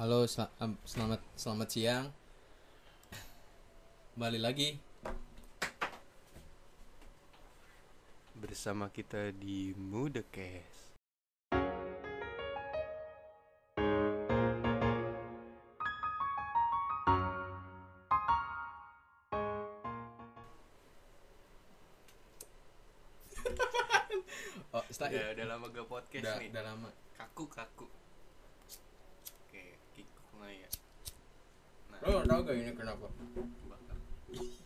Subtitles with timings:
[0.00, 2.06] Halo, sel- em, selamat selamat siang.
[4.16, 4.68] Kembali lagi
[8.42, 10.96] bersama kita di Mudecast.
[24.70, 26.48] Oh, setelah Udah, udah lama gak podcast udah, nih.
[26.54, 26.88] udah lama.
[27.18, 27.86] Kaku kaku.
[29.42, 30.68] Oke, kikuk nggak ya?
[31.90, 31.98] Nah,
[32.50, 33.06] Gak ini kenapa?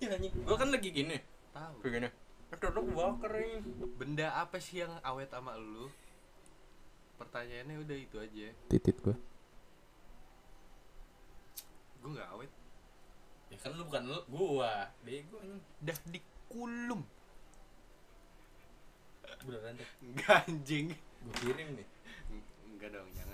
[0.01, 0.33] Iya anjing.
[0.49, 1.21] Gua kan lagi gini.
[1.53, 1.85] Tahu.
[1.85, 2.09] Kayak gini.
[2.49, 3.61] Itu lo bakar ini.
[4.01, 5.93] Benda apa sih yang awet sama lu?
[7.21, 8.57] Pertanyaannya udah itu aja.
[8.73, 9.13] Titit gua.
[12.01, 12.49] Gue nggak awet.
[13.53, 14.89] Ya kan lu bukan lu, gua.
[15.05, 15.61] Bego anjing.
[15.85, 17.05] Dah dikulum.
[19.45, 19.91] Beneran deh.
[20.09, 20.87] Nggak anjing.
[21.21, 21.89] Gua kirim nih.
[22.65, 23.34] Enggak dong, jangan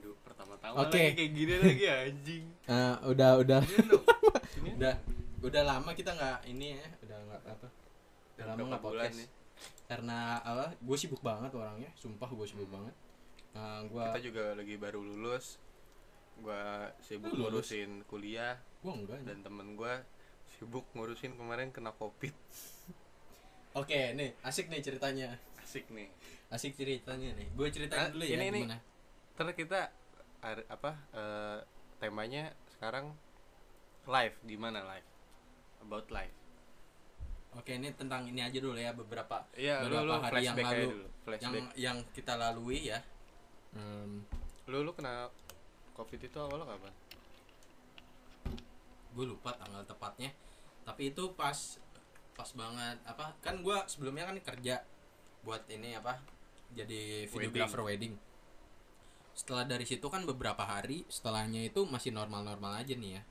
[0.00, 0.96] Aduh, pertama-tama Oke.
[0.96, 2.44] lagi kayak gini lagi anjing.
[2.64, 3.60] Ah, udah udah
[4.72, 4.94] udah
[5.40, 7.68] udah lama kita nggak ini ya, udah nggak apa.
[8.34, 9.14] Udah lama nggak podcast.
[9.14, 9.28] nih?
[9.84, 10.72] Karena apa?
[10.78, 12.94] Gue sibuk banget orangnya, sumpah gue sibuk banget.
[13.50, 15.58] Ah, gua Kita juga lagi baru lulus.
[16.38, 17.68] Gua sibuk Lu lulus?
[17.68, 19.18] ngurusin kuliah gua enggak.
[19.18, 19.28] anjing.
[19.28, 20.00] dan temen gua
[20.48, 22.32] sibuk ngurusin kemarin kena covid.
[23.72, 25.36] Oke, nih asik nih ceritanya.
[25.60, 26.08] Asik nih.
[26.48, 27.46] Asik ceritanya nih.
[27.52, 28.60] Gue ceritain Ah, dulu ya ini, ini.
[28.64, 28.78] gimana.
[29.34, 29.80] Terus kita
[30.40, 31.58] ar- apa eh,
[31.96, 33.12] temanya sekarang
[34.04, 35.08] live gimana live?
[35.80, 36.34] About live.
[37.52, 39.42] Oke, ini tentang ini aja dulu ya beberapa
[39.82, 40.84] lu Beberapa lu hari yang lalu.
[40.86, 41.02] dulu.
[41.02, 41.66] yang Flashback.
[41.76, 42.98] yang kita lalui ya.
[43.70, 44.22] Hmm,
[44.66, 45.26] Lu lu kena
[45.92, 46.94] covid itu awalnya kapan?
[49.10, 50.30] gue lupa tanggal tepatnya.
[50.80, 51.58] Tapi itu pas
[52.32, 53.34] pas banget apa?
[53.40, 54.86] Kan gue sebelumnya kan kerja
[55.42, 56.22] buat ini apa?
[56.70, 58.14] Jadi videographer wedding.
[59.40, 63.22] Setelah dari situ kan beberapa hari setelahnya itu masih normal-normal aja nih ya.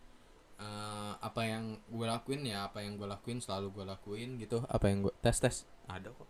[0.60, 4.92] Eh, apa yang gue lakuin ya apa yang gue lakuin selalu gue lakuin gitu apa
[4.92, 6.28] yang gue tes tes ada kok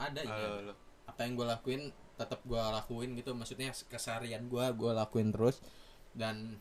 [0.00, 0.20] ada.
[0.24, 0.74] Halo, lu.
[1.04, 1.82] apa yang gue lakuin
[2.16, 5.60] tetap gue lakuin gitu maksudnya keseharian gue gue lakuin terus
[6.16, 6.56] dan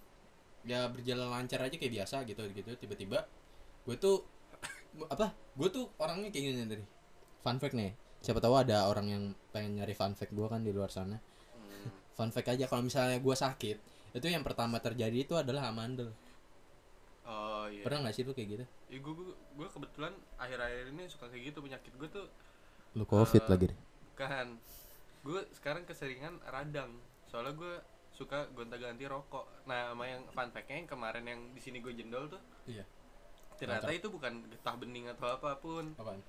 [0.67, 3.23] ya berjalan lancar aja kayak biasa gitu gitu tiba-tiba
[3.88, 4.28] gue tuh
[5.16, 6.83] apa gue tuh orangnya kayak gini dari
[7.39, 9.23] fun fact nih siapa tahu ada orang yang
[9.55, 11.17] pengen nyari fun fact gue kan di luar sana.
[12.21, 13.77] Fun fact aja kalau misalnya gue sakit
[14.13, 16.13] itu yang pertama terjadi itu adalah amandel.
[17.25, 17.81] Oh iya.
[17.81, 18.65] pernah nggak sih lu kayak gitu?
[18.91, 22.27] Ya, gue, gue, gue kebetulan akhir-akhir ini suka kayak gitu penyakit gue tuh
[22.93, 23.79] lu COVID lagi deh.
[24.19, 24.59] kan
[25.23, 26.91] gue sekarang keseringan radang
[27.31, 27.73] soalnya gue
[28.11, 29.47] suka gonta-ganti rokok.
[29.65, 32.83] Nah sama yang fun fact-nya yang kemarin yang di sini gue jendol tuh iya.
[33.55, 34.01] ternyata Mantap.
[34.03, 35.95] itu bukan getah bening atau apa pun.
[35.95, 36.21] Apaan?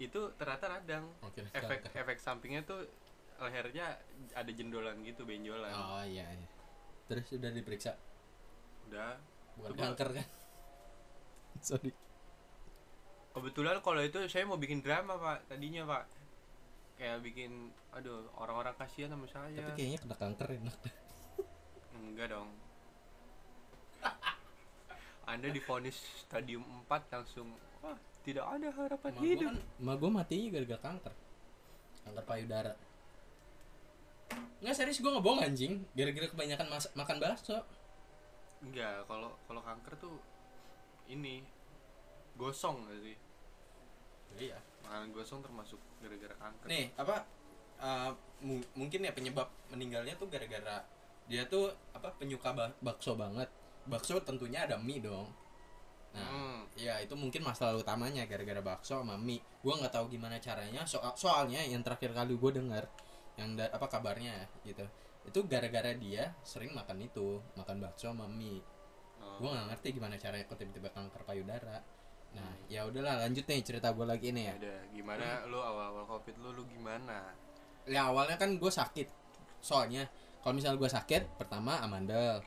[0.00, 1.04] Itu ternyata radang.
[1.20, 2.88] Oke efek efek sampingnya tuh
[3.40, 3.96] lehernya
[4.36, 5.72] ada jendolan gitu benjolan.
[5.72, 6.48] Oh iya, iya.
[7.08, 7.92] Terus udah diperiksa?
[8.88, 9.16] Udah.
[9.56, 9.82] Bukan Coba.
[9.92, 10.26] kanker kan?
[11.66, 11.90] Sorry.
[13.30, 16.04] Kebetulan kalau itu saya mau bikin drama pak tadinya pak.
[17.00, 19.56] Kayak bikin aduh orang-orang kasihan sama saya.
[19.56, 20.78] Tapi kayaknya kena kanker enak.
[21.96, 22.50] Enggak dong.
[25.24, 25.94] Anda divonis
[26.26, 27.94] stadium 4 langsung wah,
[28.26, 29.46] tidak ada harapan Ma hidup.
[29.46, 31.14] kan ma gue matinya gara-gara kanker.
[32.02, 32.72] Kanker payudara
[34.60, 37.56] Nggak serius gue ngebohong anjing gara-gara kebanyakan mas- makan bakso
[38.60, 40.20] Enggak, kalau kalau kanker tuh
[41.06, 41.40] ini
[42.34, 43.16] gosong gak sih?
[44.38, 46.66] iya Makanan gosong termasuk gara-gara kanker.
[46.66, 47.24] nih apa
[47.78, 48.10] uh,
[48.40, 50.84] mu- mungkin ya penyebab meninggalnya tuh gara-gara
[51.24, 53.48] dia tuh apa penyuka ba- bakso banget
[53.84, 55.28] bakso tentunya ada mie dong
[56.10, 56.66] nah Hmm.
[56.74, 61.14] ya itu mungkin masalah utamanya gara-gara bakso sama mie gue nggak tahu gimana caranya soal
[61.14, 62.84] soalnya yang terakhir kali gue dengar
[63.40, 64.84] yang da- apa kabarnya ya, gitu.
[65.24, 68.60] Itu gara-gara dia sering makan itu makan bakso sama mie.
[69.20, 69.36] Oh.
[69.36, 71.76] gue nggak ngerti gimana caranya kok tiba-tiba kanker payudara.
[72.36, 74.54] Nah ya udahlah lanjut nih cerita gue lagi nih ya.
[74.56, 77.36] Udah, gimana lu awal-awal Covid lu lu gimana?
[77.88, 79.08] ya awalnya kan gue sakit.
[79.60, 80.08] Soalnya
[80.40, 82.40] kalau misalnya gue sakit pertama amandel.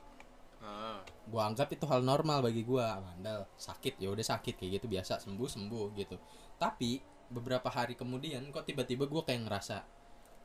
[0.63, 3.45] Ah, gue anggap itu hal normal bagi gue amandel.
[3.59, 6.15] Sakit ya udah sakit kayak gitu biasa sembuh sembuh gitu.
[6.57, 9.77] Tapi beberapa hari kemudian kok tiba-tiba gue kayak ngerasa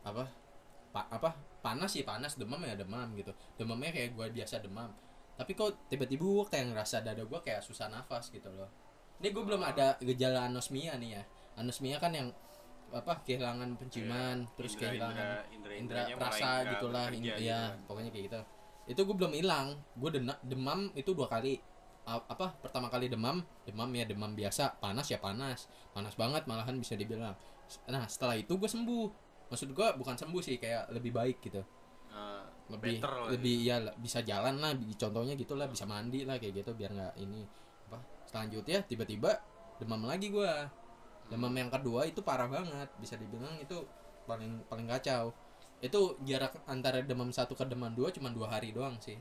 [0.08, 0.24] apa
[0.88, 3.30] pa- apa panas sih panas demam ya demam gitu.
[3.54, 4.88] Demamnya kayak gue biasa demam.
[5.36, 8.66] Tapi kok tiba-tiba gue kayak ngerasa dada gue kayak susah nafas gitu loh.
[9.18, 11.22] Ini gue belum ada gejala anosmia nih ya.
[11.58, 12.30] Anosmia kan yang
[12.88, 14.80] apa kehilangan penciuman terus Iya.
[14.80, 17.78] indra- kehilangan indra, indra, mulai perasa gitulah bekerja in- gitu ya kan.
[17.84, 18.40] pokoknya kayak gitu.
[18.88, 19.66] Itu gue belum hilang.
[19.94, 20.10] Gue
[20.42, 21.60] demam itu dua kali.
[22.08, 24.80] Apa pertama kali demam demam ya demam biasa.
[24.80, 25.68] Panas ya panas.
[25.92, 27.36] Panas banget malahan bisa dibilang.
[27.84, 31.64] Nah setelah itu gue sembuh maksud gue bukan sembuh sih kayak lebih baik gitu.
[32.68, 36.60] Lebih Better lah lebih ya lah, bisa jalan lah contohnya gitulah bisa mandi lah kayak
[36.60, 37.40] gitu biar nggak ini
[37.88, 37.98] apa
[38.28, 39.40] selanjutnya tiba-tiba
[39.80, 40.68] demam lagi gua.
[41.28, 43.84] Demam yang kedua itu parah banget bisa dibilang itu
[44.28, 45.32] paling paling kacau.
[45.80, 49.16] Itu jarak antara demam satu ke demam dua cuma dua hari doang sih.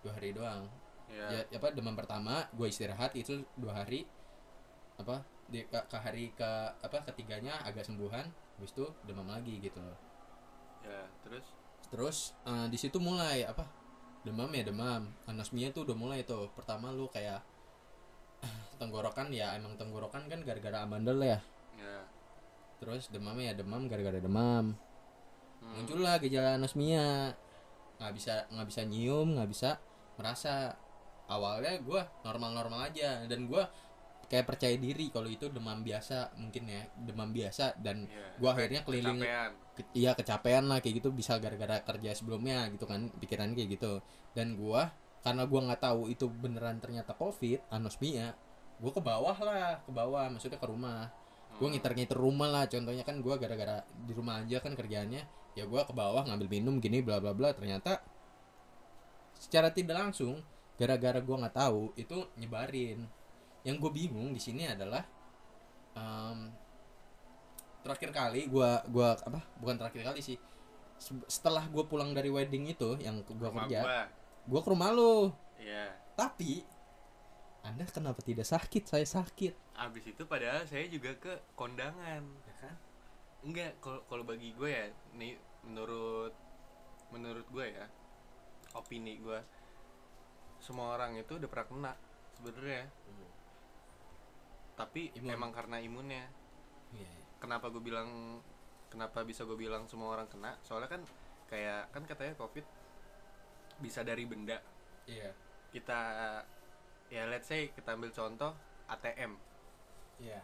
[0.00, 0.68] Dua hari doang.
[1.08, 4.04] Ya, ya apa demam pertama gue istirahat itu dua hari
[5.00, 6.50] apa di ke, ke hari ke
[6.84, 9.98] apa ketiganya agak sembuhan habis itu demam lagi gitu loh.
[10.82, 11.46] Ya terus?
[11.88, 13.64] Terus eh, di situ mulai apa
[14.26, 15.06] demam ya demam.
[15.30, 16.50] Anosmia tuh udah mulai tuh.
[16.58, 17.38] Pertama lu kayak
[18.82, 21.38] tenggorokan ya emang tenggorokan kan gara-gara amandel ya.
[21.78, 22.02] Ya.
[22.82, 24.74] Terus demamnya ya demam gara-gara demam.
[25.58, 25.74] Hmm.
[25.74, 27.34] muncullah gejala anosmia.
[27.98, 29.70] Nggak bisa nggak bisa nyium nggak bisa
[30.18, 30.74] merasa.
[31.28, 33.22] Awalnya gua normal-normal aja.
[33.30, 33.70] Dan gua
[34.28, 38.36] kayak percaya diri kalau itu demam biasa mungkin ya demam biasa dan ya.
[38.36, 39.50] gua akhirnya keliling Kecapean.
[39.72, 44.04] ke- iya kecapean lah kayak gitu bisa gara-gara kerja sebelumnya gitu kan pikiran kayak gitu
[44.32, 44.92] dan gua
[45.24, 48.36] karena gua nggak tahu itu beneran ternyata covid anosmia
[48.78, 51.08] gua ke bawah lah ke bawah maksudnya ke rumah
[51.56, 51.74] gua Hmm.
[51.74, 55.24] ngiter-ngiter rumah lah contohnya kan gua gara-gara di rumah aja kan kerjaannya
[55.56, 57.98] ya gua ke bawah ngambil minum gini bla bla bla ternyata
[59.34, 60.38] secara tidak langsung
[60.76, 63.08] gara-gara gua nggak tahu itu nyebarin
[63.66, 65.02] yang gue bingung di sini adalah
[65.94, 66.50] em,
[67.82, 70.38] terakhir kali gua gua apa bukan terakhir kali sih
[70.98, 73.80] Se- setelah gue pulang dari wedding itu yang Rumah kerja
[74.46, 74.60] gua.
[74.62, 75.30] ke rumah lo
[75.62, 76.66] ya tapi
[77.68, 78.86] anda kenapa tidak sakit?
[78.88, 79.76] Saya sakit.
[79.76, 82.22] Abis itu padahal saya juga ke kondangan.
[82.24, 82.74] Ya kan?
[83.44, 84.86] Enggak kalau kalau bagi gue ya
[85.18, 86.32] nih menurut
[87.12, 87.84] menurut gue ya
[88.72, 89.36] opini gue
[90.58, 91.92] semua orang itu udah pernah kena
[92.40, 92.82] sebenarnya
[94.78, 95.34] tapi Imun.
[95.34, 96.24] emang karena imunnya.
[96.94, 97.10] Iya,
[97.42, 98.38] kenapa gue bilang
[98.88, 100.54] kenapa bisa gue bilang semua orang kena?
[100.62, 101.02] Soalnya kan
[101.50, 102.62] kayak kan katanya covid
[103.78, 104.62] bisa dari benda.
[105.04, 105.34] Iya.
[105.68, 106.00] Kita
[107.08, 108.52] ya let's say kita ambil contoh
[108.86, 109.32] ATM
[110.20, 110.40] iya.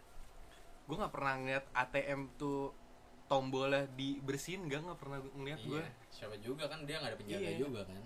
[0.85, 2.73] Gue nggak pernah ngeliat ATM tuh
[3.25, 7.49] tombolnya dibersihin gak nggak pernah ngeliat gue iya siapa juga kan dia nggak ada penjaga
[7.49, 7.57] Iya.
[7.57, 8.03] juga kan.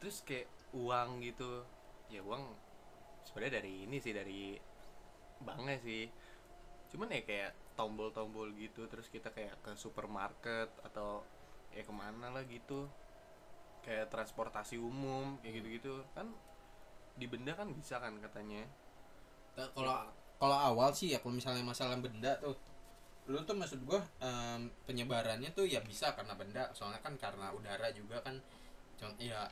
[0.00, 1.64] Terus kayak uang gitu.
[2.08, 2.52] Ya uang
[3.24, 4.56] sebenarnya dari ini sih dari
[5.42, 6.06] banknya sih.
[6.92, 11.26] Cuman ya kayak tombol-tombol gitu terus kita kayak ke supermarket atau
[11.74, 12.86] ya ke mana lah gitu.
[13.82, 16.04] Kayak transportasi umum kayak gitu-gitu.
[16.14, 16.30] Kan
[17.18, 18.62] di benda kan bisa kan katanya.
[19.54, 22.58] Kalau kalau awal sih ya kalau misalnya masalah benda tuh
[23.24, 26.70] lu tuh maksud gua em, penyebarannya tuh ya bisa karena benda.
[26.76, 28.38] Soalnya kan karena udara juga kan.
[29.18, 29.50] Ya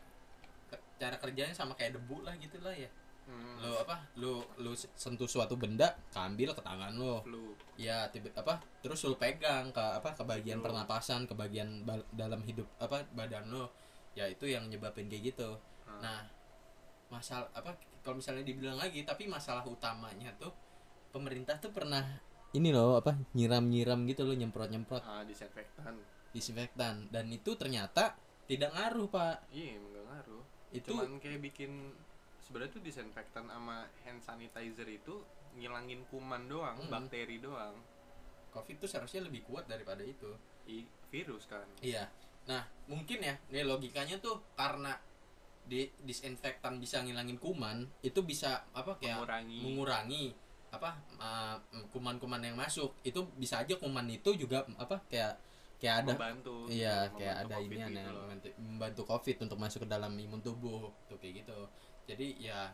[0.97, 2.89] cara kerjanya sama kayak debu lah gitu lah ya
[3.29, 3.97] hmm, lu apa?
[4.19, 7.21] Lu lu sentuh suatu benda kambil ke tangan lu.
[7.23, 7.55] Flu.
[7.79, 10.73] Ya tiba apa terus lu pegang ke apa ke bagian Betul.
[10.73, 11.83] pernapasan ke bagian
[12.15, 13.65] dalam hidup apa badan lu.
[14.13, 15.59] Ya itu yang nyebabin kayak gitu.
[15.83, 15.99] Hmm.
[15.99, 16.23] nah
[17.11, 17.75] masalah apa
[18.07, 20.55] kalau misalnya dibilang lagi tapi masalah utamanya tuh
[21.11, 22.07] pemerintah tuh pernah
[22.53, 25.97] ini loh apa nyiram nyiram gitu loh nyemprot nyemprot ah, disinfektan.
[26.37, 27.09] Disinfektan.
[27.09, 28.13] Dan itu ternyata
[28.45, 29.49] tidak ngaruh pak.
[29.49, 30.45] Iya emang gak ngaruh.
[30.73, 31.97] Itu cuman kayak bikin
[32.43, 35.23] sebenarnya tuh disinfektan sama hand sanitizer itu
[35.55, 36.91] ngilangin kuman doang Hmm.
[36.91, 37.77] bakteri doang
[38.51, 40.29] covid tuh seharusnya lebih kuat daripada itu
[40.69, 42.07] I, virus kan Iya.
[42.43, 44.99] Nah, mungkin ya, nih logikanya tuh karena
[45.63, 50.25] di disinfektan bisa ngilangin kuman, itu bisa apa kayak mengurangi mengurangi
[50.75, 50.91] apa
[51.23, 51.55] uh,
[51.95, 52.99] kuman-kuman yang masuk.
[53.07, 55.39] Itu bisa aja kuman itu juga apa kayak
[55.79, 59.89] kayak ada membantu iya membantu kayak ada ini gitu membantu, membantu covid untuk masuk ke
[59.91, 61.59] dalam imun tubuh tuh kayak gitu.
[62.07, 62.71] Jadi ya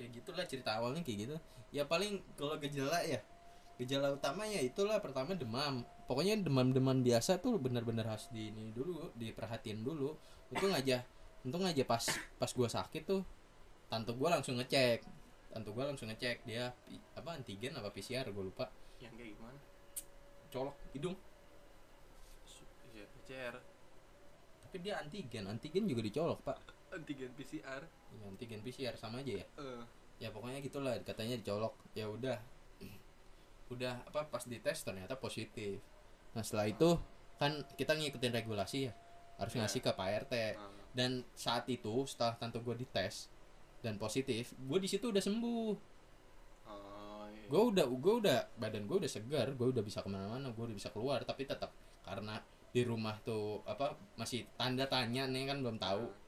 [0.00, 1.36] ya gitulah cerita awalnya kayak gitu.
[1.72, 3.20] Ya paling kalau gejala ya
[3.80, 5.84] gejala utamanya itulah pertama demam.
[6.04, 10.16] Pokoknya demam-demam biasa tuh benar-benar harus di ini dulu diperhatiin dulu.
[10.52, 11.00] Untung aja
[11.42, 12.06] untung aja pas
[12.38, 13.22] pas gua sakit tuh
[13.88, 15.02] tante gua langsung ngecek.
[15.52, 16.72] Tante gua langsung ngecek dia
[17.16, 18.66] apa antigen apa PCR gua lupa.
[19.00, 19.58] Yang kayak gimana?
[20.52, 21.16] Colok hidung.
[22.92, 23.56] Iya, PCR
[24.72, 26.56] tapi dia antigen antigen juga dicolok pak
[26.92, 29.46] antigen PCR ya, antigen PCR sama aja ya?
[29.58, 29.82] Eh.
[30.20, 31.74] Ya pokoknya gitulah katanya dicolok.
[31.96, 32.38] Ya udah.
[33.72, 35.80] Udah apa pas dites ternyata positif.
[36.36, 36.94] Nah setelah itu
[37.40, 38.92] kan kita ngikutin regulasi ya.
[39.40, 39.60] Harus Iya.
[39.64, 40.70] ngasih ke Pak RT ah.
[40.92, 43.32] dan saat itu setelah tante gue dites
[43.82, 45.74] dan positif gue di situ udah sembuh.
[46.68, 47.48] Oh iya.
[47.48, 50.76] gue udah gue udah badan gue udah segar gue udah bisa ke mana-mana gue udah
[50.76, 51.24] bisa keluar.
[51.24, 51.72] Tapi tetap
[52.04, 52.38] karena
[52.72, 56.21] di rumah tuh apa masih tanda tanya nih kan belum tahu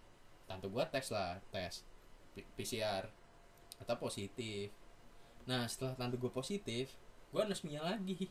[0.44, 1.82] tante gue tes lah tes
[2.32, 3.08] P- PCR
[3.78, 4.70] atau positif.
[5.44, 6.94] Nah setelah tante gue positif
[7.30, 8.30] gue anosmia lagi.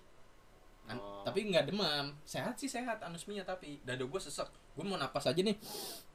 [0.83, 1.23] An- Oh.
[1.23, 2.11] tapi nggak demam.
[2.23, 4.47] Sehat sih sehat anosmia tapi dada gue sesek.
[4.75, 5.55] Gue mau napas aja nih.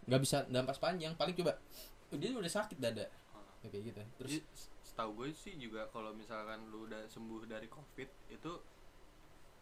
[0.04, 1.16] Nggak bisa dampak panjang.
[1.16, 1.56] Paling coba
[2.08, 3.08] oh, dia udah sakit dada.
[3.32, 3.40] Ah.
[3.64, 4.00] Ya, kayak gitu.
[4.20, 4.38] Terus Jadi,
[4.84, 8.52] setahu gue sih juga kalau misalkan lu udah sembuh dari covid itu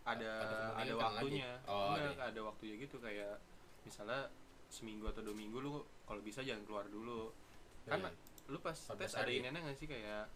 [0.07, 0.33] ada
[0.79, 1.71] Ada ada, waktunya lagi?
[1.71, 2.97] Oh, Enggak, ada waktunya gitu.
[2.99, 3.35] Kayak
[3.83, 4.31] misalnya
[4.67, 7.35] seminggu atau dua minggu lu kalau bisa jangan keluar dulu
[7.85, 8.11] kan Iya.
[8.47, 9.43] lu pas 14 tes ada hari.
[9.43, 10.31] ini nggak sih kayak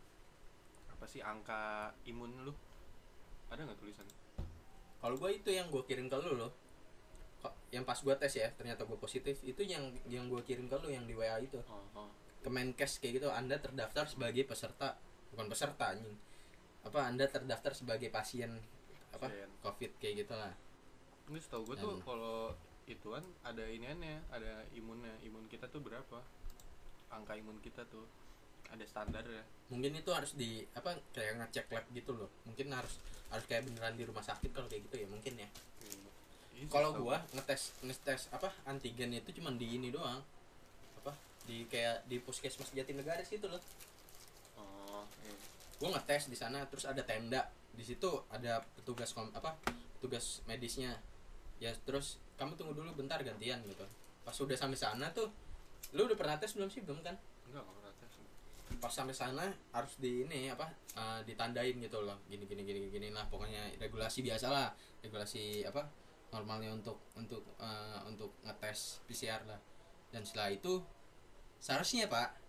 [0.91, 2.53] apa sih angka imun lu
[3.49, 4.07] ada nggak tulisan
[5.01, 6.53] kalau gue itu yang gue kirim ke lu loh
[7.41, 10.77] Kok- yang pas gue tes ya ternyata gue positif itu yang yang gue kirim ke
[10.77, 12.11] lu yang di WA itu oh, oh.
[12.41, 14.99] Kemenkes kayak gitu Anda terdaftar sebagai peserta
[15.33, 16.17] bukan peserta anjing
[16.83, 18.61] apa Anda terdaftar sebagai pasien
[19.11, 19.49] apa Pasien.
[19.61, 20.53] covid kayak gitu lah
[21.31, 22.53] ini setahu gue tuh kalau
[22.91, 25.15] ituan ada iniannya ada imunnya.
[25.23, 26.19] Imun kita tuh berapa?
[27.15, 28.05] Angka imun kita tuh.
[28.71, 29.43] Ada standar ya.
[29.71, 32.31] Mungkin itu harus di apa kayak ngecek lab gitu loh.
[32.47, 32.99] Mungkin harus
[33.31, 35.49] harus kayak beneran di rumah sakit kalau kayak gitu ya mungkin ya.
[35.83, 40.23] Iya sih, kalau gua ngetes ngetes apa antigen itu cuman di ini doang.
[41.03, 41.15] Apa
[41.47, 43.63] di kayak di puskesmas Jatinegara situ loh.
[44.55, 45.35] Oh iya.
[45.83, 47.51] gua ngetes di sana terus ada tenda.
[47.75, 49.59] Di situ ada petugas kom apa
[49.99, 50.95] petugas medisnya
[51.61, 53.85] ya terus kamu tunggu dulu bentar gantian gitu.
[54.25, 55.29] Pas udah sampai sana tuh
[55.93, 56.81] lu udah pernah tes belum sih?
[56.81, 57.15] Belum kan?
[57.47, 58.13] Enggak nggak pernah tes.
[58.81, 59.45] Pas sampai sana
[59.77, 62.17] harus di ini apa eh, ditandain gitu loh.
[62.33, 64.73] Gini gini gini gini lah pokoknya regulasi biasa lah.
[65.05, 65.85] Regulasi apa
[66.33, 69.61] normalnya untuk untuk eh, untuk ngetes PCR lah.
[70.09, 70.81] Dan setelah itu
[71.61, 72.41] seharusnya pak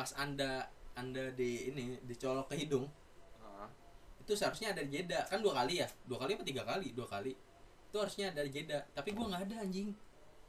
[0.00, 0.64] pas anda
[0.96, 2.88] anda di ini dicolok ke hidung
[3.44, 3.68] Ah,
[4.16, 5.28] itu seharusnya ada jeda.
[5.28, 5.88] Kan dua kali ya?
[6.08, 6.96] Dua kali apa tiga kali?
[6.96, 7.36] Dua kali
[7.90, 8.86] itu harusnya ada jeda.
[8.94, 9.90] Tapi gua nggak ada anjing.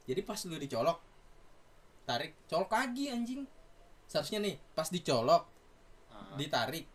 [0.06, 0.98] Jadi pas lu dicolok
[2.06, 3.42] tarik colok lagi anjing.
[4.06, 5.42] Seharusnya nih pas dicolok
[6.14, 6.86] ah, ditarik.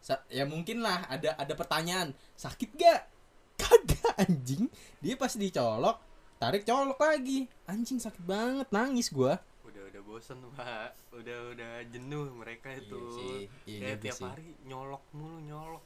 [0.00, 3.00] Sa- ya mungkin lah ada ada pertanyaan sakit gak
[3.60, 4.70] kagak anjing.
[5.04, 6.00] Dia pas dicolok
[6.40, 7.44] tarik colok lagi.
[7.68, 9.36] Anjing sakit banget nangis gua.
[9.66, 10.96] Udah udah bosen pak.
[11.12, 12.96] Udah udah jenuh mereka itu.
[13.68, 15.84] iya kayak tiap hari nyolok mulu nyolok.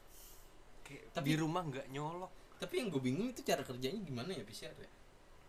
[0.87, 4.45] Kayak Tapi- di rumah nggak nyolok tapi yang gue bingung itu cara kerjanya gimana ya
[4.45, 4.90] PCR ya?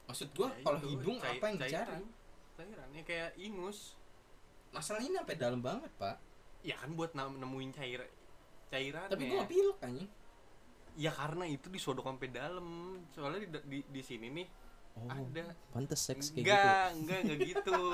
[0.08, 2.02] Maksud gua Ya kalau hidung cai- apa yang cairan.
[2.56, 3.96] Cairan ya kayak ingus.
[4.72, 6.16] Masalahnya ini sampai dalam banget pak.
[6.64, 8.02] Ya kan buat nemuin cair
[8.72, 10.10] cairan tapi gua nggak pilek anjing.
[11.00, 12.68] Ya karena itu disodok sampai dalam.
[13.12, 14.48] Soalnya di, di, di sini nih
[14.92, 16.52] oh ada pantes seks kayak gitu.
[16.52, 17.80] Enggak enggak enggak gitu.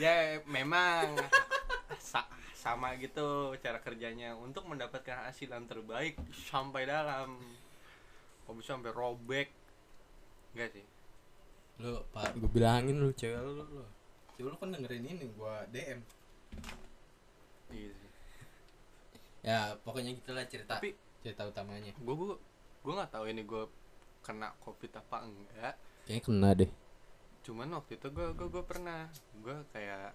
[0.00, 1.20] Ya memang
[2.62, 6.14] sama gitu cara kerjanya untuk mendapatkan hasil yang terbaik
[6.46, 7.42] sampai dalam.
[8.46, 9.50] Kok bisa sampai robek?
[10.54, 10.86] Enggak sih.
[11.82, 13.82] Lu pak gue bilangin lu cewek lu lu
[14.38, 15.98] cewek lu kan dengerin ini gua DM
[17.74, 18.10] iya sih.
[19.42, 20.94] Ya pokoknya gitulah cerita tapi
[21.26, 21.90] cerita utamanya.
[21.98, 22.38] gue gue
[22.86, 23.66] gue nggak tahu ini gue
[24.22, 25.74] kena covid apa enggak.
[26.06, 26.70] Kayaknya kena deh.
[27.42, 29.10] Cuman waktu itu gue gue gue pernah.
[29.42, 30.14] Gue kayak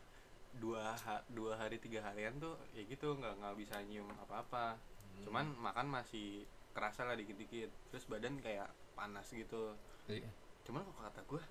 [0.58, 4.66] dua ha- dua hari tiga harian tuh ya gitu nggak nggak bisa nyium apa apa
[5.22, 9.74] cuman makan masih kerasa lah dikit dikit terus badan kayak panas gitu.
[10.06, 10.30] Iya.
[10.66, 11.44] cuman kalau kata gue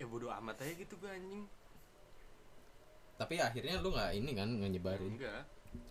[0.00, 1.44] ya bodo amat aja gitu gue anjing.
[3.14, 5.12] Tapi akhirnya lu nggak ini kan nggak nyebarin?
[5.14, 5.42] Enggak.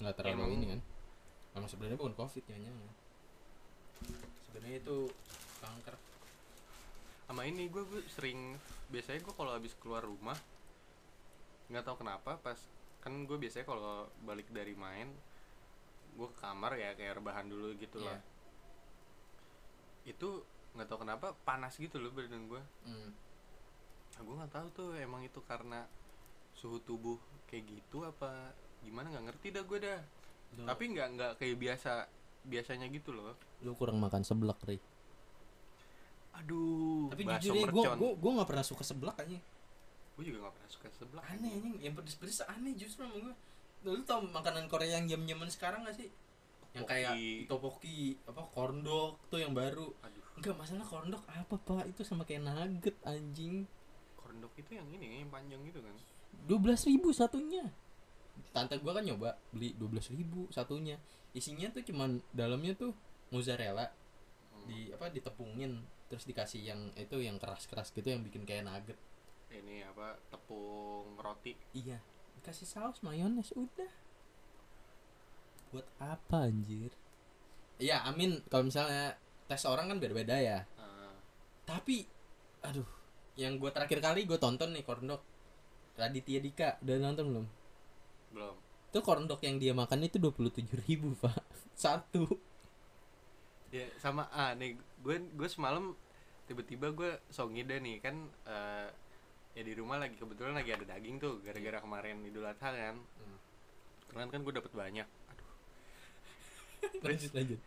[0.03, 0.79] Nggak terlalu Emang- ini kan?
[1.55, 2.57] Emang sebenarnya bukan covid ya
[4.48, 4.98] sebenarnya itu
[5.63, 5.95] kanker.
[7.31, 8.60] Sama ini gue gue sering
[8.91, 10.36] biasanya gue kalau habis keluar rumah
[11.72, 12.60] nggak tahu kenapa pas
[13.01, 15.10] kan gue biasanya kalau balik dari main
[16.12, 18.13] gue ke kamar ya kayak rebahan dulu gitu Iya.
[18.13, 18.20] lah.
[20.04, 20.44] Itu
[20.75, 22.62] nggak tahu kenapa panas gitu loh badan gue.
[22.86, 23.12] Hmm.
[24.12, 25.88] nah, gue nggak tahu tuh emang itu karena
[26.51, 27.16] suhu tubuh
[27.48, 28.51] kayak gitu apa
[28.84, 30.00] gimana nggak ngerti dah gue dah.
[30.60, 31.92] Lu, tapi nggak nggak kayak biasa
[32.44, 33.34] biasanya gitu loh.
[33.63, 34.78] lu kurang makan seblak ri?
[36.36, 39.40] Aduh tapi jujur ya gue gue gue nggak pernah suka seblak aja
[40.15, 41.24] gue juga nggak pernah suka sebelah.
[41.27, 41.75] Aneh anjing.
[41.80, 43.36] Yang pedes pedes aneh justru sama gue
[43.82, 46.06] lu tau makanan Korea yang jam jaman sekarang gak sih?
[46.77, 47.13] Yang kayak
[47.50, 48.13] Topoki.
[48.30, 49.89] apa corndog tuh yang baru.
[50.06, 50.22] Aduh.
[50.38, 51.89] Enggak masalah corndog apa pak?
[51.89, 53.65] Itu sama kayak nugget anjing.
[54.13, 55.98] Corndog itu yang ini yang panjang gitu kan?
[56.46, 57.74] Dua belas ribu satunya.
[58.53, 61.01] Tante gua kan nyoba beli dua belas ribu satunya.
[61.34, 62.94] Isinya tuh cuman dalamnya tuh
[63.34, 63.89] mozzarella
[64.51, 64.68] Hmm.
[64.70, 65.82] di apa ditepungin.
[66.06, 69.00] Terus dikasih yang itu yang keras keras gitu yang bikin kayak nugget
[69.53, 71.53] ini apa tepung roti?
[71.75, 72.00] Iya
[72.41, 73.93] dikasih saus mayones udah.
[75.70, 76.89] Buat apa anjir?
[77.77, 79.13] Iya amin kalau misalnya
[79.46, 80.65] tes orang kan beda beda ya.
[80.81, 81.13] Ah,
[81.70, 82.10] tapi
[82.65, 82.89] aduh
[83.38, 85.22] yang gua terakhir kali gue tonton nih corndog
[85.93, 87.46] Raditya Dika udah nonton belum?
[88.34, 88.55] Belum.
[88.89, 91.38] Itu corndog yang dia makan itu dua puluh tujuh ribu pak.
[91.77, 92.25] Satu.
[93.70, 95.93] Ya sama ah nih gue gue semalam
[96.50, 98.89] tiba-tiba gue so ngide nih kan eh,
[99.51, 102.96] ya di rumah lagi kebetulan lagi ada daging tuh gara-gara kemarin idul adha kan.
[102.98, 103.38] Hmm.
[104.08, 105.08] kemarin kan gue dapet banyak.
[105.27, 105.50] Aduh.
[107.08, 107.60] Lanjut lanjut.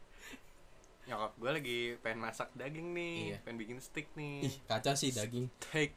[1.04, 3.38] Nyokap gue lagi pengen masak daging nih Iya.
[3.44, 4.44] pengen bikin steak nih.
[4.44, 5.48] Ih kaca sih daging.
[5.60, 5.94] Steak.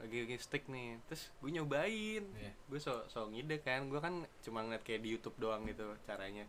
[0.00, 1.00] Lagi bikin steak nih.
[1.08, 2.24] Terus gue nyobain.
[2.36, 2.52] Iya.
[2.68, 6.44] gue so so ngide kan gue kan cuma ngeliat kayak di YouTube doang gitu caranya.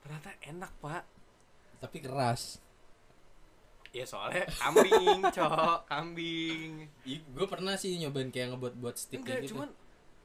[0.00, 1.04] Ternyata enak pak.
[1.80, 2.63] Tapi keras
[3.94, 6.90] ya soalnya kambing cok kambing.
[7.06, 9.54] Gue pernah sih nyobain kayak ngebuat buat stick enggak gitu.
[9.54, 9.70] cuman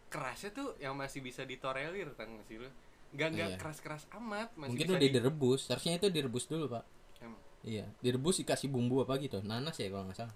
[0.10, 2.66] kerasnya tuh yang masih bisa ditorelir nggak sih lo
[3.10, 3.58] nggak nggak Iya.
[3.58, 6.86] keras keras amat masih mungkin udah di- direbus harusnya itu direbus dulu pak.
[7.20, 7.42] Emang?
[7.62, 9.38] iya direbus dikasih bumbu apa gitu.
[9.42, 10.36] Nanas ya kalau nggak salah.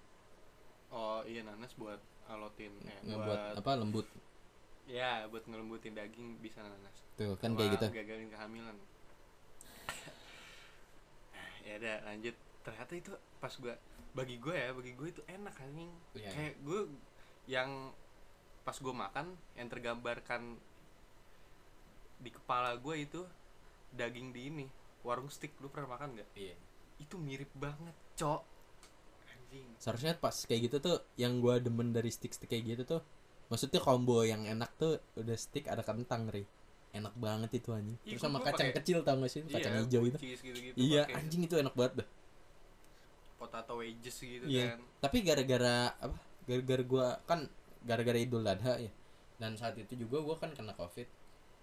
[0.89, 1.97] Oh iya nanas buat
[2.29, 4.05] alotin eh, ngebuat buat apa lembut.
[4.85, 6.97] Ya buat ngelembutin daging bisa nanas.
[7.13, 7.87] Tuh kan Sama kayak gitu.
[7.97, 8.77] gagalin kehamilan.
[11.63, 13.75] Ya udah lanjut ternyata itu pas gua
[14.13, 15.91] bagi gue ya bagi gue itu enak anjing.
[16.15, 16.29] Iya.
[16.31, 16.79] kayak gue
[17.49, 17.91] yang
[18.63, 20.55] pas gue makan yang tergambarkan
[22.23, 23.21] di kepala gue itu
[23.91, 24.65] daging di ini
[25.03, 26.29] warung steak lu pernah makan nggak?
[26.39, 26.55] Iya.
[27.01, 28.41] Itu mirip banget cok.
[29.27, 29.67] Anjing.
[29.81, 33.01] Seharusnya pas kayak gitu tuh yang gua demen dari stick stick kayak gitu tuh
[33.51, 36.47] maksudnya combo yang enak tuh udah stick ada kentang ri.
[36.93, 37.97] Enak banget itu anjing.
[38.05, 39.41] Terus sama kacang pakai- kecil tau gak sih?
[39.49, 40.17] Kacang hijau itu.
[40.21, 41.17] buncis gitu-gitu iya pakai.
[41.25, 42.09] anjing itu enak banget dah
[43.43, 44.73] potato wedges gitu Iya.
[44.73, 44.79] kan.
[45.03, 46.15] Tapi gara-gara apa
[46.47, 47.43] gara-gara gua kan
[47.83, 48.91] gara-gara idul adha ya.
[49.35, 51.05] Dan saat itu juga gua kan kena covid.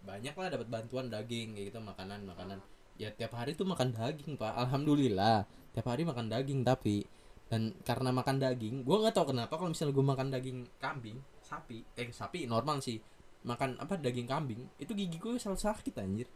[0.05, 2.61] Banyak lah dapat bantuan daging kayak gitu makanan makanan.
[3.01, 4.53] Ya tiap hari tuh makan daging pak.
[4.55, 7.09] Alhamdulillah tiap hari makan daging tapi
[7.49, 11.83] dan karena makan daging gua nggak tahu kenapa kalau misalnya gua makan daging kambing sapi
[11.97, 13.01] eh sapi normal sih.
[13.41, 16.29] Makan apa daging kambing itu gigi gue selalu sakit anjir.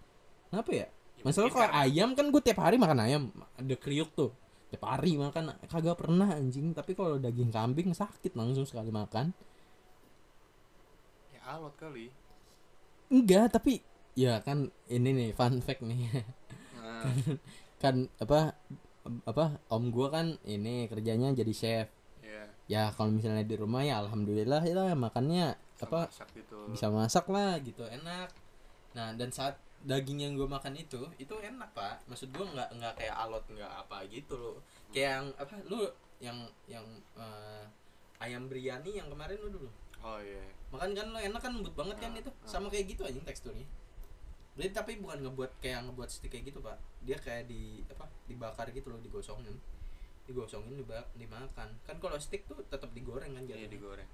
[0.48, 0.88] Kenapa ya?
[0.88, 3.22] Ya, masalah kalau ayam kan gue tiap hari makan ayam.
[3.60, 4.32] Ada kriuk tuh
[4.74, 5.54] tiap hari makan.
[5.70, 6.74] Kagak pernah anjing.
[6.74, 9.30] Tapi kalau daging kambing sakit langsung sekali makan.
[11.30, 12.10] Ya alot kali.
[13.06, 13.78] Enggak tapi
[14.18, 16.10] ya kan ini nih fun fact nih.
[16.74, 17.06] Nah,
[17.82, 18.58] kan apa
[19.28, 21.88] apa om gua kan ini kerjanya jadi chef.
[22.24, 22.42] Ya.
[22.66, 26.58] Ya kalau misalnya di rumah ya alhamdulillah ya makannya bisa apa masak gitu.
[26.72, 27.84] bisa masak lah gitu.
[27.86, 28.32] Enak.
[28.96, 32.00] Nah dan saat daging yang gue makan itu itu enak pak.
[32.08, 34.56] Maksud gue nggak nggak kayak alot nggak apa gitu loh.
[34.90, 35.78] Kayak yang apa lu
[36.18, 37.64] yang yang eh,
[38.18, 39.68] ayam biryani yang kemarin lu dulu.
[40.00, 40.40] Oh iya.
[40.72, 42.30] Makan kan lo enak kan lembut banget kan Ah, itu.
[42.32, 42.48] ah.
[42.48, 43.68] sama kayak gitu aja teksturnya.
[44.54, 46.76] Jadi tapi bukan ngebuat kayak ngebuat stick kayak gitu pak.
[47.02, 49.56] Dia kayak di apa dibakar gitu loh digosongin.
[50.24, 51.68] Digosongin diba- dimakan.
[51.84, 53.68] Kan kalau stick tuh tetap digoreng kan iya jatuhnya.
[53.68, 54.10] digoreng.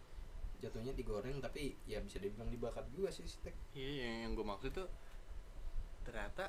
[0.60, 4.68] Jatuhnya digoreng tapi ya bisa dibilang dibakar juga sih steak iya yang, yang gue maksud
[4.70, 4.84] tuh
[6.10, 6.44] ternyata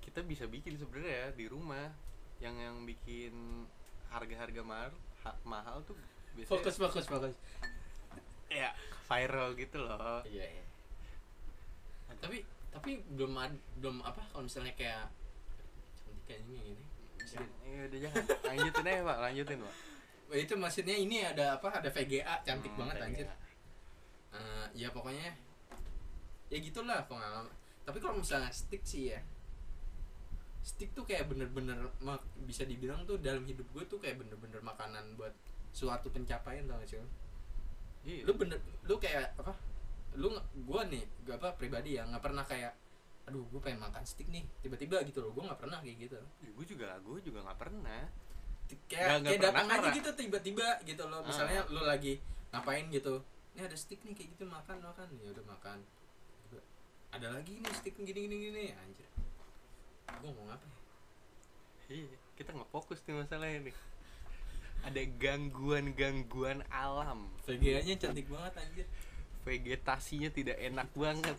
[0.00, 1.90] kita bisa bikin sebenarnya ya di rumah.
[2.38, 3.34] Yang yang bikin
[4.10, 4.90] harga-harga mahal
[5.22, 5.96] ha- mahal tuh
[6.34, 7.34] biasanya fokus fokus fokus.
[8.46, 8.70] Ya
[9.06, 10.22] viral gitu loh.
[10.22, 10.64] Iya iya.
[12.18, 15.06] Tapi tapi belum ad, belum apa kalau misalnya kayak
[15.96, 16.84] cantik kayak ini ini
[17.24, 18.24] Jangan, ya udah jangan.
[18.44, 19.16] Lanjutin aja pak.
[19.22, 19.74] Lanjutin pak.
[20.24, 23.26] Wah, itu maksudnya ini ada apa ada VGA cantik Hmm, banget kayak anjir.
[24.34, 25.30] Eh, ya pokoknya
[26.50, 27.48] ya gitulah pengalaman
[27.84, 29.20] tapi kalau misalnya stick sih ya
[30.64, 31.76] stick tuh kayak bener-bener
[32.48, 35.36] bisa dibilang tuh dalam hidup gue tuh kayak bener-bener makanan buat
[35.74, 37.08] suatu pencapaian tau gak sih lo?
[38.08, 38.22] iya.
[38.24, 38.56] Lu bener
[38.88, 39.52] lu kayak apa
[40.14, 40.30] lu
[40.64, 42.72] gua nih gak apa pribadi ya nggak pernah kayak
[43.24, 46.16] aduh gue pengen makan stick nih tiba-tiba gitu loh gue nggak pernah kayak gitu.
[46.44, 48.02] Ya, gue juga gue juga nggak pernah.
[48.88, 51.26] Kayak nggak kayak pernah datang aja gitu tiba-tiba gitu loh Ah.
[51.28, 52.20] misalnya lu lagi
[52.54, 53.20] ngapain gitu
[53.54, 55.08] ini ada stick nih kayak gitu makan makan.
[55.20, 55.78] Ya udah makan
[57.14, 58.64] ada lagi nih stick gini gini gini.
[58.74, 59.08] Anjir.
[60.18, 60.74] Gue mau ngapain
[61.92, 63.76] iya kita nggak fokus nih masalahnya nih
[64.84, 67.32] ada gangguan-gangguan alam.
[67.48, 68.86] VGA nya cantik banget anjir.
[69.48, 71.38] Vegetasinya tidak enak banget.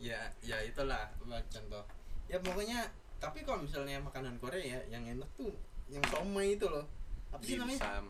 [0.00, 1.84] Ya ya itulah buat contoh.
[2.32, 2.88] Ya pokoknya
[3.20, 5.52] tapi kalau misalnya makanan Korea ya yang enak tuh
[5.92, 6.88] yang somai itu loh.
[7.28, 8.00] Apa sih namanya?
[8.00, 8.04] dimsum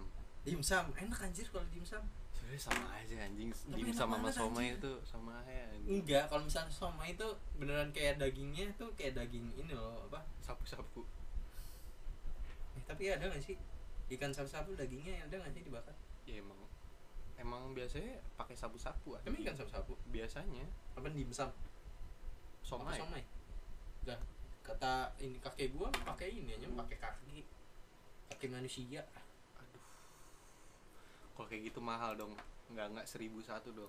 [0.46, 2.04] dimsum enak anjir kalau dimsum
[2.50, 3.50] sebenarnya sama aja anjing.
[3.70, 6.02] Enak sama banget, somai itu sama aja anjing.
[6.02, 10.26] enggak kalau misalnya somai itu beneran kayak dagingnya tuh kayak daging ini loh apa?
[10.42, 11.06] Sapu-sapu.
[12.74, 13.54] Eh, tapi ada nggak sih?
[14.10, 15.94] Ikan sapu-sapu dagingnya ada nggak sih dibakar?
[16.26, 16.58] Ya emang
[17.38, 19.46] emang biasanya pakai sapu-sapu emang anjing.
[19.46, 19.94] ikan sapu-sapu?
[20.10, 20.66] Biasanya.
[20.98, 21.50] Apa dimsum?
[22.66, 22.98] Somai.
[22.98, 23.22] Apa somai?
[24.02, 24.18] Enggak
[24.60, 27.46] kata ini kakek gua pakai ini aja pakai kaki.
[28.34, 29.06] Kaki manusia
[31.40, 32.36] kalau kayak gitu mahal dong.
[32.68, 33.88] Nggak nggak seribu satu dong.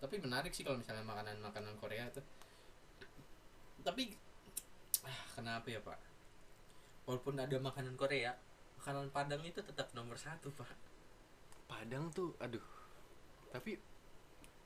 [0.00, 2.24] Tapi menarik sih kalau misalnya makanan makanan Korea tuh.
[3.84, 4.16] Tapi
[5.04, 6.00] ah kenapa ya pak?
[7.04, 8.32] Walaupun ada makanan Korea
[8.80, 10.72] makanan Padang itu tetap nomor satu pak.
[11.68, 12.64] Padang tuh aduh.
[13.52, 13.76] Tapi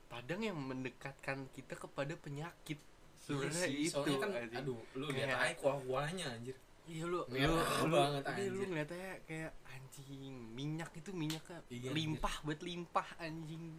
[0.07, 2.79] Padang yang mendekatkan kita kepada penyakit.
[3.19, 4.31] Sebenarnya Iya sih, itu soalnya kan
[4.63, 6.57] aduh lu lihat aja kuah kuahnya anjir
[6.89, 11.91] iya lu Merah lu, banget, lu, iya, lu ngeliatnya kayak anjing minyak itu minyaknya Iya,
[11.93, 13.79] limpah buat limpah anjing.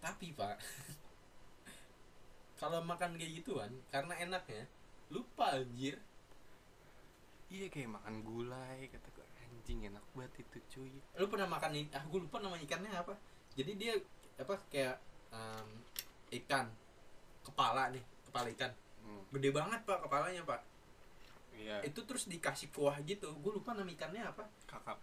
[0.00, 0.56] Tapi pak
[2.60, 4.64] kalau makan kayak gituan karena enaknya
[5.12, 5.98] lupa anjir.
[7.46, 10.94] Iya kayak makan gulai kata gue anjing enak banget itu cuy.
[11.20, 13.14] Lu pernah makan ini ah gue lupa nama ikannya apa.
[13.54, 13.94] Jadi dia
[14.36, 14.98] apa kayak
[15.32, 15.68] em,
[16.42, 16.66] ikan
[17.46, 18.72] kepala nih kepala ikan.
[19.06, 19.22] Hmm.
[19.30, 20.58] gede banget pak kepalanya pak
[21.56, 21.76] iya.
[21.82, 23.32] Itu terus dikasih kuah gitu.
[23.40, 24.44] Gue lupa nama ikannya apa.
[24.68, 25.00] Kakap.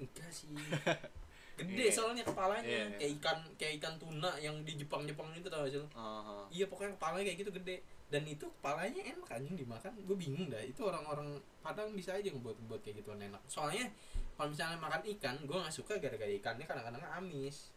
[0.00, 0.48] Enggak sih.
[1.60, 1.92] Gede Iya.
[1.92, 2.64] soalnya kepalanya.
[2.64, 2.96] Iya, iya.
[2.96, 5.84] kayak ikan kayak ikan tuna yang di Jepang Jepang itu tau gak lu?
[5.92, 6.48] Aha.
[6.48, 7.76] iya pokoknya kepalanya kayak gitu gede.
[8.10, 9.92] Dan itu kepalanya enak anjing dimakan.
[10.08, 10.62] Gue bingung dah.
[10.64, 13.42] Itu orang-orang Padang bisa aja ngebuat buat kayak gituan enak.
[13.44, 13.92] Soalnya
[14.40, 17.76] kalau misalnya makan ikan gue nggak suka gara-gara ikannya kadang-kadang amis.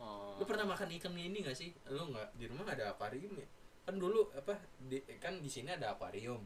[0.00, 0.32] Oh.
[0.40, 1.76] lu pernah makan ikan ini gak sih?
[1.92, 3.44] Lu nggak di rumah ada akuarium ya?
[3.84, 4.56] Kan dulu apa
[4.88, 6.40] di, kan di sini ada akuarium.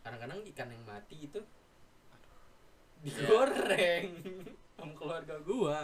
[0.00, 1.40] Kadang-kadang ikan yang mati itu
[3.00, 4.06] digoreng
[4.76, 5.78] sama keluarga gua.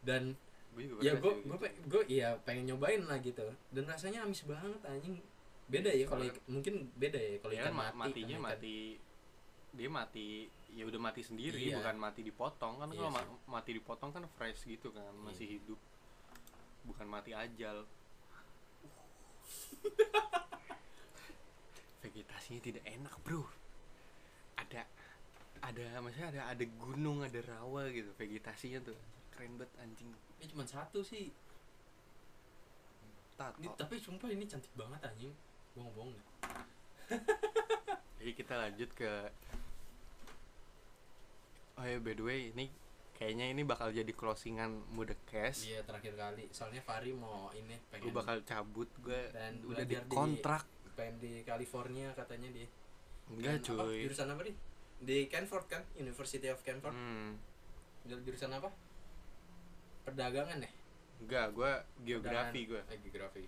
[0.00, 0.34] Dan
[0.70, 3.42] Gua ya gua sih gua iya pengen nyobain lah gitu.
[3.68, 5.18] Dan rasanya amis banget anjing.
[5.66, 8.46] Beda ya kalau ik- mungkin beda ya kalau Ya ikan kan ma- mati matinya ikan-
[8.46, 8.76] mati
[9.70, 10.28] dia mati
[10.70, 11.78] ya udah mati sendiri Iya.
[11.78, 12.74] bukan mati dipotong.
[12.76, 15.54] Kan Iya kalau ma- mati dipotong kan fresh gitu kan masih Iya.
[15.58, 15.78] hidup.
[16.82, 17.82] Bukan mati ajal
[22.00, 23.44] vegetasinya tidak enak bro.
[24.56, 24.82] Ada
[25.60, 28.96] ada maksudnya ada ada gunung ada rawa gitu vegetasinya tuh.
[29.30, 30.08] Keren banget anjing.
[30.40, 31.28] Ini cuma satu sih.
[33.36, 33.56] Tato.
[33.60, 35.32] Ini, tapi sumpah ini cantik banget anjing.
[35.72, 36.26] Gua nggak bohong dah.
[38.20, 39.12] Jadi kita lanjut ke
[41.80, 42.68] Oh ya by the way ini
[43.16, 45.64] kayaknya ini bakal jadi closingan Mudekes.
[45.64, 46.44] iya terakhir kali.
[46.52, 50.64] Soalnya Fari mau ini Gue pengen bakal cabut gue Dan udah di belajar di- kontrak.
[50.92, 52.68] Pengen di California katanya dia
[53.26, 53.98] Enggak Dan apa, cuy.
[54.02, 54.56] jurusan apa nih
[55.00, 55.82] di Canford kan?
[55.94, 57.38] University of Canford Hmm,
[58.02, 58.68] Jur- jurusan apa?
[60.02, 60.70] Perdagangan ya
[61.20, 61.72] enggak, gue
[62.02, 62.80] geografi gue.
[62.82, 63.44] Eh, geografi.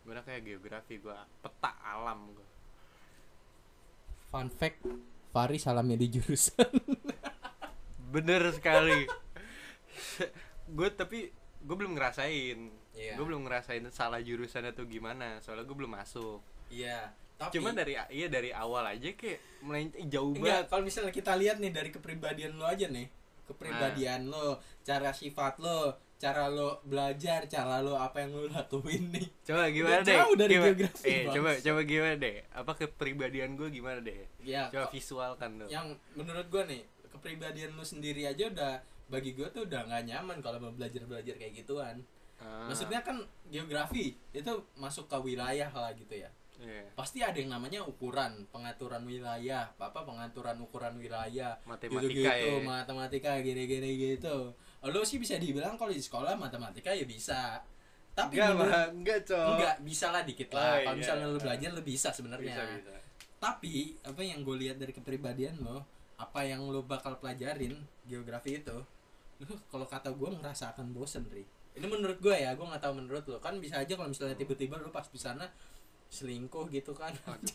[0.00, 2.46] Gue kayak geografi gue peta alam gue.
[4.24, 4.80] fun fact
[5.28, 6.68] Fari salamnya di jurusan.
[8.08, 9.04] Bener sekali.
[10.76, 12.58] gue tapi gue belum ngerasain.
[12.92, 13.14] Iya.
[13.14, 15.38] Gue belum ngerasain salah jurusan itu gimana.
[15.38, 16.42] Soalnya gue belum masuk.
[16.68, 20.66] iya tapi Cuman dari iya dari awal aja kayak melenceng jauh enggak banget.
[20.68, 23.08] kalau misalnya kita lihat nih dari kepribadian lo aja nih
[23.44, 29.26] kepribadian lo cara sifat lo cara lo belajar cara lo apa yang lo lakuin nih
[29.42, 30.16] Coba gimana Udah deh?
[30.16, 31.34] jauh dari Gimana- geografi, Eh, Bang.
[31.34, 32.36] coba coba gimana deh?
[32.52, 34.16] Apa kepribadian gue gimana deh?
[34.40, 35.68] ya Coba visualkan dong.
[35.68, 38.74] yang menurut gua nih kepribadian lo sendiri aja udah
[39.12, 42.00] bagi gua tuh udah nggak nyaman kalau mau belajar belajar kayak gituan
[42.40, 46.26] Ah, maksudnya kan geografi itu masuk ke wilayah lah gitu ya
[46.58, 46.82] iya.
[46.92, 52.66] pasti ada yang namanya ukuran pengaturan wilayah apa pengaturan ukuran wilayah Matematika gitu gitu ya.
[52.66, 54.50] matematika gini gini gitu
[54.82, 57.62] lo sih bisa dibilang kalau di sekolah matematika ya bisa
[58.10, 59.46] tapi enggak, menurut- enggak, Cok.
[59.54, 60.82] enggak bisa lah dikit Oh, lah iya.
[60.82, 62.94] kalau misalnya lo belajar lo bisa sebenarnya Bisa, bisa.
[63.38, 65.86] tapi apa yang gue lihat dari kepribadian lo
[66.18, 68.78] apa yang lo bakal pelajarin geografi itu
[69.66, 73.24] kalau kata gue ngerasa akan bosen ri ini menurut gue ya gue nggak tahu menurut
[73.26, 75.48] lo kan bisa aja kalau misalnya tiba-tiba lo pas di sana
[76.08, 77.08] selingkuh gitu kan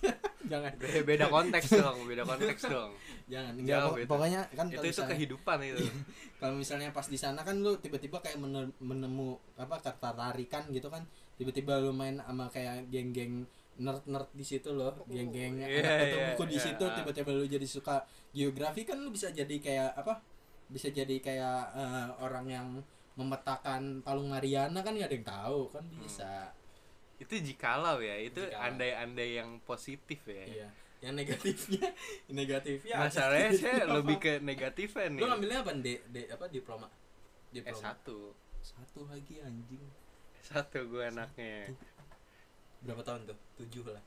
[0.52, 2.90] jangan Beda, beda konteks dong, beda konteks dong.
[3.28, 4.10] jangan Jauh enggak pok- itu.
[4.10, 5.86] pokoknya kan itu kalau itu misalnya- kehidupan itu.
[6.42, 11.06] kalau misalnya pas di sana kan lu tiba-tiba kayak mene- menemu apa ketertarikan gitu kan
[11.38, 13.46] tiba-tiba lu main sama kayak geng-geng
[13.78, 15.70] nerd-nerd di situ loh geng-geng anak
[16.02, 16.64] kutu iya, buku di iya.
[16.66, 17.96] situ tiba-tiba lu jadi suka
[18.34, 20.18] geografi kan lu bisa jadi kayak apa
[20.68, 22.68] bisa jadi kayak eh, orang yang
[23.18, 26.52] memetakan Palung Mariana kan nggak ada yang tahu kan bisa
[27.18, 30.46] itu jikalau ya, itu andai-andai yang positif ya.
[30.46, 31.94] iya yang negatifnya
[32.30, 32.96] negatifnya?
[32.98, 34.02] Masalahnya saya Apa?
[34.02, 35.22] lebih ke negatifnya nih.
[35.22, 36.90] lu ngambilnya apa D, D apa diploma
[37.50, 38.06] diploma S1.
[38.62, 39.82] satu lagi anjing
[40.42, 41.70] Satu gue anaknya.
[42.82, 43.38] berapa tahun tuh?
[43.58, 44.04] tujuh lah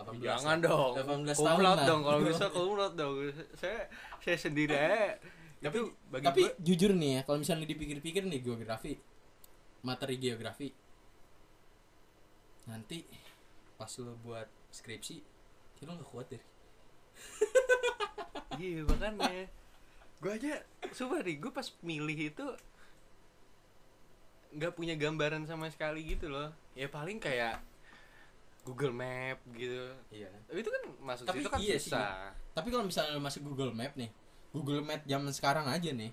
[0.00, 0.66] 18 Jangan lah.
[0.66, 0.92] dong.
[0.96, 3.14] 18 tahun lah dong kalau bisa kumlot dong.
[3.52, 3.84] Saya
[4.18, 5.18] saya sendiri aja.
[5.60, 8.96] Tapi Itu bagi tapi gua- jujur nih ya kalau misalnya dipikir-pikir nih geografi.
[9.80, 10.68] Materi geografi.
[12.64, 13.04] Nanti
[13.74, 15.16] pas lo buat skripsi
[15.74, 16.42] kira lo nggak kuat deh.
[18.52, 19.48] Iya makanya.
[20.18, 22.44] Gue aja Sumpah nih Gue pas milih itu
[24.50, 26.52] nggak punya gambaran sama sekali gitu loh.
[26.74, 27.62] Ya paling kayak
[28.60, 29.96] Google Map gitu.
[30.10, 30.28] Iya.
[30.44, 31.88] Tapi itu kan masuk Tapi situ kan iya sih.
[31.88, 32.36] susah.
[32.50, 34.10] tapi kalau misalnya masuk Google Map nih
[34.50, 36.10] Google Map zaman sekarang aja nih.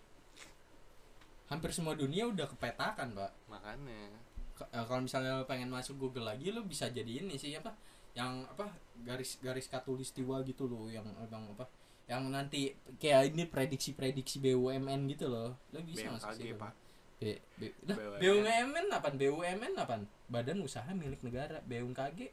[1.47, 3.31] Hampir semua dunia udah kepetakan pak.
[3.47, 4.11] Makanya.
[4.57, 7.71] K- eh, kalau misalnya lu pengen masuk Google lagi lu bisa jadi ini sih apa
[8.17, 8.73] yang apa
[9.05, 11.69] garis garis katulistiwa gitu loh yang yang apa
[12.09, 15.55] yang nanti kayak ini prediksi-prediksi BUMN gitu loh.
[15.71, 16.57] Lo bisa masuk BMKG situ.
[16.57, 16.73] Pak.
[17.17, 17.21] B,
[17.57, 18.19] B, lah, BUMN.
[18.21, 22.29] BUMN apaan BUMN apaan Badan Usaha Milik Negara BUMKG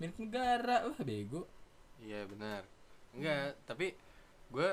[0.00, 1.44] milik negara wah bego.
[2.00, 2.64] Iya benar.
[3.12, 3.92] Enggak tapi
[4.48, 4.70] gue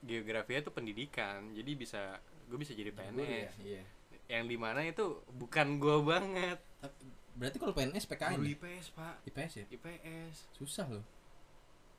[0.00, 1.52] geografinya tuh pendidikan.
[1.52, 3.82] Jadi bisa gue bisa jadi PNS iya.
[4.28, 6.58] Yang di mana itu bukan gue banget.
[6.78, 8.52] Tapi- berarti kalau PNS PKN Guru ya?
[8.54, 9.14] IPS pak.
[9.24, 9.64] IPS ya?
[9.68, 11.04] IPS susah loh.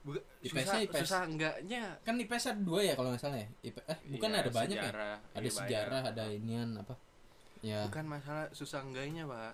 [0.02, 1.00] Buka, IPS susah, IPS.
[1.04, 1.84] susah enggaknya.
[2.02, 3.48] Kan IPS ada dua ya kalau nggak salah ya?
[3.62, 4.90] IP, eh bukan Iya, ada banyak ya?
[4.90, 6.16] ada iya, sejarah banyak.
[6.16, 6.96] ada inian apa?
[7.60, 7.84] Ya.
[7.86, 9.54] Bukan masalah susah enggaknya pak.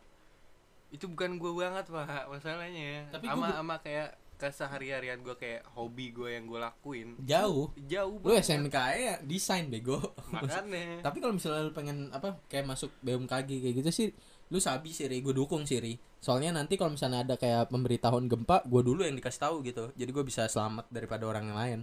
[0.90, 3.10] Itu bukan gue banget pak masalahnya.
[3.10, 7.16] Tapi ama gua- ama kayak kesehari-harian gue kayak hobi gue yang gue lakuin.
[7.24, 7.72] Jauh.
[7.88, 10.00] Jauh lu SMK ya desain bego.
[10.36, 11.00] Makanya.
[11.06, 14.08] Tapi kalau misalnya lu pengen apa kayak masuk BMKG kayak gitu sih
[14.52, 15.24] lu sabi sih Ri.
[15.24, 15.96] Gue dukung sih Ri.
[16.20, 19.96] Soalnya nanti kalau misalnya ada kayak pemberitahuan gempa gue dulu yang dikasih tahu gitu.
[19.96, 21.80] Jadi gue bisa selamat daripada orang yang lain.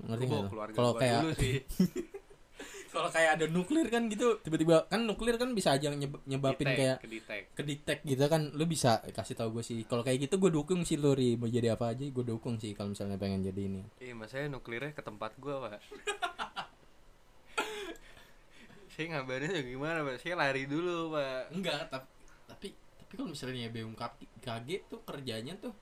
[0.00, 1.20] Ngerti nggak kalau kayak
[2.94, 6.78] kalau kayak ada nuklir kan gitu tiba-tiba kan nuklir kan bisa aja nyeb- nyebabin Detect,
[6.78, 7.42] kayak kedetek.
[7.52, 10.94] kedetek gitu kan lu bisa kasih tahu gue sih kalau kayak gitu gue dukung sih
[10.94, 14.14] lu Ri mau jadi apa aja gue dukung sih kalau misalnya pengen jadi ini Iya,
[14.14, 15.82] mas saya nuklirnya ke tempat gua, Pak.
[18.88, 20.16] saya ngabarinnya gimana, Pak?
[20.18, 21.50] Saya lari dulu, Pak.
[21.50, 22.06] enggak tapi
[22.46, 25.74] tapi tapi kalau misalnya BMKG tuh kerjanya tuh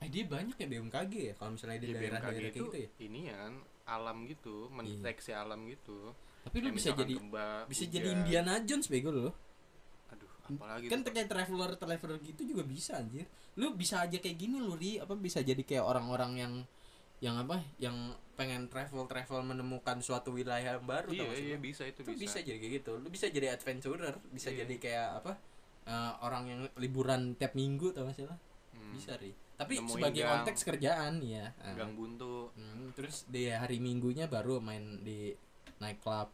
[0.00, 2.76] eh dia banyak ya BMKG ya kalau misalnya di Ya, daerah-daerah BMKG kayak itu gitu
[2.78, 3.52] ya ini kan
[3.84, 6.14] alam gitu, mendeteksi alam gitu.
[6.40, 7.14] Tapi lu bisa jadi
[7.66, 7.92] bisa hujan.
[7.92, 9.28] jadi Indiana Jones bego lu
[10.08, 14.56] Aduh, apalagi kan kayak traveler traveler gitu juga bisa anjir lu bisa aja kayak gini
[14.56, 16.54] lu ri apa bisa jadi kayak orang-orang yang
[17.20, 17.94] yang apa yang
[18.32, 22.22] pengen travel travel menemukan suatu wilayah yang baru Iya, iya bisa itu itu bisa.
[22.24, 22.38] bisa.
[22.40, 24.64] jadi kayak gitu lu bisa jadi adventurer bisa Iya.
[24.64, 25.32] jadi kayak apa
[25.84, 28.32] eh, orang yang liburan tiap minggu tau gak sih lo
[28.70, 28.94] Hmm.
[28.94, 30.32] bisa ri tapi Nemuin sebagai gang.
[30.40, 31.52] konteks kerjaan ya.
[31.76, 32.48] Gang buntu.
[32.56, 35.36] Hmm, terus di hari minggunya baru main di
[35.80, 36.28] night club.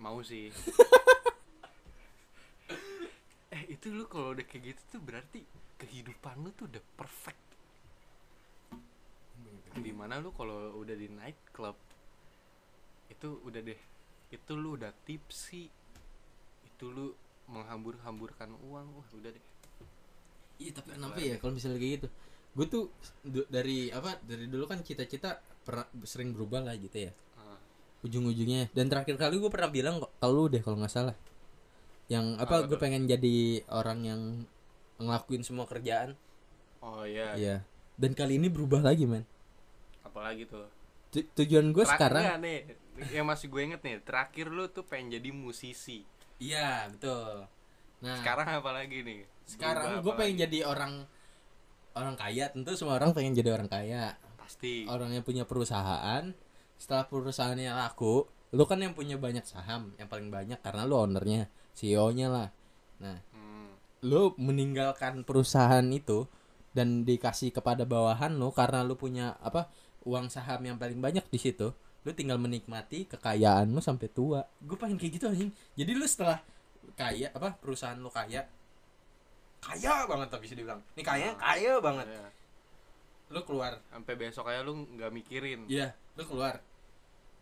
[0.00, 0.50] Mau sih.
[3.54, 5.44] eh, itu lu kalau udah kayak gitu tuh berarti
[5.78, 7.44] kehidupan lu tuh udah perfect.
[9.76, 11.76] Di mana lu kalau udah di night club
[13.12, 13.80] itu udah deh.
[14.32, 15.68] Itu lu udah tipsi.
[16.64, 17.12] Itu lu
[17.52, 18.86] menghambur-hamburkan uang.
[18.98, 19.44] Wah udah deh.
[20.54, 22.08] Iya tapi kenapa ya kalau misalnya kayak gitu?
[22.54, 22.84] Gue tuh
[23.50, 25.42] dari apa dari dulu kan cita-cita
[26.06, 27.12] sering berubah lah gitu ya
[28.04, 28.68] ujung-ujungnya.
[28.76, 31.16] Dan terakhir kali gue pernah bilang kok kalau deh kalau nggak salah.
[32.12, 34.20] Yang apa Apa gue pengen jadi orang yang
[35.00, 36.12] ngelakuin semua kerjaan.
[36.84, 37.56] Oh iya Iya.
[37.96, 39.24] Dan kali ini berubah lagi men.
[40.04, 40.68] Apalagi tuh?
[41.08, 42.76] Tu- tujuan gue sekarang nih?
[43.10, 46.04] Yang masih gue inget nih terakhir lu tuh pengen jadi musisi.
[46.36, 47.48] Iya betul.
[48.04, 49.20] Nah sekarang apa lagi nih?
[49.44, 50.44] sekarang gue pengen lagi?
[50.44, 50.92] jadi orang
[51.96, 52.52] orang kaya.
[52.52, 54.18] Tentu semua orang pengen jadi orang kaya.
[54.36, 54.84] Pasti.
[54.84, 56.36] Orang yang punya perusahaan
[56.84, 61.48] setelah perusahaannya laku lu kan yang punya banyak saham yang paling banyak karena lu ownernya
[61.72, 62.48] CEO nya lah.
[63.00, 63.72] Nah Hmm,
[64.04, 66.28] lu meninggalkan perusahaan itu
[66.76, 69.72] dan dikasih kepada bawahan lu karena lu punya apa
[70.04, 71.72] uang saham yang paling banyak di situ
[72.04, 74.44] lu tinggal menikmati kekayaan lu sampai tua.
[74.60, 75.50] Gue pengen kayak gitu anjing.
[75.72, 76.44] Jadi lu setelah
[77.00, 78.44] kaya apa perusahaan lu kaya
[79.64, 80.84] kaya banget tapi bisa dibilang.
[80.92, 82.06] Ini kaya kaya banget.
[82.12, 82.28] Iya.
[83.32, 83.80] lu keluar.
[83.88, 85.64] Sampai besok aja lu nggak mikirin.
[85.64, 86.60] Iya, lu keluar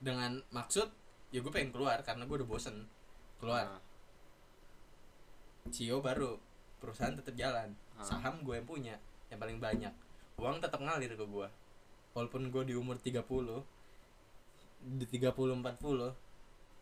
[0.02, 0.90] dengan maksud
[1.30, 2.90] ya gue pengen keluar karena gue udah bosen.
[3.38, 3.66] Keluar.
[3.70, 3.80] Nah,
[5.70, 6.36] CEO baru
[6.82, 7.72] perusahaan tetap jalan.
[7.94, 8.02] Ah.
[8.02, 8.96] saham gue yang punya
[9.30, 9.94] yang paling banyak.
[10.36, 11.48] Uang tetap ngalir ke gue
[12.12, 13.24] walaupun gue di umur 30
[14.82, 15.62] di 30 40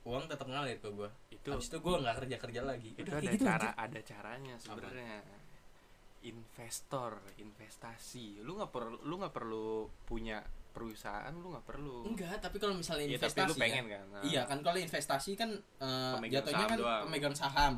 [0.00, 2.90] uang tetap ngalir ke gue itu habis itu gue nggak kerja kerja lagi.
[2.96, 3.70] Itu Udah ada gitu cara aja.
[3.76, 5.20] ada caranya sebenarnya.
[6.20, 8.44] Investor investasi.
[8.44, 12.06] Lu nggak perlu lu nggak perlu punya perusahaan lu nggak perlu.
[12.06, 15.30] Enggak tapi kalau misalnya investasi tapi lu ya, pengen kan Nah, Iya kan kalau investasi
[15.35, 17.02] kan Pemegang jatuhnya kan doang.
[17.06, 17.74] pemegang saham.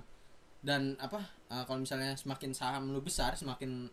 [0.62, 1.18] Dan apa
[1.50, 3.90] eh, kalau misalnya semakin saham lu besar semakin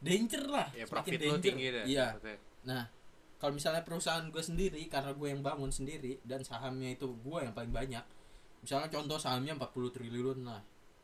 [0.00, 2.16] danger lah ya semakin profit lu tinggi deh iya.
[2.16, 2.36] maksudnya.
[2.64, 2.82] nah
[3.36, 7.52] kalau misalnya perusahaan gue sendiri karena gue yang bangun sendiri dan sahamnya itu gue yang
[7.52, 8.00] paling banyak
[8.60, 10.60] misalnya contoh sahamnya 40 triliun lah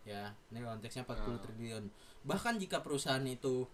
[0.07, 0.33] ya.
[0.49, 1.41] Ini konteksnya 40 Ah.
[1.43, 1.85] triliun.
[2.25, 3.67] Bahkan jika perusahaan itu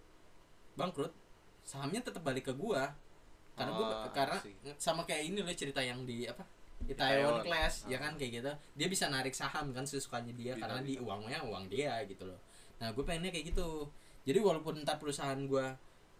[0.73, 1.13] bangkrut
[1.61, 2.81] sahamnya tetap balik ke gue
[3.53, 4.55] karena gue Oh, karena see.
[4.75, 6.41] sama kayak ini loh cerita yang di apa
[6.83, 7.45] Itaewon.
[7.47, 8.09] Class ya Ah.
[8.09, 8.51] kan kayak gitu.
[8.75, 12.39] Dia bisa narik saham kan sesukanya dia Bisa, karena di uangnya uang dia gitu loh.
[12.83, 13.87] Nah gue pengennya kayak gitu.
[14.23, 15.65] Jadi walaupun ntar perusahaan gue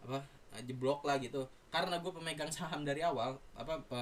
[0.04, 0.20] apa
[0.64, 4.02] jeblok lah gitu karena gue pemegang saham dari awal apa, apa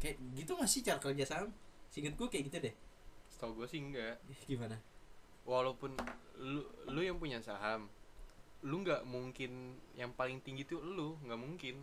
[0.00, 1.52] kayak gitu nggak sih cara kerja saham?
[1.90, 2.74] Singkat gue kayak gitu deh.
[3.30, 4.80] Setahu gue sih enggak gimana?
[5.44, 5.94] Walaupun
[6.40, 7.86] lu lu yang punya saham
[8.60, 11.80] lu nggak mungkin yang paling tinggi tuh lu nggak mungkin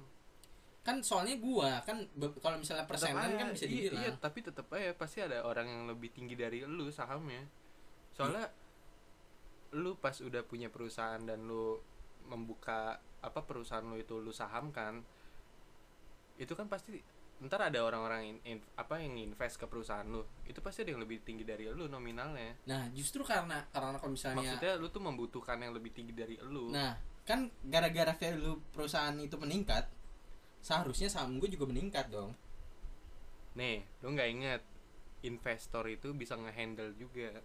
[0.87, 2.07] kan soalnya gua kan
[2.39, 4.03] kalau misalnya persenan kan bisa iya, dibilang.
[4.07, 7.43] iya, tapi tetap aja pasti ada orang yang lebih tinggi dari lu sahamnya.
[8.15, 8.47] Soalnya
[9.75, 11.75] lu pas udah punya perusahaan dan lu
[12.31, 15.03] membuka apa perusahaan lu itu lu sahamkan
[16.39, 17.03] itu kan pasti
[17.43, 20.23] ntar ada orang-orang in- in- apa yang invest ke perusahaan lu.
[20.47, 22.63] Itu pasti ada yang lebih tinggi dari lu nominalnya.
[22.63, 26.71] Nah justru karena karena kalau misalnya maksudnya lu tuh membutuhkan yang lebih tinggi dari lu.
[26.71, 26.95] Nah
[27.27, 29.96] kan gara-gara value perusahaan itu meningkat
[30.61, 32.35] seharusnya saham gue juga meningkat dong.
[33.57, 34.61] Nih lu nggak inget
[35.25, 37.41] investor itu bisa ngehandle juga.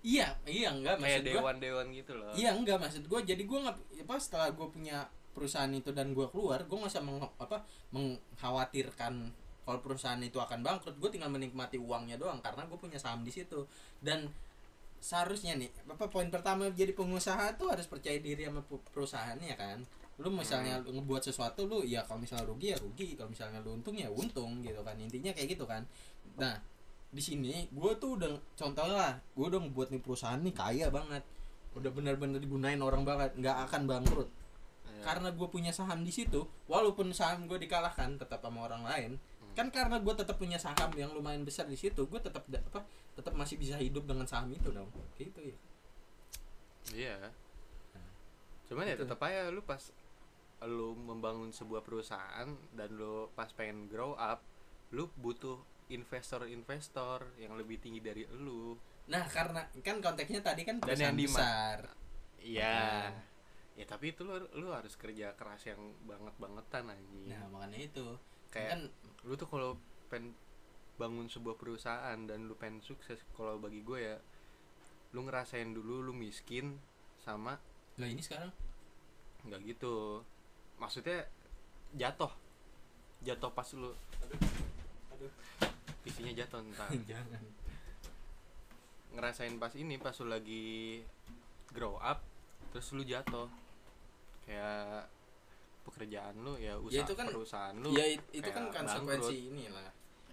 [0.00, 2.32] Iya iya enggak kayak maksud gua dewan-dewan gitu loh.
[2.32, 3.76] Iya enggak maksud gue jadi gue nggak
[4.08, 7.62] apa setelah gue punya perusahaan itu dan gue keluar gue nggak usah meng, apa
[7.94, 9.12] mengkhawatirkan
[9.62, 10.96] kalau perusahaan itu akan bangkrut.
[10.96, 13.68] Gue tinggal menikmati uangnya doang karena gue punya saham di situ.
[14.00, 14.32] Dan
[15.00, 19.80] seharusnya nih apa poin pertama jadi pengusaha tuh harus percaya diri sama perusahaannya kan
[20.20, 23.72] lu misalnya lu ngebuat sesuatu lu ya kalau misalnya rugi ya rugi kalau misalnya lu
[23.74, 25.80] untung ya untung gitu kan intinya kayak gitu kan
[26.36, 26.60] nah
[27.10, 31.24] di sini gue tuh udah contoh lah gue udah ngebuat nih perusahaan nih kaya banget
[31.72, 34.30] udah benar-benar digunain orang banget nggak akan bangkrut
[34.90, 35.06] Ya.
[35.06, 39.56] karena gue punya saham di situ walaupun saham gue dikalahkan tetap sama orang lain Hmm.
[39.56, 42.84] kan karena gue tetap punya saham yang lumayan besar di situ gue tetap apa
[43.16, 45.56] tetap masih bisa hidup dengan saham itu dong gitu ya
[46.92, 47.16] Iya.
[48.68, 49.02] Cuman ya Gitu.
[49.02, 49.80] tetap aja lu pas
[50.68, 54.44] lu membangun sebuah perusahaan dan lu pas pengen grow up,
[54.92, 55.56] lu butuh
[55.90, 58.76] investor-investor yang lebih tinggi dari lu.
[59.10, 61.82] nah karena kan konteksnya tadi kan Dan yang besar
[62.38, 63.10] Iya.
[63.74, 67.26] Ya tapi itu lu, lu harus kerja keras yang banget-bangetan anjing.
[67.26, 68.06] nah makanya itu
[68.54, 68.80] Kayak kan
[69.26, 69.70] lu tuh kalau
[70.10, 70.34] pengen
[71.00, 74.16] bangun sebuah perusahaan dan lu pengen sukses kalau bagi gue ya
[75.10, 76.76] lu ngerasain dulu lu miskin
[77.24, 77.56] sama
[77.96, 78.52] lah ini sekarang
[79.48, 80.20] nggak gitu
[80.80, 81.28] maksudnya
[81.94, 82.32] jatuh.
[83.20, 83.92] Jatuh pas lu.
[85.12, 85.30] Aduh
[86.00, 87.42] isinya jatuh entar jangan.
[89.10, 91.02] Ngerasain pas ini pas lu lagi
[91.68, 92.24] grow up
[92.72, 93.46] terus lu jatuh.
[94.42, 95.06] Kayak
[95.80, 99.90] pekerjaan lu ya usaha itu kan- perusahaan lu ya it- itu kan konsekuensi inilah.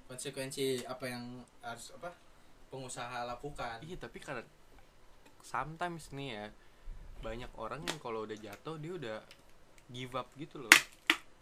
[0.08, 1.24] Konsekuensi apa yang
[1.60, 2.16] harus apa
[2.68, 3.84] pengusaha lakukan.
[3.84, 4.44] Iya tapi karena
[5.42, 6.46] sometimes nih ya
[7.18, 9.18] banyak orang yang kalau udah jatuh dia udah
[9.92, 10.74] give up gitu loh.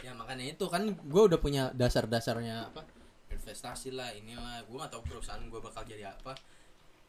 [0.03, 2.85] Ya makanya itu kan gue udah punya dasar-dasarnya apa
[3.33, 4.61] investasi lah inilah.
[4.69, 6.37] Gue gak tahu perusahaan gue bakal jadi apa.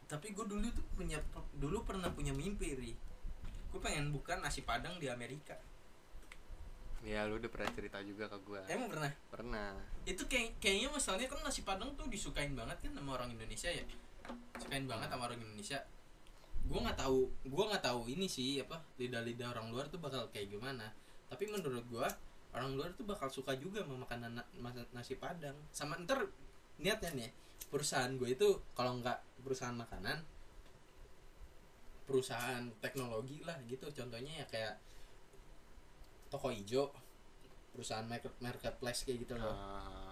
[0.07, 1.19] Tapi gue dulu tuh punya
[1.57, 2.93] dulu pernah punya mimpi ri.
[3.69, 5.55] Gue pengen buka nasi padang di Amerika.
[7.05, 8.65] Ya lu udah pernah cerita juga ke gua.
[8.65, 9.11] Emang pernah?
[9.29, 9.69] Pernah.
[10.03, 13.85] Itu kayak kayaknya masalahnya kan nasi padang tuh disukain banget kan sama orang Indonesia ya?
[14.57, 15.77] Sukain banget sama orang Indonesia.
[16.65, 20.51] Gue nggak tahu gue nggak tahu ini sih apa lidah-lidah orang luar tuh bakal kayak
[20.51, 20.89] gimana
[21.27, 22.07] tapi menurut gue
[22.55, 25.55] orang luar tuh bakal suka juga sama makanan na- nasi padang.
[25.69, 26.25] Sama ntar
[26.79, 27.29] niatnya nih
[27.67, 30.23] perusahaan gue itu kalau nggak perusahaan makanan
[32.07, 33.91] perusahaan teknologi lah gitu.
[33.91, 34.75] Contohnya ya kayak
[36.31, 36.91] toko hijau
[37.75, 39.53] perusahaan market marketplace kayak gitu loh.
[39.53, 40.11] Ah,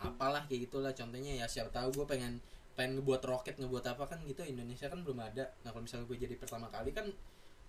[0.00, 0.92] apalah kayak gitulah.
[0.96, 2.40] Contohnya ya siapa tahu gue pengen
[2.76, 4.40] pengen ngebuat roket ngebuat apa kan gitu.
[4.42, 5.52] Indonesia kan belum ada.
[5.62, 7.04] Nah kalau misalnya gue jadi pertama kali kan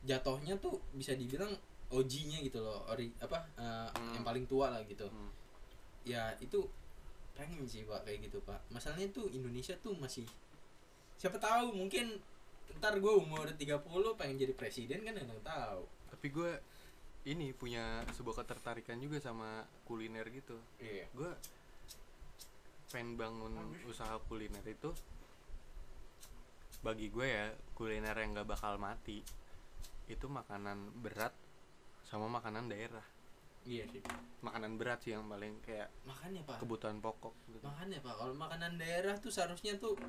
[0.07, 1.51] jatuhnya tuh bisa dibilang
[1.87, 4.13] OG-nya gitu loh ori apa eh, Hmm.
[4.19, 5.07] yang paling tua lah gitu.
[5.07, 5.31] Hmm.
[6.07, 6.63] ya itu
[7.35, 8.59] pengen sih pak kayak gitu pak.
[8.71, 10.23] Masalahnya tuh Indonesia tuh masih
[11.19, 12.15] siapa tahu mungkin
[12.79, 13.83] ntar gue umur 30
[14.15, 15.83] pengen jadi presiden kan nggak tahu.
[16.11, 16.51] Tapi gue
[17.27, 20.55] ini punya sebuah ketertarikan juga sama kuliner gitu.
[20.79, 21.11] Iya.
[21.11, 21.31] Gue
[22.87, 23.51] pengen bangun
[23.83, 24.95] usaha kuliner itu
[26.79, 27.45] bagi gue ya
[27.75, 29.19] kuliner yang gak bakal mati
[30.07, 31.35] itu makanan berat
[32.07, 33.03] sama makanan daerah.
[33.67, 33.99] Iya sih.
[34.39, 36.63] Makanan berat sih yang paling kayak makanya pak.
[36.63, 37.59] kebutuhan pokok gitu.
[37.67, 38.15] makanya pak.
[38.15, 39.99] Kalau makanan daerah tuh seharusnya tuh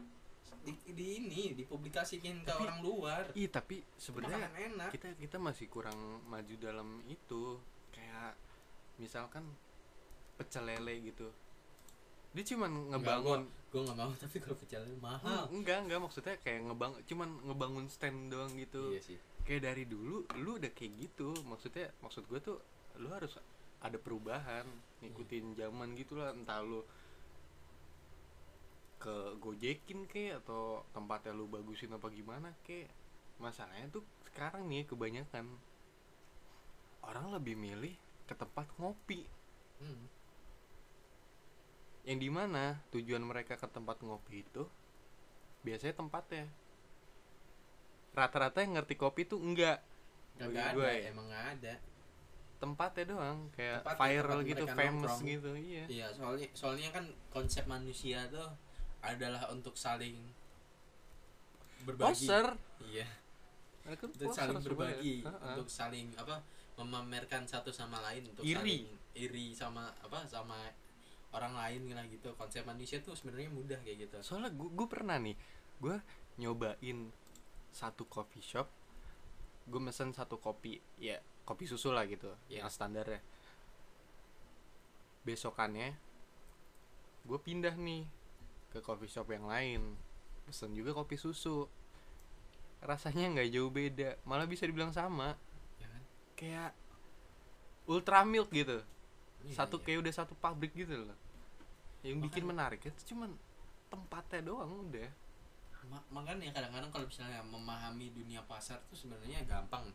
[0.62, 3.24] di, di ini dipublikasikan ke Tapi- orang luar.
[3.34, 4.94] Ih tapi sebenarnya enak.
[4.94, 5.98] kita kita masih kurang
[6.30, 7.58] maju dalam itu.
[7.90, 8.38] Kayak
[9.02, 9.42] misalkan
[10.38, 11.26] pecel lele gitu.
[12.30, 13.42] Dia cuman ngebangun.
[13.68, 15.50] gue nggak mau tapi kalau pecel lele mahal.
[15.50, 18.94] Enggak enggak maksudnya kayak ngebang cuman ngebangun stand doang gitu.
[18.94, 19.18] Iya sih
[19.48, 21.32] kayak dari dulu lu udah kayak gitu.
[21.48, 22.60] Maksudnya maksud gue tuh
[23.00, 23.32] lu harus
[23.80, 24.68] ada perubahan
[25.00, 26.36] ngikutin zaman gitu lah.
[26.36, 26.84] Entah lu
[29.00, 32.84] ke gojekin ke atau tempatnya lu bagusin apa gimana ke
[33.40, 35.48] masalahnya tuh sekarang nih kebanyakan
[37.06, 37.96] orang lebih milih
[38.28, 39.24] ke tempat ngopi.
[39.78, 40.10] Hmm.
[42.02, 44.66] yang di mana tujuan mereka ke tempat ngopi itu
[45.62, 46.50] biasanya tempatnya
[48.10, 49.80] rata-rata yang ngerti kopi tuh enggak
[50.36, 51.10] Gak ada, gue ya.
[51.10, 51.74] emang gak ada.
[52.58, 54.82] tempatnya doang kayak Tempatnya, viral tempat gitu famous
[55.14, 55.22] nongkrong.
[55.28, 58.50] gitu iya Iya, soalnya soalnya kan konsep manusia tuh
[59.00, 60.18] adalah untuk saling
[61.80, 62.26] berbagi.
[62.26, 62.46] poser
[62.84, 63.06] Iya,
[63.84, 65.42] mereka untuk saling berbagi, Heeh.
[65.48, 66.42] untuk saling apa
[66.74, 68.54] memamerkan satu sama lain untuk Iri.
[68.54, 68.86] saling
[69.16, 70.58] iri sama apa sama
[71.30, 72.30] orang lain lah gitu.
[72.34, 74.16] Konsep manusia tuh sebenarnya mudah kayak gitu.
[74.20, 75.34] soalnya gue pernah nih
[75.78, 75.96] gue
[76.36, 76.98] nyobain
[77.72, 78.68] satu coffee shop
[79.68, 83.20] gue mesen satu kopi ya kopi susu lah gitu yang standarnya
[85.24, 85.92] besokannya
[87.28, 88.08] gue pindah nih
[88.72, 89.96] ke coffee shop yang lain
[90.48, 91.68] pesen juga kopi susu.
[92.80, 95.36] Rasanya nggak jauh beda malah bisa dibilang sama.
[95.76, 96.02] Ya kan?
[96.40, 96.70] kayak
[97.84, 98.80] ultra milk gitu.
[99.44, 99.84] Iya, satu iya.
[99.84, 101.18] kayak udah satu pabrik gitu loh.
[102.00, 103.36] Yang bikin menarik itu cuman
[103.92, 105.10] tempatnya doang udah
[106.08, 109.88] makanya kadang-kadang kalau misalnya memahami dunia pasar tuh sebenarnya gampang.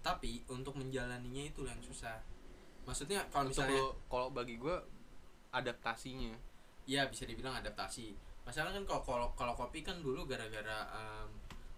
[0.00, 2.20] Tapi untuk menjalaninya itu yang susah.
[2.86, 4.76] Maksudnya kalau misalnya kalau bagi gue
[5.50, 6.34] adaptasinya.
[6.86, 8.14] Ya bisa dibilang adaptasi.
[8.46, 11.28] Masalah kan kalau kalau kalau kopi kan dulu gara-gara em,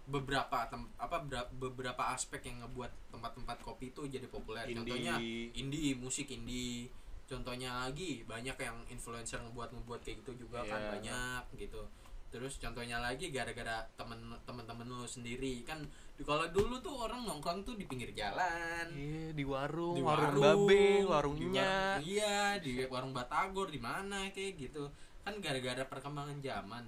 [0.05, 4.69] beberapa tem- apa bera- beberapa aspek yang ngebuat tempat-tempat kopi itu jadi populer.
[4.69, 6.93] Contohnya indie indie musik indie.
[7.25, 10.89] Contohnya lagi banyak yang influencer ngebuat ngebuat kayak gitu juga kan Iya.
[10.93, 11.81] banyak gitu
[12.29, 15.65] terus contohnya lagi gara-gara temen temen-temen lu sendiri.
[15.65, 15.81] Kan
[16.13, 18.85] di- kalau dulu tuh orang nongkrong tuh di pinggir jalan.
[18.93, 21.69] Iya, di warung, di warung, warung, babe, di warungnya.
[21.97, 24.87] warung- iya di warung batagor di mana kayak gitu.
[25.25, 26.85] Kan gara-gara perkembangan zaman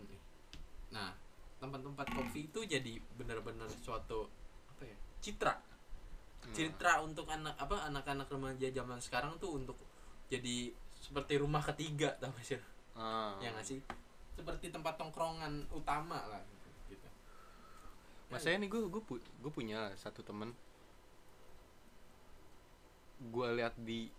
[0.91, 1.07] nah
[1.63, 4.27] tempat-tempat kopi itu jadi bener-bener suatu
[4.75, 5.55] apa ya citra.
[6.41, 6.51] Hmm.
[6.51, 9.77] citra untuk anak apa anak-anak remaja zaman sekarang tuh untuk
[10.27, 12.59] jadi seperti rumah ketiga tau gak sih?
[12.91, 13.39] Ah.
[13.39, 13.79] ya nggak sih
[14.35, 16.41] seperti tempat tongkrongan utama lah
[16.89, 17.07] gitu.
[18.31, 20.55] Masanya nih gue gue gue punya satu temen.
[23.21, 24.09] Gue lihat di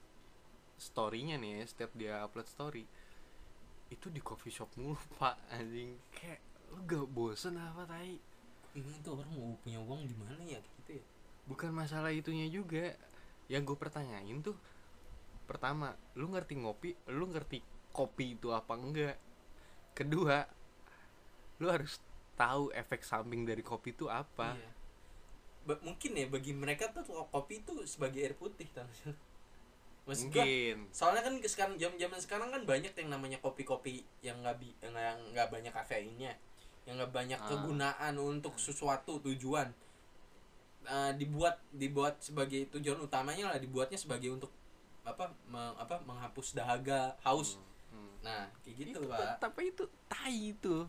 [0.79, 2.85] storynya nih ya, setiap dia upload story
[3.93, 6.01] itu di coffee shop mulu pak anjing.
[6.17, 6.41] Kayak
[6.73, 8.17] lu gak bosen apa tai?
[8.73, 11.05] Ini tuh orang mau punya uang di mana ya gitu ya?
[11.45, 12.97] Bukan masalah itunya juga.
[13.53, 14.57] Yang gue pertanyain tuh
[15.45, 17.61] pertama lu ngerti ngopi lu ngerti
[17.93, 19.19] kopi itu apa enggak
[19.93, 20.49] kedua
[21.61, 22.01] lu harus
[22.35, 24.71] tahu efek samping dari kopi itu apa Iya.
[25.63, 28.67] Ba- mungkin ya bagi mereka tuh kopi itu sebagai air putih?
[30.11, 34.43] Maksud gua, mungkin soalnya kan sekarang jam zaman sekarang kan banyak yang namanya kopi-kopi yang
[34.43, 34.91] nggak bi- yang
[35.31, 36.35] nggak banyak kafeinnya
[36.83, 37.47] yang nggak banyak Ah.
[37.47, 39.71] kegunaan untuk sesuatu tujuan
[40.83, 44.51] Eh, dibuat dibuat sebagai tujuan utamanya lah dibuatnya sebagai untuk
[45.07, 47.63] apa me- apa menghapus dahaga haus Hmm.
[48.23, 49.43] Nah kayak gitu itu pak.
[49.43, 50.87] tapi itu tai itu.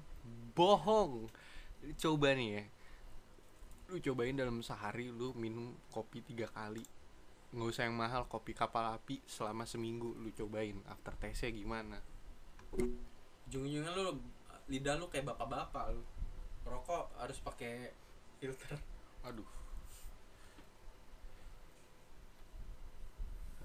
[0.53, 1.27] Bohong.
[1.97, 2.63] Coba nih ya.
[3.89, 6.85] Lu cobain dalam sehari lu minum kopi tiga kali.
[7.53, 10.77] Nggak usah yang mahal kopi kapal api selama seminggu lu cobain.
[10.85, 11.97] After taste nya gimana?
[13.49, 14.21] Ujung-ujungnya lu
[14.69, 16.03] lidah lu kayak bapak-bapak lu.
[16.63, 17.91] Rokok harus pakai
[18.37, 18.77] filter.
[19.25, 19.49] Aduh.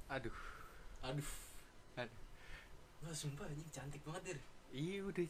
[0.08, 0.36] Aduh.
[1.04, 1.47] Aduh
[3.04, 4.38] Wah sumpah ini cantik banget dir.
[4.74, 5.24] Iya udah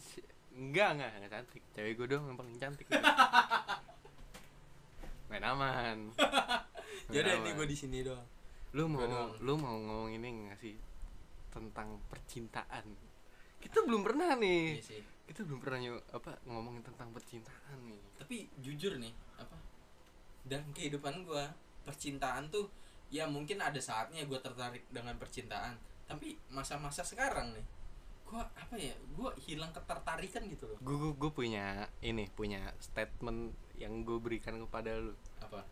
[0.57, 1.63] enggak enggak enggak cantik.
[1.77, 2.87] Cewek gue doang yang paling cantik
[5.29, 5.99] main aman.
[7.15, 8.25] Jadi nih gue di sini doang.
[8.73, 9.37] Lu mau doang.
[9.45, 10.77] lu mau ngomong ini nggak sih
[11.53, 12.85] tentang percintaan?
[13.61, 14.81] Kita belum pernah nih.
[14.81, 15.03] Iya sih.
[15.29, 18.01] Kita belum pernah nyo- apa ngomongin tentang percintaan nih.
[18.17, 19.57] Tapi jujur nih apa
[20.49, 21.45] dalam kehidupan gue
[21.85, 22.73] percintaan tuh
[23.13, 25.77] ya mungkin ada saatnya gue tertarik dengan percintaan
[26.09, 27.67] tapi masa-masa sekarang nih
[28.29, 30.79] gue apa ya gue hilang ketertarikan gitu loh.
[30.85, 35.17] Gue gue punya ini punya statement yang gue berikan kepada lu.
[35.41, 35.65] Apa?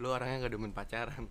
[0.00, 1.28] Lu orangnya gak demen pacaran.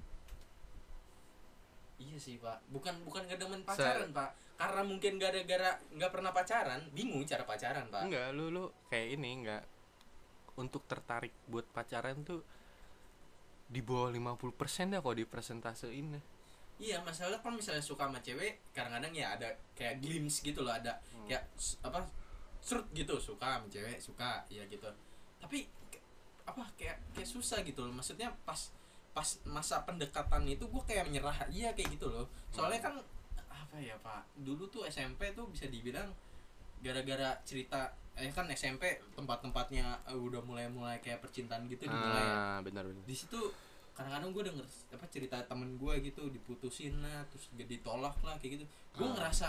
[1.97, 2.61] Iya sih pak.
[2.69, 4.38] Bukan bukan gak demen pacaran pak.
[4.57, 8.05] Karena mungkin gara-gara nggak pernah pacaran bingung cara pacaran pak.
[8.05, 8.63] Enggak lu lu
[8.93, 9.63] kayak ini enggak
[10.61, 12.41] untuk tertarik buat pacaran tuh
[13.69, 16.36] di bawah 50% dah kalau di presentasein deh.
[16.78, 20.93] Iya masalah kan misalnya suka sama cewek kadang-kadang ya ada kayak glimpse gitu loh ada
[21.09, 21.25] Hmm.
[21.25, 21.49] kayak
[21.82, 22.05] apa
[22.61, 24.86] serut gitu suka sama cewek suka ya gitu.
[25.41, 25.65] Tapi
[26.45, 28.69] apa kayak kayak susah gitu loh maksudnya pas
[29.11, 32.30] pas masa pendekatan itu gue kayak menyerah iya kayak gitu loh.
[32.53, 32.93] Soalnya kan
[33.49, 36.13] apa ya pak dulu tuh SMP tuh bisa dibilang
[36.80, 42.21] gara-gara cerita eh kan SMP tempat-tempatnya udah mulai-mulai kayak percintaan gitu dimulai.
[42.21, 43.01] Ya ah benar benar.
[43.05, 43.38] Di situ
[43.98, 48.52] kadang-kadang gue denger apa cerita temen gue gitu diputusin lah terus gak ditolak lah kayak
[48.56, 48.66] gitu.
[48.93, 49.14] Gue Ah.
[49.18, 49.48] ngerasa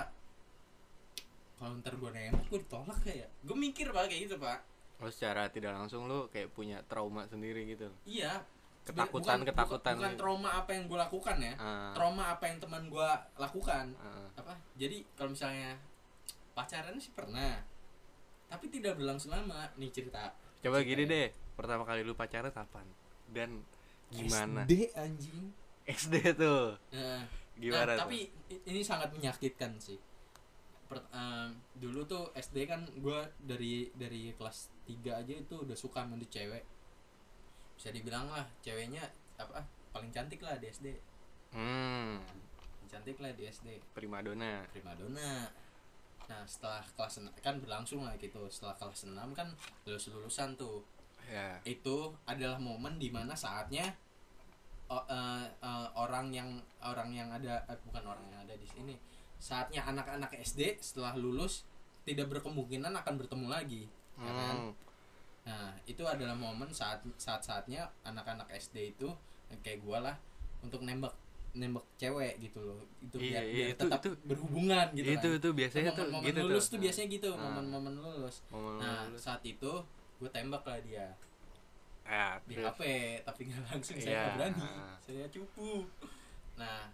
[1.55, 4.59] kalau ntar gue nembak gue ditolak kayak gue mikir pak kayak gitu pak.
[4.99, 7.93] Oh secara tidak langsung lu kayak punya trauma sendiri gitu.
[8.05, 8.43] iya.
[8.83, 10.21] Ketakutan- Bukan- ketakutan bukan, bukan gitu.
[10.25, 11.53] trauma apa yang gue lakukan ya.
[11.61, 13.85] Ah, trauma apa yang teman gue lakukan.
[13.95, 14.57] Ah, apa?
[14.75, 15.77] Jadi kalau misalnya
[16.55, 17.61] pacaran sih pernah.
[18.49, 20.33] Tapi tidak berlangsung lama nih cerita.
[20.59, 21.13] Coba Cerita gini ya.
[21.13, 22.89] deh, pertama kali lu pacaran kapan?
[23.29, 23.61] Dan
[24.11, 24.65] gimana?
[24.65, 25.41] SD anjing.
[25.85, 26.77] SD tuh.
[26.93, 28.31] Nah, Gimana nah, tapi
[28.65, 29.99] ini sangat menyakitkan sih.
[30.87, 36.05] Per- em, dulu tuh SD kan gue dari dari kelas 3 aja itu udah suka
[36.05, 36.65] sama tuh cewek.
[37.75, 39.05] Bisa dibilang lah ceweknya
[39.37, 40.87] apa paling cantik lah di SD
[41.49, 44.65] Hmm, paling cantik lah di SD primadona.
[44.69, 45.49] primadona.
[46.29, 48.45] Nah setelah kelas en- kan berlangsung lah gitu.
[48.49, 49.49] Setelah kelas 6 kan
[49.83, 50.85] lulus lulusan tuh
[51.29, 51.61] Ya.
[51.62, 53.93] itu adalah momen di mana saatnya
[54.87, 56.49] o- eh, eh, orang yang
[56.81, 58.97] orang yang ada eh, bukan orang yang ada di sini
[59.37, 61.68] saatnya anak-anak SD setelah lulus
[62.03, 63.83] tidak berkemungkinan akan bertemu lagi
[64.16, 64.57] ya kan?
[64.59, 64.72] Hmm,
[65.45, 69.09] nah itu adalah momen saat saat saatnya anak-anak SD itu
[69.61, 70.16] kayak gua lah
[70.59, 71.12] untuk nembak
[71.51, 75.29] nembak cewek gitu loh itu Iya, biar, iya, biar itu- tetap itu- berhubungan gitu itu
[75.29, 76.70] kan itu biasanya tuh momen, gitu lulus tuh.
[76.70, 77.41] tuh, biasanya gitu Ah.
[77.41, 79.20] momen-momen lulus Momen nah lulus.
[79.22, 79.72] saat itu
[80.19, 81.07] gue tembak lah dia.
[82.09, 82.57] Ya, di.
[82.57, 82.81] HP
[83.23, 84.62] tapi nggak langsung saya nggak berani.
[85.03, 85.85] Saya cupu
[86.59, 86.91] nah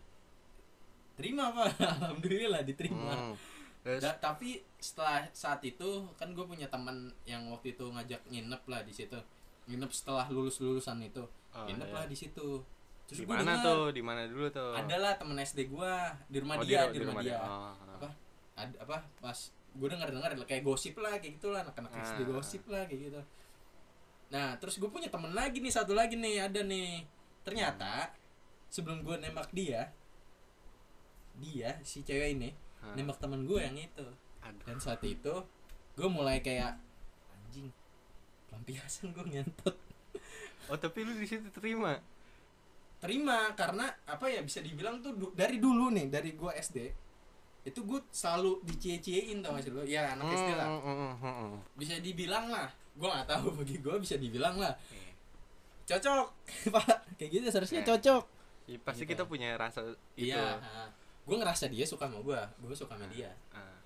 [1.16, 1.72] terima pak.
[2.00, 3.14] Alhamdulillah diterima.
[3.14, 3.34] Hmm.
[3.84, 4.00] Terus?
[4.00, 8.80] Da- tapi setelah saat itu kan gue punya teman yang waktu itu ngajak nginep lah
[8.82, 9.16] di situ.
[9.68, 11.24] Nginep setelah lulus lulusan itu.
[11.54, 11.96] Oh, nginep iya.
[11.96, 12.64] lah di situ.
[13.04, 13.92] Terus di mana tuh?
[13.92, 14.72] Di mana dulu tuh?
[14.72, 15.92] ada lah temen SD gue
[16.32, 17.36] di rumah Oh, dia ru- di, rumah, dia.
[17.44, 18.08] Oh, apa?
[18.56, 18.96] Ada apa?
[19.20, 19.38] Pas
[19.74, 22.26] gue denger denger kayak gosip lah kayak gitu lah anak-anak SD Ah.
[22.30, 23.20] gosip lah kayak gitu
[24.26, 27.02] nah terus gue punya temen lagi nih satu lagi nih ada nih
[27.42, 28.14] ternyata
[28.68, 29.90] sebelum gue nembak dia
[31.36, 32.92] dia si cewek ini Ah.
[32.94, 34.06] nembak temen gue yang itu
[34.40, 34.64] Aduh.
[34.64, 35.34] dan saat itu
[35.94, 36.76] gue mulai kayak
[37.32, 37.72] anjing
[38.46, 39.76] pelampiasan gue ngentot
[40.64, 42.00] Oh, tapi lu di situ terima.
[42.96, 46.78] terima karena apa ya bisa dibilang tuh du- dari dulu nih dari gue SD
[47.64, 49.80] itu gue selalu dicie-ciein tau gak sih lo?
[49.82, 51.52] Ya anak SD lah Hmm, hmm, hmm, hmm, hmm.
[51.74, 52.68] bisa dibilang lah.
[52.94, 54.72] Gue nggak tahu bagi gue bisa dibilang lah.
[54.88, 55.10] Iya.
[55.86, 56.26] cocok.
[56.74, 56.86] Pak
[57.16, 57.86] kayak gitu seharusnya Eh.
[57.86, 58.24] cocok.
[58.64, 59.10] Ya, pasti Gitu.
[59.10, 59.96] kita punya rasa itu.
[60.24, 60.56] iya
[61.20, 63.32] gue ngerasa dia suka sama gue gue suka sama dia.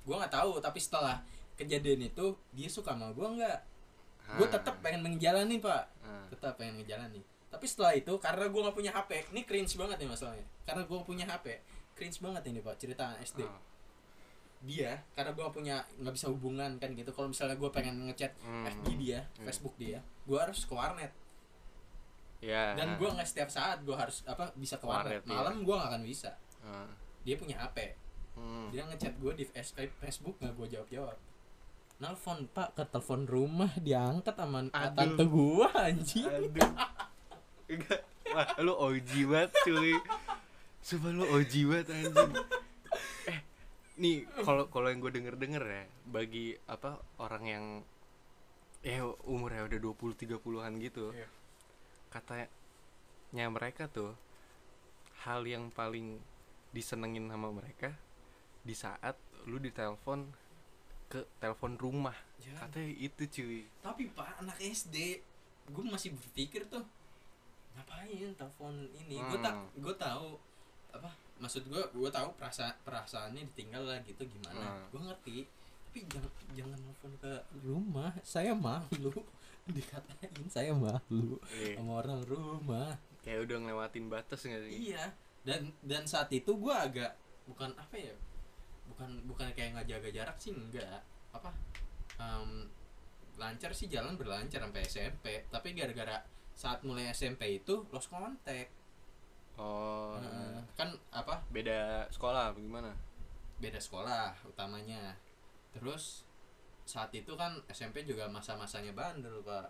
[0.01, 1.23] gue nggak tahu tapi setelah
[1.55, 3.59] kejadian itu dia suka sama gue nggak?
[4.35, 5.87] Gue tetap pengen menjalani pak.
[6.31, 7.23] Tetap pengen menjalani.
[7.49, 10.47] Tapi setelah itu karena gue nggak punya HP ini cringe banget nih masalahnya.
[10.63, 11.47] Karena gue punya HP
[11.95, 13.59] cringe banget ini pak cerita SD Ah.
[14.61, 18.67] Dia karena gue punya nggak bisa hubungan kan gitu kalau misalnya gue pengen ngechat Hmm.
[18.69, 19.45] FB dia Hmm.
[19.45, 21.13] Facebook dia gue harus ke warnet
[22.39, 22.73] Ya.
[22.73, 25.31] dan gue nggak setiap saat gue harus apa bisa ke warnet Warnet, iya.
[25.33, 26.31] malam gue nggak akan bisa
[26.61, 26.91] Ah.
[27.23, 27.95] dia punya HP
[28.35, 28.71] Hmm.
[28.71, 31.17] dia ngechat gue di F- Facebook nggak gue jawab jawab
[31.99, 34.95] nelfon pak ke telepon rumah diangkat sama Aduh.
[34.95, 36.71] tante gue anjing Aduh.
[38.29, 39.93] Wah, lu OG banget, cuy.
[40.79, 42.33] Sumpah lu OG banget anjing.
[43.99, 47.65] Nih kalau kalau yang gue denger-denger ya, bagi apa orang yang
[48.81, 51.11] ya umurnya udah 20 30-an gitu.
[51.11, 51.27] Iya.
[52.09, 54.15] Katanya mereka tuh
[55.21, 56.23] hal yang paling
[56.71, 57.91] disenengin sama mereka
[58.63, 60.31] di saat lu ditelepon
[61.09, 62.15] ke telepon rumah.
[62.39, 63.61] Ya, Katanya itu cuy.
[63.81, 65.19] tapi pak anak SD
[65.69, 66.81] gue masih berpikir tuh
[67.75, 69.69] ngapain telepon ini gue tak Hmm.
[69.75, 70.29] gue tahu
[70.91, 74.59] apa maksud gue gue tahu perasa perasaannya ditinggal lah gitu gimana?
[74.59, 74.87] Hmm.
[74.91, 75.37] gue ngerti.
[75.89, 79.13] Tapi jangan jangan telepon ke rumah saya malu.
[79.69, 81.77] Dikatain saya malu Iya.
[81.77, 82.97] sama orang rumah.
[83.21, 84.91] Kayak udah ngelewatin batas gak sih?
[84.91, 85.13] iya.
[85.45, 87.13] Dan dan saat itu gue agak
[87.45, 88.13] bukan apa ya
[88.89, 91.53] bukan bukan kayak nggak jaga jarak sih enggak apa?
[92.19, 92.69] Em,
[93.37, 96.21] lancar sih jalan berlancar sampai SMP tapi gara-gara
[96.53, 98.75] saat mulai SMP itu lost contact
[99.59, 100.63] Oh, Heeh.
[100.79, 101.43] kan apa?
[101.51, 102.95] Beda sekolah bagaimana?
[103.59, 105.19] beda sekolah utamanya.
[105.75, 106.23] Terus
[106.87, 109.67] saat itu kan SMP juga masa-masanya bandel pak.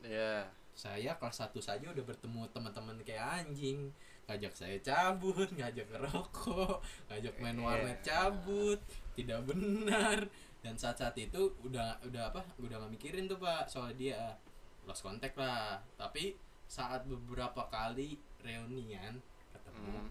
[0.00, 0.48] Iya.
[0.78, 3.90] saya kelas 1 saja udah bertemu teman-teman kayak anjing.
[4.30, 6.78] Ngajak saya cabut ngajak ngerokok
[7.10, 7.64] ngajak main Iya.
[7.66, 8.80] warnet cabut
[9.12, 10.18] tidak benar.
[10.62, 12.46] Dan saat-saat itu udah udah apa?
[12.62, 14.38] Udah gak mikirin tuh pak soal dia.
[14.86, 15.82] Lost contact lah.
[15.98, 19.18] Tapi saat beberapa kali reunian
[19.50, 20.10] ketemu Hmm.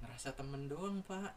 [0.00, 1.32] ngerasa temen doang pak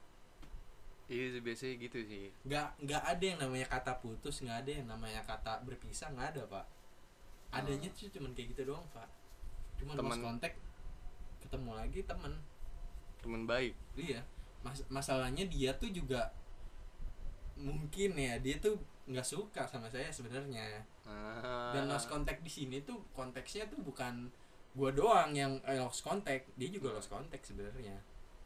[1.07, 2.27] Iya sih biasanya gitu sih.
[2.43, 6.43] nggak nggak ada yang namanya kata putus nggak ada yang namanya kata berpisah nggak ada
[6.47, 6.65] pak
[7.49, 9.07] adanya tuh cuman kayak gitu doang pak
[9.79, 10.19] cuma Temen.
[10.19, 10.53] kontak
[11.39, 12.33] ketemu lagi temen
[13.17, 14.19] teman baik iya
[14.59, 16.27] Mas- masalahnya dia tuh juga
[17.55, 18.75] mungkin ya dia tuh
[19.07, 21.71] nggak suka sama saya sebenarnya ah.
[21.71, 24.27] dan lost contact di sini tuh konteksnya tuh bukan
[24.75, 26.49] gua doang yang eh, lost contact.
[26.59, 27.95] Dia juga lost contact sebenarnya.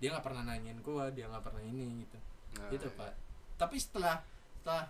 [0.02, 2.18] Dia nggak pernah nanyain gua dia nggak pernah ini gitu.
[2.60, 3.00] Nah, gitu iya.
[3.00, 3.14] pak.
[3.58, 4.18] Tapi setelah
[4.62, 4.86] setelah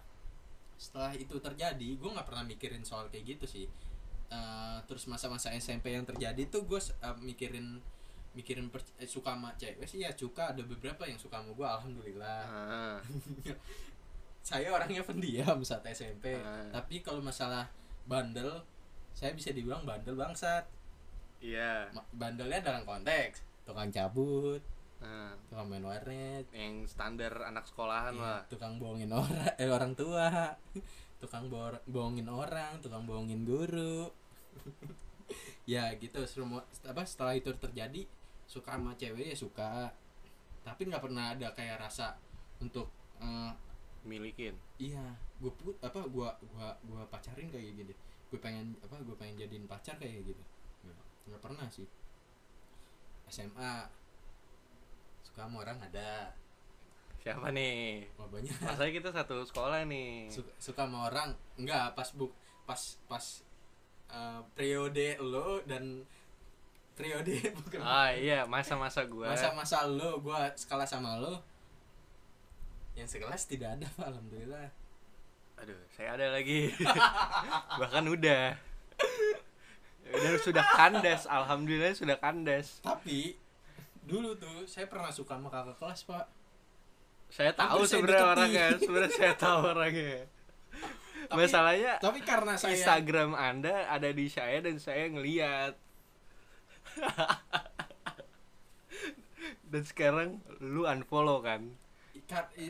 [0.82, 3.66] setelah itu terjadi gue nggak pernah mikirin soal kayak gitu sih.
[4.32, 6.80] Eh, terus masa-masa SMP yang terjadi tuh gue
[7.22, 7.78] mikirin
[8.32, 10.56] mikirin per- eh, suka sama cewek sih ya suka.
[10.56, 12.42] Ada beberapa yang suka sama gue alhamdulillah.
[12.50, 13.00] Ah.
[14.42, 16.66] saya orangnya pendiam saat SMP Ah.
[16.74, 17.70] tapi kalau masalah
[18.10, 18.66] bandel
[19.14, 20.66] saya bisa dibilang bandel bangsat
[21.42, 21.90] iya.
[21.92, 24.62] Ma- bandelnya dalam konteks tukang cabut
[24.98, 25.34] Ah.
[25.50, 26.46] tukang main warnet.
[26.54, 28.40] Yang standar anak sekolahan Iya, lah.
[28.48, 30.30] tukang bohongin orang eh orang tua.
[31.22, 34.10] Tukang bor- bohongin orang tukang bohongin guru.
[35.66, 36.22] Ya gitu.
[36.26, 38.06] Semua apa setelah itu terjadi
[38.46, 39.90] suka sama cewek ya suka.
[40.62, 42.18] Tapi nggak pernah ada kayak rasa
[42.58, 43.52] untuk eh,
[44.02, 44.54] milikin.
[44.78, 45.02] iya
[45.38, 47.94] gue put apa gua gua gua pacarin kayak gini.
[48.28, 50.42] Gue pengen apa gue pengen jadiin pacar kayak gitu
[51.32, 51.88] Nggak- pernah sih.
[53.32, 53.72] SMA
[55.24, 56.36] suka sama orang ada.
[57.22, 58.04] Siapa nih?
[58.20, 58.52] Oh, banyak.
[58.60, 60.28] Masa kita satu sekolah nih?
[60.28, 61.32] Suka, suka sama orang?
[61.56, 62.34] Enggak pas buk
[62.68, 63.24] pas pas
[64.10, 66.04] eh, periode lo dan
[66.98, 67.80] periode bukan.
[67.80, 69.32] Ah iya masa-masa gua.
[69.32, 71.40] Masa-masa lo gua skala sama lo
[72.92, 74.68] yang sekelas tidak ada Pak, alhamdulillah.
[75.64, 76.74] Aduh saya ada lagi.
[77.80, 78.58] Bahkan udah
[80.12, 83.36] udah sudah kandas alhamdulillah sudah kandas tapi
[84.06, 86.26] dulu tuh saya pernah suka sama kakak kelas pak.
[87.32, 90.28] Saya tahu sebenarnya orangnya sebenarnya saya tahu orangnya.
[91.32, 95.78] Tapi- masalahnya tapi karena saya Instagram anda ada di saya dan saya ngeliat.
[99.72, 101.72] Dan sekarang lu unfollow kan?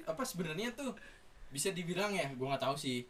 [0.05, 0.93] Apa sebenarnya tuh
[1.49, 3.01] bisa dibilang ya gua nggak tahu sih.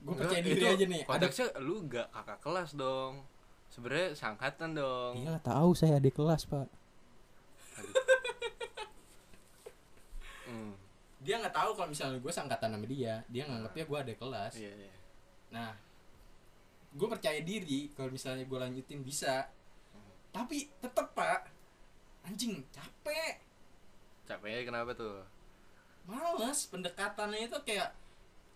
[0.00, 1.02] Gue percaya diri itu aja nih.
[1.04, 3.24] Ada lu gak kakak kelas dong
[3.70, 5.14] sebenarnya sangkatan dong.
[5.16, 6.68] Dia nggak tahu saya adik kelas pak.
[10.50, 10.74] Hmm,
[11.22, 14.52] dia nggak tahu kalau misalnya gue sangkatan sama dia dia nganggapnya gue adik kelas.
[14.58, 14.94] Iya, iya.
[15.54, 15.70] Nah,
[16.90, 19.46] gue percaya diri kalau misalnya gue lanjutin bisa.
[20.30, 21.50] Tapi tetep pak,
[22.22, 23.42] anjing capek,
[24.30, 25.26] capeknya kenapa tuh?
[26.06, 27.90] Males pendekatannya itu kayak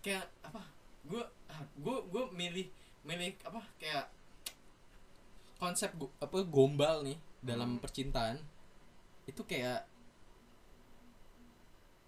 [0.02, 0.62] kayak apa?
[1.02, 1.22] Gue
[1.78, 2.66] gue gue milih
[3.02, 3.62] milih apa?
[3.78, 4.06] Kayak
[5.56, 7.80] konsep apa gombal nih dalam Hmm.
[7.80, 8.36] percintaan
[9.24, 9.86] itu kayak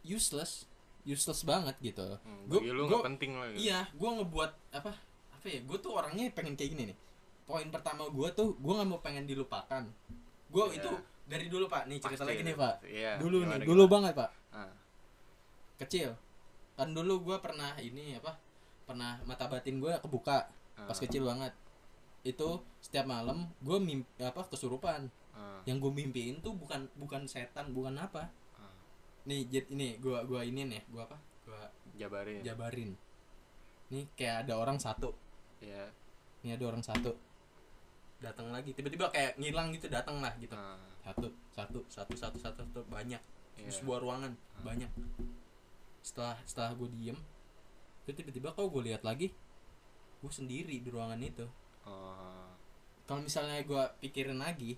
[0.03, 0.65] useless
[1.03, 3.63] useless banget gitu hmm, bagi lu gua- penting lah gitu.
[3.65, 4.91] Iya, gue ngebuat apa?
[5.31, 5.63] Apa ya?
[5.63, 6.99] Gue tuh orangnya pengen kayak gini nih.
[7.47, 9.87] Poin pertama gue tuh, gue nggak mau pengen dilupakan.
[10.49, 10.83] Gue Iya.
[10.83, 10.91] itu
[11.25, 11.87] dari dulu pak.
[11.87, 12.75] Nih cerita Pasti lagi nih pak.
[12.83, 13.95] Iya, dulu gimana, nih, dulu gimana?
[13.95, 14.31] banget pak.
[14.51, 14.73] Ah,
[15.77, 16.11] Kecil.
[16.75, 18.35] Kan dulu gue pernah ini apa?
[18.83, 21.55] Pernah mata batin gue kebuka pas ah, kecil banget.
[22.27, 25.07] Itu setiap malam gue mimpi apa kesurupan.
[25.31, 28.27] ah, Yang gue mimpiin tuh bukan bukan setan, bukan apa.
[28.59, 28.75] ah.
[29.31, 31.15] Nih, jet ini gue gua ini nih, gue apa?
[31.47, 31.63] Gue
[31.95, 32.91] jabarin jabarin.
[33.95, 35.15] Nih kayak ada orang satu
[35.63, 35.89] ya
[36.45, 37.17] ini ada orang satu
[38.21, 42.61] datang lagi tiba-tiba kayak ngilang gitu datang lah gitu ah, satu satu satu satu satu,
[42.65, 43.21] satu banyak
[43.61, 43.69] iya.
[43.69, 44.33] di sebuah ruangan
[44.65, 44.89] banyak
[46.01, 47.19] setelah setelah gue diem
[48.07, 49.35] tiba-tiba kau gue lihat lagi
[50.23, 51.45] gue sendiri di ruangan itu
[53.05, 54.75] Kalau misalnya gue pikirin lagi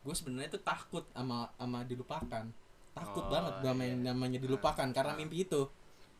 [0.00, 2.46] gue sebenarnya tuh takut sama sama dilupakan
[2.94, 4.14] takut Oh, banget gak main iya.
[4.14, 5.18] namanya dilupakan karena Ah.
[5.18, 5.66] mimpi itu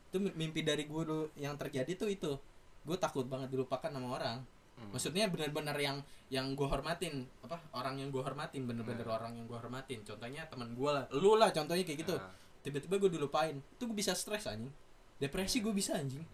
[0.07, 2.35] itu mimpi dari gue dulu yang terjadi tuh itu
[2.83, 4.43] gue takut banget dilupakan sama orang
[4.77, 4.91] hmm.
[4.91, 9.17] maksudnya benar-benar yang yang gue hormatin apa orang yang gue hormatin bener-bener Hmm.
[9.17, 12.99] orang yang gue hormatin contohnya teman gue lah lu lah contohnya kayak gitu Ah, tiba-tiba
[12.99, 14.75] gue dilupain itu gue bisa stres anjing
[15.17, 16.27] depresi gue bisa anjing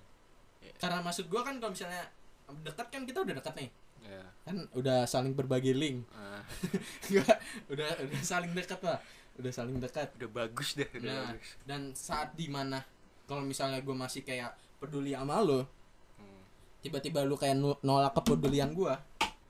[0.59, 0.73] Iya.
[0.81, 2.09] karena maksud gue kan kalau misalnya
[2.61, 3.71] dekat kan kita udah dekat nih.
[4.03, 4.25] Ya.
[4.43, 6.03] kan udah saling berbagi link.
[7.11, 7.37] Nggak,
[7.71, 8.99] udah udah saling dekat lah.
[9.33, 11.49] Udah saling dekat udah bagus deh udah nah bagus.
[11.65, 12.85] dan saat di mana
[13.25, 15.65] kalau misalnya gue masih kayak peduli sama lo
[16.13, 16.43] Hmm.
[16.81, 18.93] tiba-tiba lu kayak nolak kepedulian gue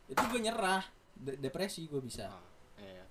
[0.06, 0.84] itu gue nyerah.
[1.12, 2.28] De- depresi gue bisa.
[2.28, 2.42] Ah,
[2.76, 3.02] iya.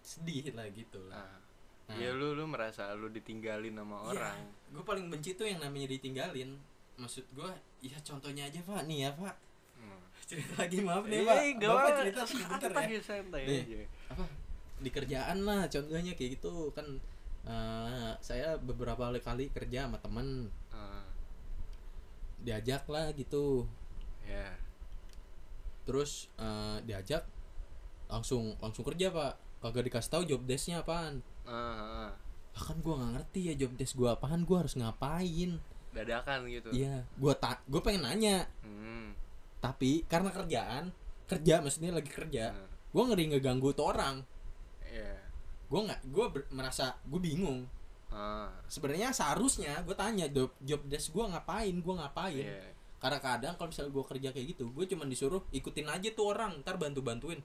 [0.00, 1.22] sedih lah gitu lah.
[1.22, 1.38] Ah.
[1.84, 1.96] Nah.
[1.96, 4.38] ya lu lu merasa lu ditinggalin sama Iya, orang.
[4.68, 6.56] Gue paling benci tuh yang namanya ditinggalin.
[6.96, 7.50] Maksud gue
[7.84, 8.80] ya contohnya aja pak.
[8.88, 9.34] Nih ya pak.
[9.76, 10.00] Hmm.
[10.24, 11.36] cerita lagi maaf nih Iya, pak.
[11.68, 13.00] bapak cerita sebentar ya.
[13.04, 13.60] santai Nih.
[13.60, 13.76] aja.
[14.16, 14.24] apa?
[14.80, 16.72] Di kerjaan lah contohnya kayak gitu.
[16.72, 16.86] Kan
[17.44, 20.48] eh, saya beberapa kali kerja sama temen.
[20.72, 21.04] Ah,
[22.40, 23.68] diajak lah gitu.
[24.24, 24.56] Ya.
[25.84, 27.28] Terus eh, diajak
[28.08, 29.32] langsung langsung kerja pak.
[29.60, 31.20] Kagak dikasih tahu job desknya apaan.
[31.44, 32.10] Ah, ah.
[32.54, 35.58] lah kan gue nggak ngerti ya job desk gue apaan gue harus ngapain
[35.94, 36.68] dadakan gitu.
[36.74, 38.50] Iya gue tak gue pengen nanya.
[38.66, 39.14] Hmm.
[39.64, 40.92] tapi karena kerjaan
[41.24, 44.20] kerja maksudnya lagi kerja Nah, gue ngeri ngeganggu tuh orang.
[44.84, 45.16] Iya.
[45.72, 47.64] Gue nggak gue merasa gue bingung.
[48.12, 52.44] Ah, sebenarnya seharusnya gue tanya job job desk gue ngapain gue ngapain?
[52.44, 52.76] Iya.
[53.00, 56.60] Karena kadang kalau misalnya gue kerja kayak gitu gue cuma disuruh ikutin aja tuh orang
[56.62, 57.40] ntar bantu bantuin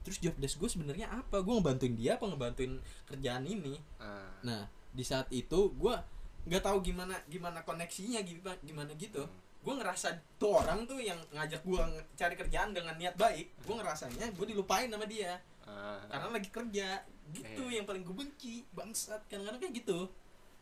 [0.00, 1.44] terus job desk gue sebenarnya apa?
[1.44, 3.80] Gue ngebantuin dia apa ngebantuin kerjaan ini?
[4.00, 5.94] Ah, nah di saat itu gue
[6.48, 9.22] nggak tahu gimana gimana koneksinya gimana gimana gitu.
[9.60, 11.80] Gue ngerasa tuh orang tuh yang ngajak gue
[12.16, 15.36] cari kerjaan dengan niat baik gue ngerasanya gue dilupain sama dia.
[15.68, 16.88] Ah, karena lagi kerja
[17.30, 17.78] gitu Iya.
[17.78, 20.08] yang paling gue benci bangsat kadang-kadang kayak gitu.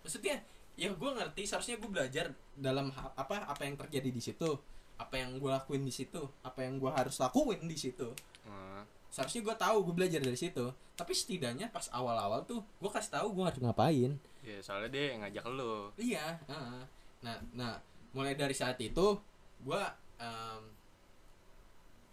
[0.05, 0.37] Maksudnya
[0.74, 4.59] ya gue ngerti seharusnya gue belajar dalam apa apa yang terjadi di situ
[4.99, 8.11] apa yang gue lakuin di situ apa yang gue harus lakuin di situ.
[8.47, 8.83] Ah.
[9.09, 10.68] seharusnya gue tahu gue belajar dari situ.
[10.93, 15.20] Tapi setidaknya pas awal-awal tuh gue kasih tahu gue harus ngapain ya soalnya dia yang
[15.26, 15.91] ngajak lo.
[15.99, 16.82] Iya heeh.
[17.18, 17.74] nah nah
[18.14, 19.18] mulai dari saat itu
[19.66, 19.82] gue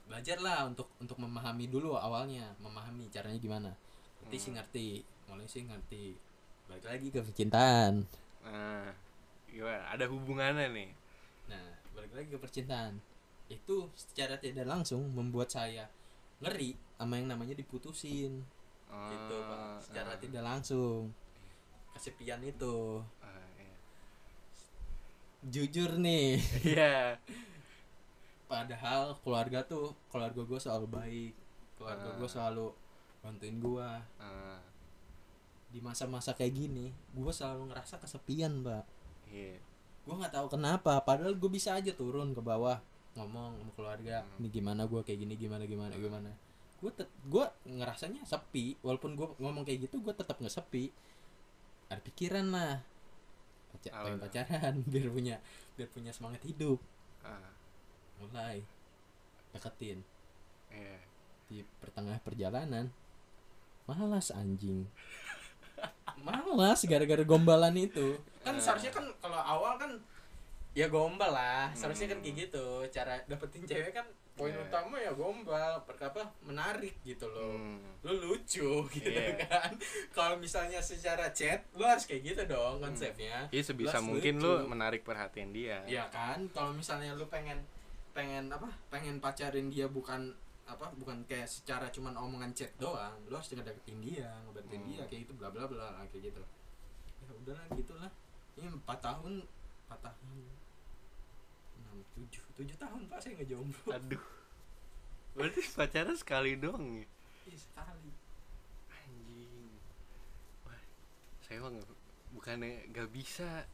[0.05, 3.71] belajar lah untuk untuk memahami dulu awalnya memahami caranya gimana.
[4.29, 4.57] Sih Hmm.
[4.57, 5.01] ngerti.
[5.29, 6.05] Mulai sih ngerti.
[6.69, 8.05] Balik lagi ke percintaan.
[8.45, 8.89] Nah
[9.49, 9.81] gimana?
[9.91, 10.89] Ada hubungannya nih.
[11.49, 11.65] Nah
[11.97, 13.01] balik lagi ke percintaan.
[13.49, 15.89] Itu secara tidak langsung membuat saya
[16.41, 18.45] ngeri sama yang namanya diputusin.
[18.85, 19.57] Gitu pak.
[19.57, 21.11] Ah, secara ah, tidak langsung
[21.95, 22.99] kesepian itu.
[23.17, 23.75] Ah, iya.
[25.45, 26.37] jujur nih.
[26.67, 27.15] Iya.
[28.45, 31.33] Padahal keluarga tuh keluarga gue selalu baik.
[31.75, 32.15] Keluarga Ah.
[32.15, 32.65] gue selalu
[33.19, 33.89] bantuin gue
[34.21, 34.61] Ah,
[35.65, 38.85] di masa-masa kayak gini gue selalu ngerasa kesepian mbak.
[39.27, 39.57] Iya.
[40.05, 42.77] Gue nggak tahu kenapa padahal gue bisa aja turun ke bawah
[43.15, 44.37] ngomong sama keluarga Hmm.
[44.39, 46.29] ini gimana gue kayak gini gimana gimana gimana?
[46.77, 46.91] Gue
[47.25, 50.93] gue ngerasanya sepi walaupun gue ngomong kayak gitu gue tetap nggak sepi
[51.87, 52.81] ada pikiran lah.
[53.71, 55.35] Paca Apa pengen pacaran biar punya
[55.75, 56.79] biar punya semangat hidup.
[57.21, 57.51] Ah,
[58.17, 58.63] mulai.
[59.51, 59.99] Deketin.
[60.69, 60.97] Iya
[61.45, 62.89] di pertengah perjalanan.
[63.85, 64.89] Malas anjing.
[66.17, 68.17] Malas gara-gara gombalan itu.
[68.41, 68.61] Kan Eh.
[68.63, 69.91] seharusnya kan kalau awal kan
[70.73, 71.69] ya gombal lah.
[71.77, 72.25] Seharusnya kan Hmm.
[72.25, 72.65] kayak gitu.
[72.89, 74.61] Cara dapetin cewek kan poin Iya.
[74.61, 77.79] utama ya gombal perkapa menarik gitu loh Hmm.
[78.03, 79.39] lu lucu gitu Iya.
[79.41, 79.71] kan
[80.11, 84.45] kalau misalnya secara chat lu harus kayak gitu dong konsepnya Iya sebisa Plus mungkin lucu.
[84.45, 85.79] lu menarik perhatian dia.
[85.85, 87.63] Iya kan, kalau misalnya lu pengen
[88.11, 88.67] pengen apa?
[88.87, 90.91] Pengen pacarin dia bukan apa?
[90.93, 93.15] Bukan kayak secara cuman omongan chat doang.
[93.25, 94.89] Lu harus ngedeketin dia, ngebantuin Hmm.
[94.89, 96.43] dia kayak gitu bla bla bla kayak gitu.
[97.21, 98.11] Ya udahlah gitulah.
[98.55, 99.43] Ini 4 tahun
[99.85, 100.37] 4 tahun
[101.77, 103.87] 6 7 7 tahun Pak saya ngejomblo.
[103.91, 104.23] Aduh.
[105.33, 107.07] Berarti pacaran sekali doang ya?
[107.45, 108.11] Ih, sekali.
[108.89, 109.75] Anjing.
[110.63, 110.79] Wah,
[111.41, 111.99] saya nggak-
[112.31, 113.67] bukannya gak bisa.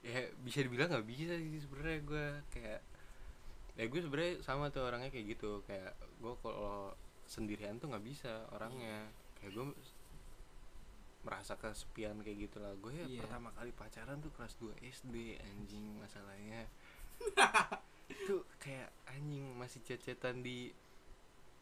[0.00, 2.80] Ya bisa dibilang gak bisa sih sebenarnya gue kayak
[3.74, 6.94] ya gue sebenarnya sama tuh orangnya kayak gitu kayak gue kalau
[7.26, 9.04] sendirian tuh nggak bisa orangnya
[9.36, 9.66] kayak gue
[11.20, 13.20] merasa kesepian kayak gitu lah gue ya Iya.
[13.20, 16.70] pertama kali pacaran tuh kelas 2 SD anjing masalahnya
[18.12, 20.70] itu kayak anjing masih cecetan di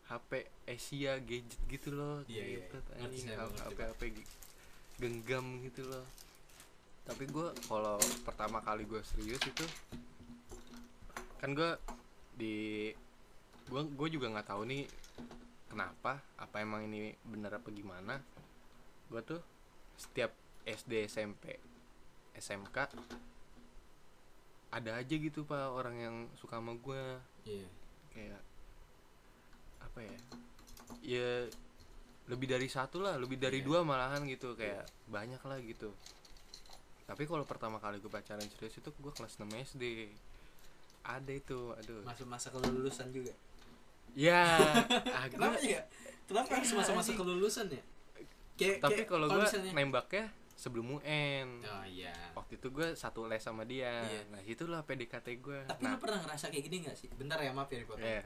[0.05, 0.31] HP
[0.69, 2.97] Asia gadget gitu loh Iya, iya, Gadget, iya.
[3.01, 3.27] Ngerti anjing.
[3.33, 4.03] ngerti, HP HP
[4.95, 6.05] genggam gitu loh.
[7.05, 9.67] Tapi gue kalau pertama kali gue serius itu
[11.41, 11.71] kan gue
[12.35, 12.57] di
[13.69, 14.85] gue gue juga nggak tahu nih
[15.69, 18.21] kenapa apa emang ini bener apa gimana.
[19.09, 19.41] Gue tuh
[19.97, 20.33] setiap
[20.65, 21.61] SD SMP
[22.35, 22.77] SMK
[24.75, 27.03] ada aja gitu pak orang yang suka sama gue
[27.47, 27.69] Iya.
[28.11, 28.41] kayak
[29.81, 30.17] apa ya
[31.01, 31.29] ya
[32.25, 33.67] lebih dari satu lah lebih dari Iya.
[33.67, 35.95] dua malahan gitu kayak banyak lah gitu
[37.05, 40.09] tapi kalau pertama kali gue pacaran serius itu gue kelas 6 SD
[41.05, 43.31] ada itu aduh Masa-masa kelulusan juga.
[44.17, 44.41] ya
[45.29, 45.85] gua- Kenapa ya?
[46.25, 47.19] Kenapa harus masa-masa anjing.
[47.21, 47.83] kelulusan ya?
[48.57, 50.25] Kayak tapi kalau gue misalnya- nembaknya
[50.55, 52.15] sebelum UN Oh iya.
[52.33, 54.23] waktu itu gue satu les sama dia Iya.
[54.29, 57.09] nah itulah PDKT gue Tapi nah lu pernah ngerasa kayak gini gak sih?
[57.11, 58.01] Bentar ya maaf ya dipotong.
[58.01, 58.23] ya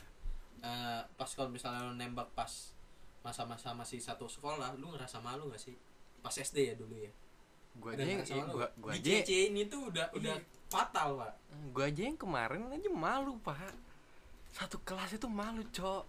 [0.59, 2.51] Eh, pas kalau misalnya lu nembak pas
[3.20, 5.79] masa-masa masih satu sekolah, lu ngerasa malu gak sih?
[6.18, 7.12] Pas SD ya dulu ya.
[7.74, 10.66] gue aja ya, malu gua, gua Di aja CC ini tuh udah udah Iya.
[10.66, 11.33] fatal, Pak.
[11.70, 13.70] gue aja yang kemarin aja malu pak
[14.51, 16.05] satu kelas itu malu cok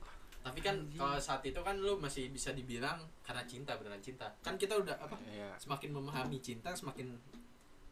[0.50, 4.26] Tapi kan kalau saat itu kan lu masih bisa dibilang karena cinta beneran cinta.
[4.42, 5.14] Kan kita udah apa?
[5.30, 7.14] ya Semakin memahami cinta semakin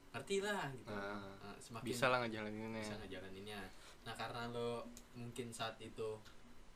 [0.09, 0.89] ngerti lah gitu.
[0.89, 3.61] Nah, Nah, semakin bisa lah ngejalaninnya bisa ngejalaninnya.
[4.01, 6.15] nah karena lo mungkin saat itu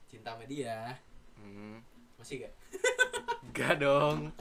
[0.06, 0.92] cinta sama dia
[1.34, 1.80] hmm.
[2.20, 2.54] masih gak
[3.42, 4.36] Enggak dong.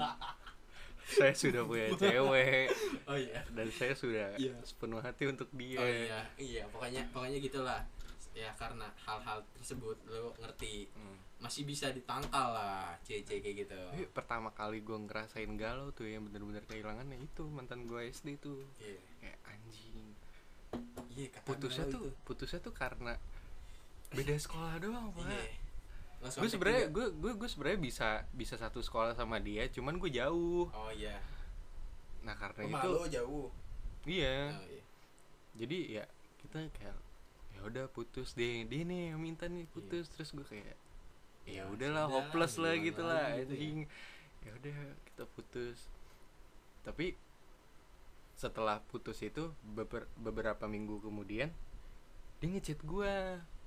[1.07, 2.67] saya sudah punya cewek
[3.07, 4.59] oh iya dan saya sudah Iya.
[4.61, 5.79] sepenuh hati untuk dia.
[5.79, 7.79] oh iya iya pokoknya pokoknya gitulah
[8.31, 11.15] ya karena hal-hal tersebut lo ngerti Hmm.
[11.41, 13.81] Masih bisa ditangkal lah cewek kayak gitu.
[13.97, 18.37] Tapi pertama kali gue ngerasain galau tuh yang bener-bener kehilangan ya itu mantan gue SD
[18.45, 18.61] tuh.
[18.77, 19.01] Iya.
[19.25, 20.07] Kayak anjing.
[21.17, 22.23] Iya kata putusnya tuh itu.
[22.29, 23.17] putusnya tuh karena
[24.13, 25.33] beda sekolah doang pak.
[25.33, 25.49] Iya.
[26.21, 26.93] Langsung gue sebenarnya juga.
[26.93, 30.69] gue gue gue sebenarnya bisa bisa satu sekolah sama dia cuman gue jauh.
[30.69, 31.17] Oh iya.
[32.21, 33.49] Nah karena rumah itu lo jauh.
[34.05, 34.61] Iya.
[34.61, 34.85] Oh, iya.
[35.57, 36.05] jadi ya
[36.45, 36.97] kita kayak
[37.57, 40.13] ya udah putus deh dia nih yang minta nih putus.
[40.13, 40.90] Terus gue kayak
[41.51, 43.35] Ya, udahlah sudah, hopeless lah gitu lah.
[43.37, 43.85] gitu ya.
[44.41, 45.79] ya udah kita putus.
[46.81, 47.13] Tapi
[48.35, 51.53] setelah putus itu beber- beberapa minggu kemudian
[52.41, 53.15] dia ngechat gue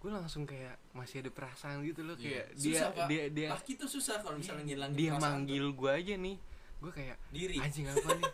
[0.02, 2.26] gue langsung kayak masih ada perasaan gitu loh Iya.
[2.42, 3.06] kayak dia Susah, Pak.
[3.06, 6.36] dia dia laki tuh susah kalau misalnya ngilangin dia perasaan manggil gue aja nih.
[6.82, 7.56] Gue kayak diri.
[7.62, 8.32] Anjing apa nih?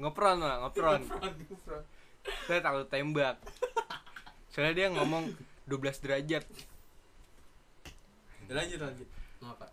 [0.00, 1.00] Ngopron lah ngopron
[2.46, 3.36] saya takut tembak.
[4.48, 5.28] Soalnya dia ngomong
[5.70, 6.44] 12 derajat.
[8.50, 9.08] Lanjut lanjut.
[9.40, 9.66] Ngapa?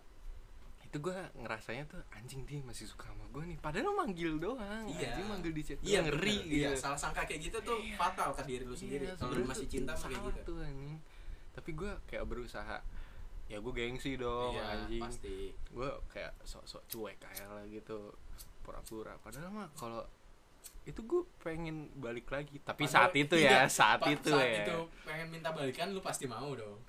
[0.86, 3.58] Itu gue ngerasanya tuh anjing dia masih suka sama gue nih.
[3.58, 5.12] Padahal lo manggil doang Iya.
[5.12, 6.48] anjing manggil di chat iya ngeri bener.
[6.48, 6.62] gitu.
[6.64, 9.04] iya salah sangka kayak gitu tuh fatal ke diri lu sendiri.
[9.04, 10.40] Iya, kalau masih tuh cinta mah kayak gitu.
[10.46, 10.96] tuh anjing.
[11.52, 12.78] Tapi gue kayak berusaha
[13.48, 15.02] ya gue gengsi dong iya anjing.
[15.02, 15.36] pasti.
[15.68, 18.14] Gue kayak sok-sok cuek kayak lah gitu
[18.62, 19.12] pura-pura.
[19.20, 20.06] Padahal mah kalau
[20.88, 24.48] itu gue pengen balik lagi tapi Padahal- saat itu iya, ya saat pa- itu saat
[24.48, 24.64] ya.
[24.64, 26.80] itu pengen minta balikan lu pasti mau dong.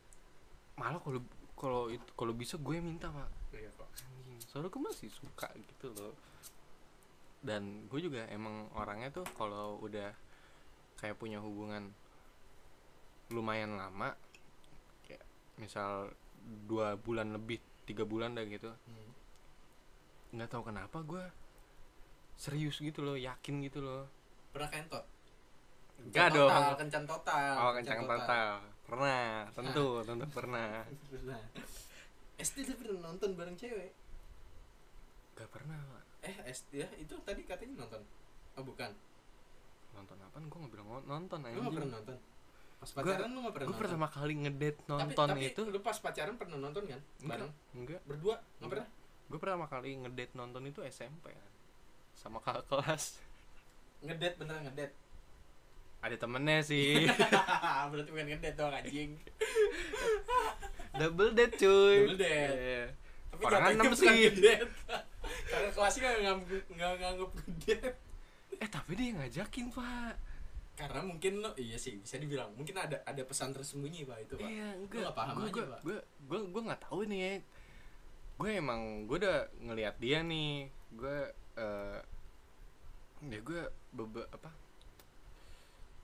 [0.73, 1.19] Malah kalau
[1.53, 3.27] kalau itu kalau bisa gue minta pak.
[3.51, 4.39] Iya anjing.
[4.41, 6.15] Soalnya gue masih suka gitu loh.
[7.39, 10.15] Dan gue juga emang orangnya tuh kalau udah
[10.97, 11.91] kayak punya hubungan
[13.29, 14.15] lumayan lama
[15.03, 15.21] kayak
[15.55, 16.09] misal
[16.65, 18.71] dua bulan lebih tiga bulan dah gitu.
[18.71, 19.07] Hmm.
[20.29, 21.25] nggak tahu kenapa gue
[22.39, 24.07] serius gitu loh yakin gitu loh.
[24.49, 25.03] Pernah kentot
[25.99, 26.47] enggak Kencan dong.
[26.47, 28.49] total, kencan total oh kencang total.
[28.81, 29.21] pernah
[29.51, 30.87] tentu tentu pernah.
[31.05, 31.41] Pernah.
[32.39, 33.91] SD lu pernah nonton bareng cewek?
[35.35, 36.03] Gak pernah Pak.
[36.21, 38.01] eh SD ya itu tadi katanya nonton.
[38.55, 38.91] Oh bukan.
[39.91, 41.59] Nonton apa gue nggak bilang nonton lu anjing.
[41.61, 42.17] gak pernah nonton?
[42.79, 43.83] Pas Gua- pacaran lu gak pernah gue nonton?
[43.83, 46.99] pertama kali ngedate tapi, nonton tapi itu lu pas pacaran pernah nonton kan?
[47.21, 47.51] Bareng?
[47.73, 48.35] enggak berdua?
[48.35, 48.69] Nggak Enggak.
[48.71, 48.87] pernah?
[49.27, 51.47] Gue pertama kali ngedate nonton itu SMP kan
[52.19, 53.23] sama kakak kelas.
[54.03, 54.91] Ngedet beneran ngedet.
[56.03, 57.07] Ada temennya sih.
[57.91, 59.15] Berarti bukan ngedet dong anjing.
[60.99, 61.95] Double date cuy.
[62.03, 62.55] Double date.
[62.59, 62.85] Iya.
[63.31, 64.19] tapi Orang enam sih.
[65.51, 66.35] karena kelasnya nggak
[66.75, 67.93] nggak nganggep ngedet.
[68.59, 70.15] Eh tapi dia ngajakin pak.
[70.75, 72.51] Karena mungkin lo iya sih bisa dibilang.
[72.59, 74.49] Mungkin ada ada pesan tersembunyi pak itu pak.
[74.51, 74.99] Iya enggak.
[75.07, 75.81] nggak paham gue aja, gue Pak.
[75.87, 75.97] gue
[76.27, 77.19] gue gue nggak tahu nih.
[77.19, 77.31] Ya
[78.39, 80.67] gue emang gue udah ngelihat dia nih.
[80.95, 81.17] Gue
[81.55, 81.99] eh
[83.25, 84.49] ya gue bebe apa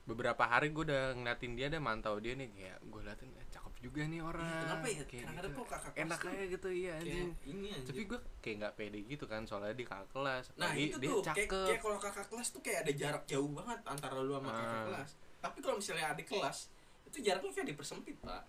[0.06, 3.74] beberapa hari gue udah ngeliatin dia dan mantau dia nih kayak gue liatin eh, cakep
[3.82, 4.46] juga nih orang.
[4.62, 5.02] Kenapa ya?
[5.02, 5.58] kayak Kadang-kadang gitu.
[5.58, 7.30] kok kakak kelas enak aja gitu iya anjing.
[7.44, 7.86] ini anjing.
[7.90, 11.20] Tapi gue kayak nggak pede gitu kan soalnya dia kakak kelas nah itu dia tuh
[11.20, 11.66] kayak, cakep.
[11.66, 14.84] kayak kalau kakak kelas tuh kayak ada jarak jauh banget antara lu sama kakak Ah.
[14.86, 15.10] kelas.
[15.36, 16.58] Tapi kalau misalnya adik kelas
[17.04, 18.42] itu jaraknya kayak dipersempit pak.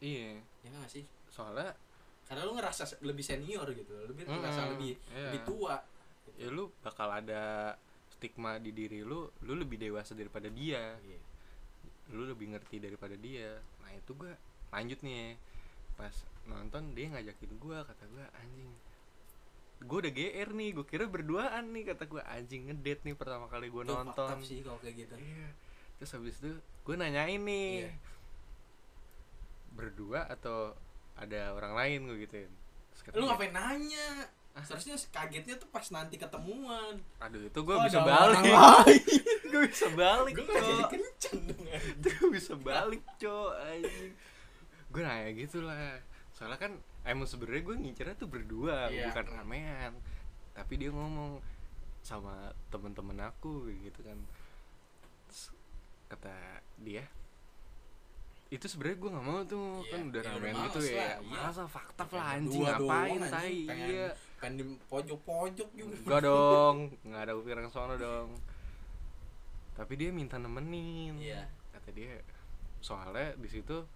[0.00, 0.40] Iya.
[0.62, 1.04] Ya nggak sih?
[1.28, 1.68] Soalnya
[2.22, 5.28] karena lu ngerasa lebih senior gitu lebih Mm-mm, ngerasa lebih iya.
[5.28, 5.76] lebih tua
[6.42, 7.74] ya lu bakal ada
[8.10, 10.98] stigma di diri lu lu lebih dewasa daripada dia.
[10.98, 11.20] Iya.
[12.12, 13.56] lu lebih ngerti daripada dia.
[13.80, 14.34] Nah itu gua
[14.70, 15.38] lanjut nih.
[15.94, 16.12] Pas
[16.44, 18.68] nonton dia ngajakin gua kata gua anjing
[19.82, 22.22] gua udah GR nih gua kira berduaan nih kata gua.
[22.28, 24.38] Anjing ngedate nih pertama kali gua Itu fucked nonton.
[24.42, 25.14] sih kalau kayak gitu.
[25.16, 25.48] Iya.
[25.98, 26.50] Terus habis itu
[26.82, 27.92] gua nanyain nih Iya.
[29.72, 30.76] berdua atau
[31.16, 31.98] ada orang lain?
[32.06, 32.50] Gua gituin.
[32.92, 34.28] Terus lu ngapain nanya
[34.60, 37.00] seharusnya kagetnya tuh pas nanti ketemuan.
[37.18, 38.42] Aduh itu Oh, gua bisa balik.
[39.48, 41.64] gua bisa balik gue jadi kencan dong.
[41.96, 44.12] Itu bisa balik cok anjing.
[44.88, 45.96] Gue nanya gitu lah.
[46.32, 46.72] Soalnya kan
[47.02, 49.08] emang sebenarnya gue ngincernya tuh berdua Iya.
[49.08, 49.92] bukan ramean.
[50.52, 51.40] Tapi dia ngomong
[52.00, 54.20] sama temen-temen aku gitu kan.
[55.26, 55.48] Terus
[56.08, 56.36] kata
[56.76, 57.08] dia
[58.48, 60.92] itu sebenarnya gue nggak mau tuh Iya, kan udah ya udah ramean gitu ya.
[60.92, 61.40] lah, iya.
[61.40, 63.54] masa fakta lah anjing ngapain tai?
[63.64, 64.06] iya
[64.42, 66.76] pengen di pojok-pojok juga Enggak dong,
[67.06, 68.34] nggak ada yang sono dong.
[69.78, 71.14] Tapi dia minta nemenin.
[71.22, 71.46] Iya.
[71.70, 72.18] Kata dia,
[72.82, 73.86] soalnya di situ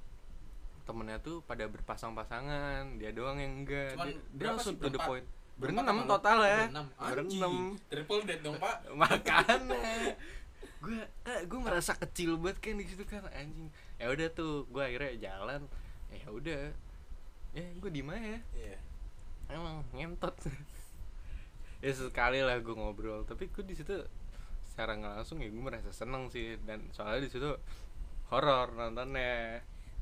[0.86, 3.98] temennya tuh pada berpasang-pasangan, dia doang yang enggak.
[3.98, 5.26] Cuman dia, dia langsung to the point.
[5.58, 6.62] Berenam total ya.
[6.94, 10.14] berenam triple dead dong pak Makanya
[10.86, 14.82] gue eh, gue merasa kecil banget kan di situ kan anjing ya udah tuh gue
[14.84, 15.64] akhirnya jalan
[16.12, 16.62] ya udah
[17.56, 18.76] ya gue di mana ya iya
[19.50, 20.34] emang ngentot.
[21.84, 23.22] Ya sekali lah gue ngobrol.
[23.28, 23.94] Tapi gue di situ
[24.66, 26.56] secara nggak langsung ya gue merasa seneng sih.
[26.64, 27.50] Dan soalnya di situ
[28.32, 29.60] horor nontonnya.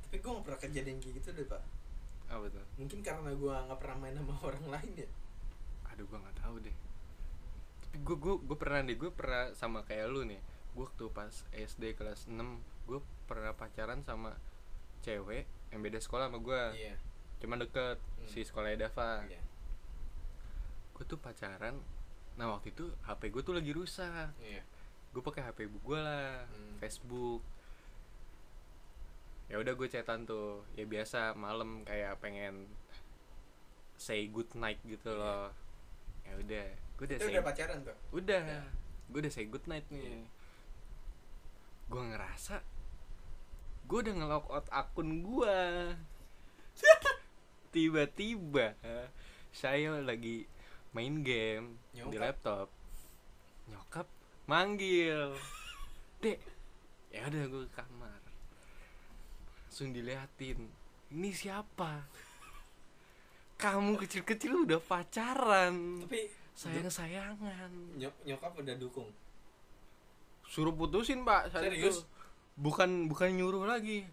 [0.09, 1.63] Tapi gue gak pernah kejadian kayak gitu deh pak.
[2.31, 2.65] Apa tuh?
[2.81, 5.09] Mungkin karena gue nggak pernah main sama orang lain ya.
[5.93, 6.77] Aduh gue nggak tahu deh.
[7.85, 8.97] Tapi gue gue gue pernah deh.
[8.97, 10.41] Gue pernah sama kayak lu nih.
[10.73, 12.39] Gue waktu pas SD kelas 6
[12.85, 14.37] gue pernah pacaran sama
[15.05, 16.97] cewek yang beda sekolah sama gue iya
[17.45, 18.25] cuma deket Hmm.
[18.27, 19.37] si sekolahnya Dava iya
[20.91, 21.77] gue tuh pacaran
[22.35, 24.65] nah waktu itu HP gue tuh lagi rusak iya
[25.13, 26.81] gue pakai HP ibu gue lah Hmm.
[26.81, 27.45] Facebook
[29.45, 32.65] ya udah gue chatan tuh ya biasa malam kayak pengen
[33.95, 35.21] say good night gitu Iya.
[35.21, 35.47] loh
[36.25, 36.67] ya udah
[36.97, 38.61] gue udah itu say udah pacaran tuh udah Ya.
[39.07, 40.25] gue udah say good night nih Iya.
[41.87, 42.57] gue ngerasa
[43.85, 45.57] gue udah nge-lock out akun gue
[47.75, 48.79] tiba-tiba
[49.51, 50.47] saya lagi
[50.95, 52.23] main game di Nyokap.
[52.23, 52.69] laptop.
[53.67, 54.07] Nyokap
[54.47, 55.35] manggil
[56.23, 56.39] dek
[57.11, 58.21] ya udah gue ke kamar.
[59.67, 60.71] Langsung diliatin
[61.11, 62.07] ini siapa?
[63.59, 66.03] Kamu kecil-kecil udah pacaran.
[66.07, 67.99] Tapi sayang-sayangan.
[67.99, 69.11] nyok nyokap udah dukung?
[70.47, 71.83] Suruh putusin pak saat Serius?
[71.83, 72.07] itu
[72.55, 74.07] bukan bukan nyuruh lagi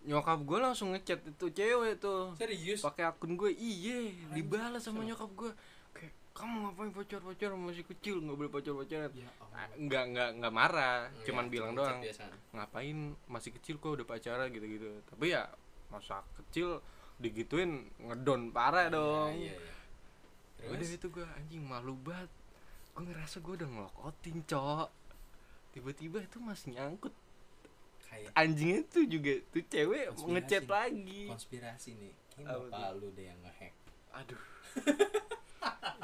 [0.00, 2.32] nyokap gue langsung ngechat itu cewek tuh.
[2.34, 2.80] Serius?
[2.80, 5.50] Pakai akun gue iye dibalas sama nyokap gue
[5.92, 8.16] kayak kamu ngapain pacar pacaran masih kecil?
[8.18, 12.24] Nggak boleh pacar pacaran ya Ah, nggak nggak nggak marah Enggak, cuman bilang doang biasa.
[12.50, 14.48] ngapain masih kecil kok udah pacaran?
[14.48, 15.44] gitu gitu tapi ya
[15.88, 16.80] masa kecil
[17.18, 19.36] digituin ngedon parah dong.
[19.36, 19.76] iya, iya.
[20.60, 22.32] Ya udah itu gue anjing malu banget.
[22.92, 24.88] Gue ngerasa gue udah ngelokotin cok.
[25.70, 27.12] Tiba-tiba itu masih nyangkut
[28.10, 30.32] kayak anjingnya tuh juga tuh cewek Konspirasi.
[30.34, 30.72] ngechat nih.
[30.74, 31.22] lagi.
[31.30, 32.12] Konspirasi nih.
[32.40, 33.74] Ini Apa bapak lu deh yang ngehack.
[34.18, 34.42] Aduh.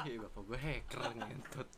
[0.05, 1.69] Iya bapak gue hacker ngentot.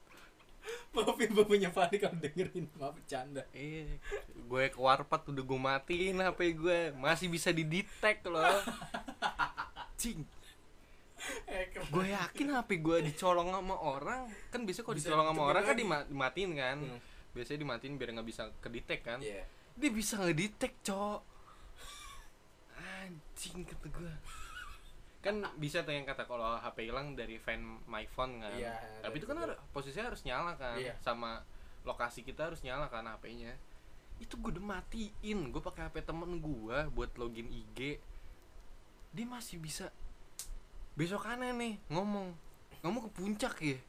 [0.92, 2.68] Maafin bapaknya Fadi kalau dengerin.
[2.76, 3.48] Maaf bercanda.
[3.56, 3.98] Eh
[4.36, 8.60] gue ke warpat udah gue matiin hp gue masih bisa didetek loh.
[9.96, 10.28] Cing.
[11.90, 14.28] Gue yakin hp gue dicolong sama orang.
[14.52, 16.78] Kan bisa kok dicolong sama orang kan dimatiin kan.
[16.78, 17.02] Hmm.
[17.30, 19.24] biasanya dimatiin biar nggak bisa kedetek kan.
[19.24, 19.48] Iya
[19.80, 21.20] dia bisa ngedetek cok.
[22.76, 24.14] Anjing kata gue
[25.20, 27.60] kan bisa tuh yang kata kalau HP hilang dari fan
[27.92, 28.56] my phone kan.
[28.56, 30.80] Iya, tapi itu kan harus posisinya harus nyala kan.
[30.80, 30.96] Iya.
[31.04, 31.44] sama
[31.84, 33.56] lokasi kita harus nyala kan HP-nya
[34.20, 35.52] itu gue udah matiin.
[35.52, 38.00] Gue pakai HP temen gue buat login IG
[39.10, 39.90] dia masih bisa.
[40.96, 42.36] Besokannya nih ngomong.
[42.84, 43.80] Ngomong ke puncak ya.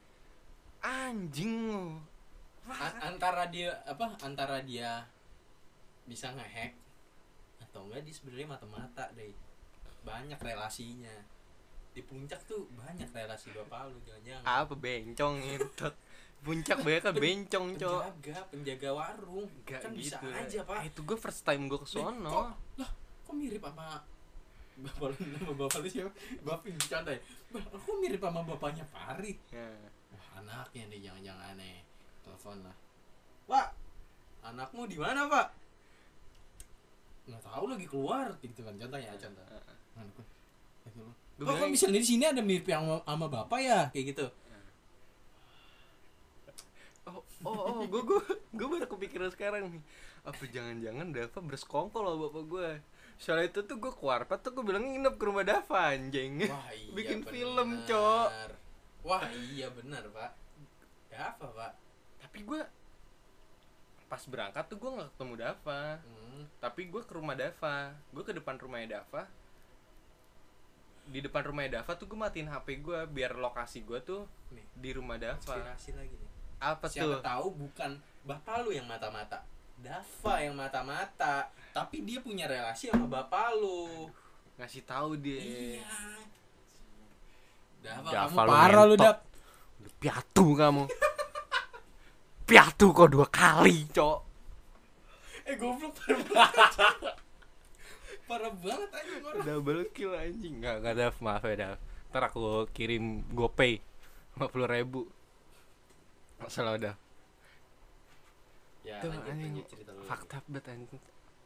[0.80, 1.70] Anjing.
[1.70, 1.94] Lo
[3.02, 5.04] antara dia apa antara dia
[6.10, 6.74] bisa ngehack
[7.62, 9.30] atau enggak dia sebenarnya mata-mata deh.
[10.02, 11.14] Banyak relasinya.
[11.94, 14.42] Di puncak tuh banyak relasi bapak lu jangan-jangan.
[14.42, 15.86] Apa bencong itu
[16.42, 18.00] puncak banyak kan bencong cok.
[18.02, 19.46] penjaga penjaga warung.
[19.62, 20.26] Gak kan bisa gitu.
[20.34, 20.76] aja pak.
[20.82, 22.48] Eh, itu gue first time gue kesono kok,
[22.82, 22.90] lah
[23.22, 24.02] kok mirip sama
[24.80, 26.12] bapak lu nama bapak lu siapa?
[26.40, 27.20] Bapak bercanda ya
[27.54, 29.38] kok mirip sama bapaknya Farid?
[29.52, 29.68] Ya.
[30.10, 31.84] wah anaknya nih jangan-jangan aneh.
[32.24, 32.76] Telepon lah.
[33.46, 33.68] Pak
[34.40, 35.52] anakmu di mana pak
[37.30, 38.98] nggak tahu lagi keluar gitu kan contoh.
[38.98, 41.14] lagi keluar.
[41.40, 43.80] Gua Pak, kok bilang- misalnya di sini ada mirip yang sama, sama bapak ya?
[43.90, 44.26] Kayak gitu.
[47.08, 48.20] Oh oh oh gue gue
[48.52, 49.82] gue baru kepikiran sekarang nih.
[50.20, 52.68] Apa jangan-jangan Dava bersekongkol loh bapak gue
[53.16, 56.44] soalnya itu tuh gue keluar tuh gue bilang nginep ke rumah Dava anjing.
[56.44, 57.32] Wah iya bikin bener.
[57.32, 58.28] film cok.
[59.02, 60.30] Wah iya benar pak.
[61.08, 61.72] Ya apa pak.
[62.20, 62.60] Tapi gue
[64.10, 65.82] pas berangkat tuh gue nggak ketemu Dava.
[66.02, 66.42] Hmm.
[66.58, 67.94] tapi gue ke rumah Dava.
[68.10, 69.30] Gue ke depan rumahnya Dava.
[71.06, 74.66] Di depan rumahnya Dava tuh gue matiin HP gue biar lokasi gue tuh nih.
[74.74, 75.38] di rumah Dava.
[75.38, 76.30] Konspirasi lagi nih.
[76.58, 77.22] Apa siapa tuh?
[77.22, 77.90] tahu bukan
[78.26, 79.46] bapak lu yang mata-mata.
[79.78, 81.46] Dava yang mata-mata.
[81.70, 84.10] Tapi dia punya relasi sama bapak lu.
[84.58, 85.38] Ngasih tahu dia.
[85.38, 85.86] Iya.
[87.80, 88.96] Dava, Dava kamu lu parah lu.
[88.98, 89.18] Dap.
[89.80, 90.84] Udah piatu kamu
[92.50, 94.18] piatu kok dua kali cok.
[95.46, 97.14] Eh goblok parah banget.
[98.26, 99.44] Parah banget aja orang.
[99.46, 100.58] Double kill anjing.
[100.58, 101.78] Nggak nggak ada maaf ya Dav
[102.10, 103.78] ntar aku kirim gopay
[104.34, 105.06] lima puluh ribu.
[106.42, 106.96] Masalah udah
[108.80, 111.02] ya Tuh, lanjut, anjing, lanjut cerita lu fakta banget anjing.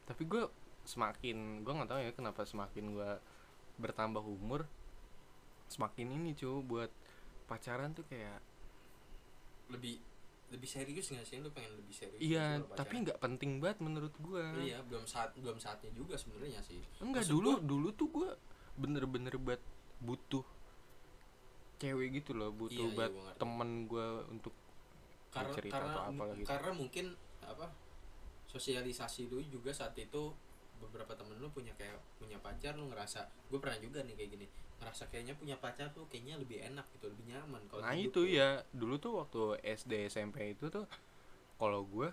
[0.09, 0.43] Tapi gue
[0.89, 3.11] semakin gue nggak tahu ya kenapa semakin gue
[3.77, 4.65] bertambah umur
[5.69, 6.89] semakin ini cuy buat
[7.49, 8.41] pacaran tuh kayak
[9.69, 9.97] lebih
[10.55, 11.37] lebih serius nggak sih?
[11.37, 14.55] Lu pengen lebih serius iya kalau tapi nggak penting banget menurut gua.
[14.55, 16.79] Iya belum saat belum saatnya juga sebenarnya sih.
[16.97, 18.29] Enggak Maksud dulu gua- dulu tuh gua
[18.75, 19.61] bener-bener buat
[19.97, 20.43] butuh
[21.75, 23.39] cewek gitu loh butuh Iya, iya, buat gua ngerti.
[23.39, 24.53] temen gua untuk
[25.27, 26.47] karena cerita karena atau apalah gitu.
[26.47, 27.05] karena mungkin
[27.43, 27.65] apa
[28.45, 30.31] sosialisasi lu juga saat itu
[30.77, 34.47] beberapa temen lu punya kayak punya pacar lu ngerasa gue pernah juga nih kayak gini
[34.75, 38.25] ngerasa kayaknya punya pacar tuh kayaknya lebih enak gitu lebih nyaman kalau nah itu tuh.
[38.27, 40.83] ya dulu tuh waktu SD SMP itu tuh
[41.55, 42.11] kalau gua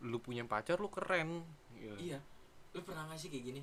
[0.00, 1.42] lu punya pacar lu keren
[1.74, 1.94] Gitu.
[2.00, 2.18] iya
[2.72, 3.62] lu pernah gak sih kayak gini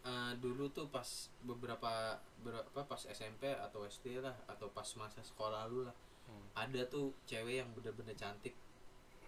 [0.00, 1.04] Eh, dulu tuh pas
[1.44, 5.92] beberapa berapa pas SMP atau SD lah atau pas masa sekolah lu lah
[6.24, 6.46] Hmm.
[6.54, 8.54] ada tuh cewek yang bener-bener cantik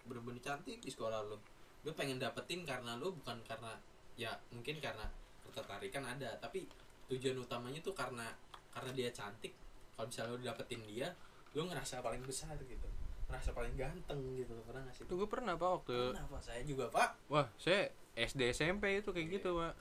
[0.07, 1.35] bener-bener cantik di sekolah lu
[1.83, 3.75] lu pengen dapetin karena lu bukan karena
[4.15, 5.03] ya mungkin karena
[5.43, 6.63] ketertarikan ada tapi
[7.11, 8.27] tujuan utamanya tuh karena
[8.71, 9.53] karena dia cantik
[9.93, 11.07] kalau misalnya lu dapetin dia
[11.53, 12.87] lu ngerasa paling besar gitu
[13.29, 15.03] ngerasa paling ganteng gitu pernah gak sih?
[15.09, 17.17] Tuh gue pernah pak waktu Kenapa saya juga pak.
[17.31, 19.73] Wah saya SD SMP itu kayak gitu pak.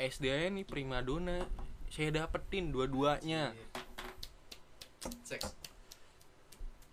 [0.00, 1.44] SD aja nih primadona
[1.92, 3.52] Saya dapetin dua-duanya.
[5.24, 5.52] Seks.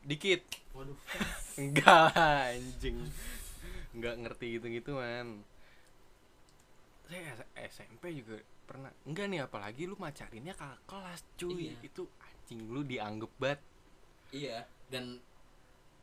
[0.04, 0.44] Dikit.
[0.76, 0.96] Waduh.
[1.62, 3.00] Enggak anjing.
[3.96, 5.44] Enggak ngerti gitu-gitu man.
[7.08, 8.92] Saya SMP juga pernah.
[9.06, 11.72] Enggak nih apalagi lu macarinnya kakak kelas cuy.
[11.72, 11.76] Iya.
[11.86, 13.60] Itu anjing lu dianggap banget.
[14.34, 15.22] Iya dan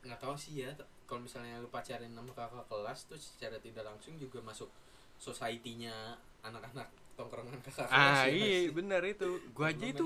[0.03, 0.71] nggak tahu sih ya
[1.07, 4.71] kalau misalnya lu pacarin sama kakak kelas tuh secara tidak langsung juga masuk
[5.23, 8.75] society-nya anak-anak tongkrongan kakak kelas Ah ya iya sih?
[8.75, 9.29] bener itu.
[9.55, 10.05] Gua aja itu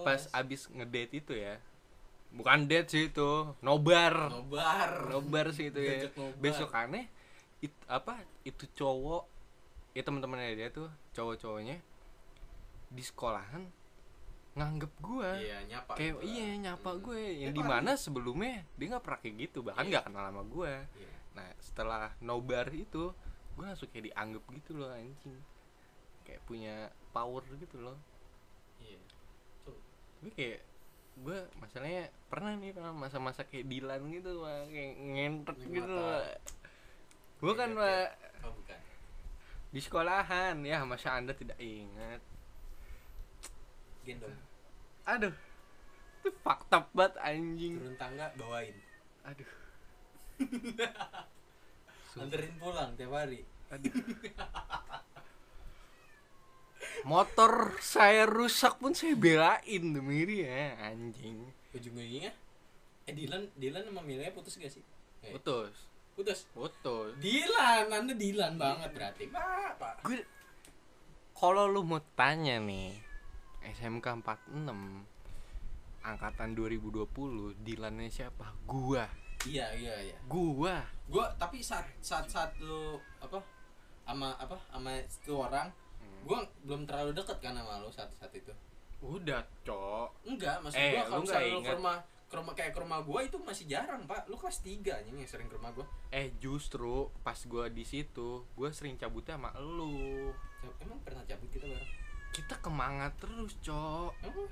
[0.00, 1.56] pas abis ngedate itu ya.
[2.30, 3.30] Bukan date sih itu
[3.62, 4.30] Nobar.
[4.30, 5.10] Nobar.
[5.10, 6.06] Nobar sih itu ya.
[6.14, 6.38] Nobar.
[6.38, 7.08] besok aneh
[7.60, 9.28] it, apa itu cowok
[9.92, 11.76] ya teman-temannya dia tuh cowok-cowoknya
[12.90, 13.62] di sekolahan
[14.50, 15.38] nganggep gua.
[15.38, 16.26] Iya nyapa kayak gitu lah.
[16.26, 17.00] iya nyapa Hmm.
[17.00, 19.90] gue yang Ya, di mana sebelumnya dia nggak pernah kayak gitu bahkan Iya.
[19.90, 21.10] nggak kenal sama gue Iya.
[21.30, 23.14] nah setelah nobar itu
[23.54, 25.38] gue langsung kayak dianggap gitu loh anjing.
[26.22, 26.74] Kayak punya
[27.10, 27.94] power gitu loh.
[28.76, 28.98] Iya
[29.62, 29.78] tuh
[30.20, 30.58] gue kayak
[31.16, 34.62] gue masalahnya pernah nih pernah masa-masa kayak Dilan gitu Pak.
[34.66, 35.94] kayak ngentot Lima gitu
[37.40, 38.08] gue kan Ingat Pak,
[38.42, 38.80] oh bukan.
[39.70, 40.54] Di sekolahan.
[40.60, 42.18] Ya masa anda tidak ingat
[44.10, 44.50] gendong
[45.10, 45.34] aduh.
[46.20, 47.80] Itu fakta banget anjing.
[47.80, 48.76] Turun tangga bawain.
[49.24, 49.50] Aduh.
[52.20, 53.42] Anterin pulang tiap hari.
[53.72, 53.90] Aduh.
[57.10, 61.48] Motor saya rusak pun saya belain demi dia anjing.
[61.72, 62.32] Ujung-ujungnya?
[63.08, 64.84] Eh Dilan Dilan sama Milea putus gak sih?
[65.24, 65.88] Eh, putus.
[66.12, 66.44] Putus?
[66.52, 67.16] Putus.
[67.16, 69.32] Dilan anda Dilan banget berarti.
[69.32, 70.20] Pak pak gue
[71.32, 73.09] kalau lu mau tanya nih
[73.62, 74.72] SMK 46
[76.00, 77.06] angkatan 2020
[77.60, 78.56] Dilannya siapa?
[78.64, 79.04] Gua.
[79.44, 80.16] Iya iya iya.
[80.24, 80.80] Gua.
[81.08, 83.40] Gue tapi saat saat lu apa
[84.04, 85.68] sama apa sama itu orang
[86.00, 86.24] Hmm.
[86.24, 88.48] gue belum terlalu deket kan sama lu saat saat itu.
[89.00, 90.24] Udah cok.
[90.24, 91.96] Enggak maksud Eh, gue lu kalau misalnya lu ke rumah
[92.30, 94.24] ke rumah kayak ke rumah gue itu masih jarang pak.
[94.24, 98.48] Lu kelas 3 nih yang sering ke rumah gue eh justru pas gua di situ
[98.56, 100.32] gua sering cabutnya sama lu.
[100.80, 101.92] Emang pernah cabut kita bareng
[102.40, 104.16] kita kemangat terus cok.
[104.24, 104.48] Emang?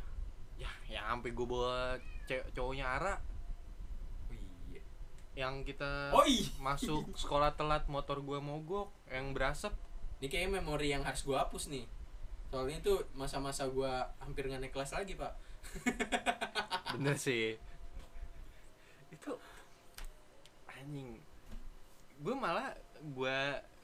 [0.60, 1.96] Ya yang sampai gue bawa
[2.28, 3.16] cewek cowoknya Ara.
[4.28, 4.36] Oh
[4.68, 4.82] iya.
[5.32, 6.52] Yang kita oh iya.
[6.60, 9.72] masuk sekolah telat motor gua mogok yang berasap.
[10.20, 11.88] Ini kayaknya memori yang harus gue hapus nih.
[12.52, 15.32] Soalnya itu masa-masa gue hampir nggak naik kelas lagi pak.
[16.98, 17.56] Bener sih.
[19.08, 19.40] Itu
[20.68, 21.16] anjing.
[22.20, 23.38] Gue malah gue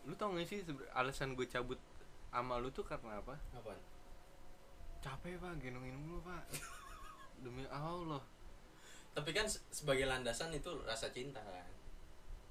[0.04, 0.60] lu tau gak sih
[0.92, 1.80] alasan gue cabut
[2.28, 3.38] sama lu tuh karena apa?
[3.56, 3.93] Apaan?
[5.04, 5.52] Capek pak.
[5.60, 6.42] Gendongin mulu pak.
[7.44, 8.24] Demi allah.
[9.12, 11.68] Tapi kan se- sebagai landasan itu rasa cinta kan?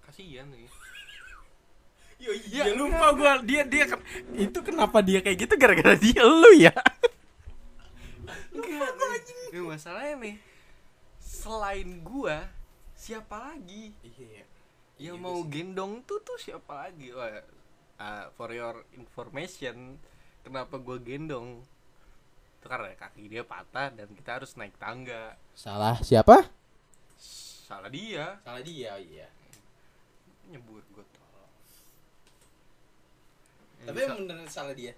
[0.05, 0.69] Kasihan lagi
[2.23, 5.53] Yo, ya lupa gue dia dia ken- itu kenapa dia kayak gitu?
[5.59, 6.71] Gara-gara dia lu ya?
[8.55, 8.93] Enggak,
[9.51, 10.35] ya, masalahnya nih
[11.19, 12.47] selain gua
[12.95, 13.91] siapa lagi?
[14.05, 14.45] Iya
[15.01, 15.49] yang Iya mau sih.
[15.51, 17.11] gendong tuh tuh siapa lagi?
[17.11, 17.43] Wah,
[17.99, 19.99] uh, for your information
[20.45, 21.59] kenapa gua gendong
[22.63, 25.35] itu karena kaki dia patah dan kita harus naik tangga.
[25.51, 26.47] Salah siapa?
[27.67, 28.39] Salah dia.
[28.39, 29.27] Salah dia iya.
[30.47, 31.51] Nyebur gua tolong
[33.83, 34.95] Ya, tapi bisa- emang beneran salah dia?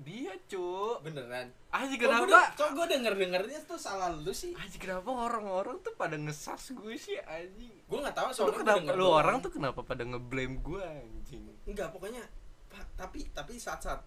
[0.00, 1.52] Dia cu beneran?
[1.68, 4.56] Aja kok gue kenapa kok gue denger dengernya tuh salah lu sih?
[4.56, 7.76] Aja kenapa orang-orang tuh pada ngesas gue sih anjing?
[7.84, 8.78] Gue nggak tahu lu soalnya gua kenapa?
[8.80, 11.44] denger lu orang tuh kenapa pada ngeblame gue anjing?
[11.68, 12.24] Enggak pokoknya
[12.72, 14.00] Pak, tapi tapi saat saat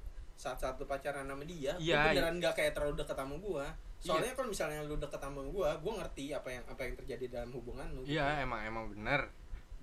[0.44, 3.65] saat saat lu pacaran sama dia Iya, lu beneran nggak kayak terlalu deket sama gua.
[4.03, 7.56] Soalnya kalau misalnya lu deket sama gua gua ngerti apa yang apa yang terjadi dalam
[7.56, 9.32] hubungan lu iya emang emang bener.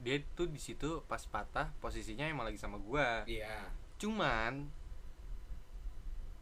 [0.04, 3.24] Dia tuh di situ pas patah posisinya emang lagi sama gua.
[3.24, 3.72] Iya.
[3.96, 4.68] Cuman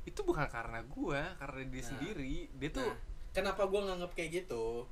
[0.03, 1.89] itu bukan karena gua karena dia Nah.
[1.95, 2.35] sendiri.
[2.59, 2.99] Dia tuh Nah,
[3.31, 4.89] kenapa gua nganggap kayak gitu?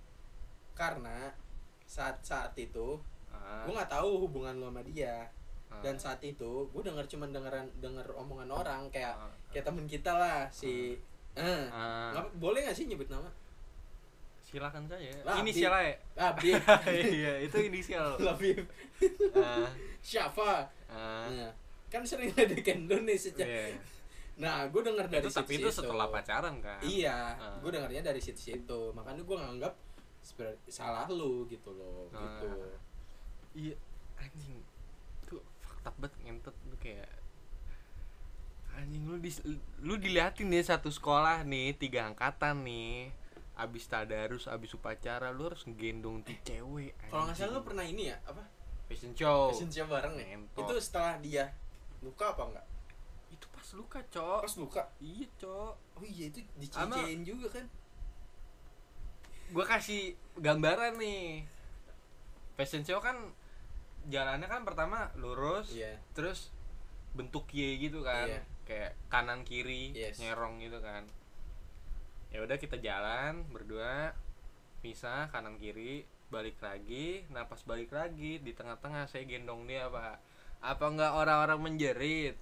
[0.77, 1.35] Karena
[1.83, 3.01] saat saat itu
[3.33, 5.27] ah, gua nggak tahu hubungan lu sama dia
[5.77, 9.85] ah, dan saat itu gua denger cuman dengeran denger omongan orang kayak ah, kayak temen
[9.85, 10.97] kita lah si
[11.33, 11.65] eh.
[11.69, 12.11] Ah.
[12.11, 13.29] nggak- boleh gak sih nyebut nama?
[14.41, 15.11] Silakan saja.
[15.21, 15.75] Lah, inisial
[16.15, 16.55] Labib
[17.13, 18.15] iya itu inisial.
[18.27, 18.63] Labib.
[19.33, 19.67] Ah,
[19.99, 20.65] Syafa.
[20.87, 21.51] Ah, nah,
[21.87, 23.75] kan sering ada kendon nih sejak iya.
[24.37, 26.79] nah gue denger dari itu tapi situ itu setelah pacaran kan?
[26.79, 27.57] Iya Ah.
[27.59, 28.81] gue dengarnya dari situ situ.
[28.93, 29.75] Makanya gue nganggap
[30.21, 32.21] sebenarnya salah lu gitu loh Ah.
[32.23, 32.49] gitu.
[33.57, 33.75] Iya
[34.17, 34.61] anjing
[35.87, 37.07] fakta banget ngentot tuh kayak
[38.75, 39.31] anjing lu di
[39.87, 43.15] lu diliatin nih satu sekolah nih tiga angkatan nih
[43.57, 48.11] abis tadarus abis upacara lu harus ngegendong tuh cewek kalau nggak salah lu pernah ini
[48.11, 48.43] ya apa?
[48.91, 49.51] Fashion show.
[49.51, 50.27] Fashion show bareng ya?
[50.59, 51.55] Itu setelah dia
[52.03, 52.67] luka apa enggak
[53.33, 54.41] itu pas luka cok.
[54.45, 54.83] Pas luka?
[55.01, 55.73] Iya cok.
[55.99, 57.67] Oh iya itu dicicein juga kan?
[59.55, 61.47] Gua kasih gambaran nih.
[62.59, 63.17] Fashion show kan
[64.07, 65.99] jalannya kan pertama lurus iya.
[66.15, 66.55] terus
[67.17, 68.29] bentuk Y gitu kan.
[68.29, 68.43] Iya.
[68.67, 70.19] kayak kanan kiri Yes.
[70.19, 71.07] nyerong gitu kan.
[72.35, 74.11] Ya udah kita jalan berdua
[74.83, 80.19] pisah kanan kiri balik lagi nah pas balik lagi di tengah-tengah saya gendong dia pak.
[80.61, 82.35] Apa enggak orang-orang menjerit?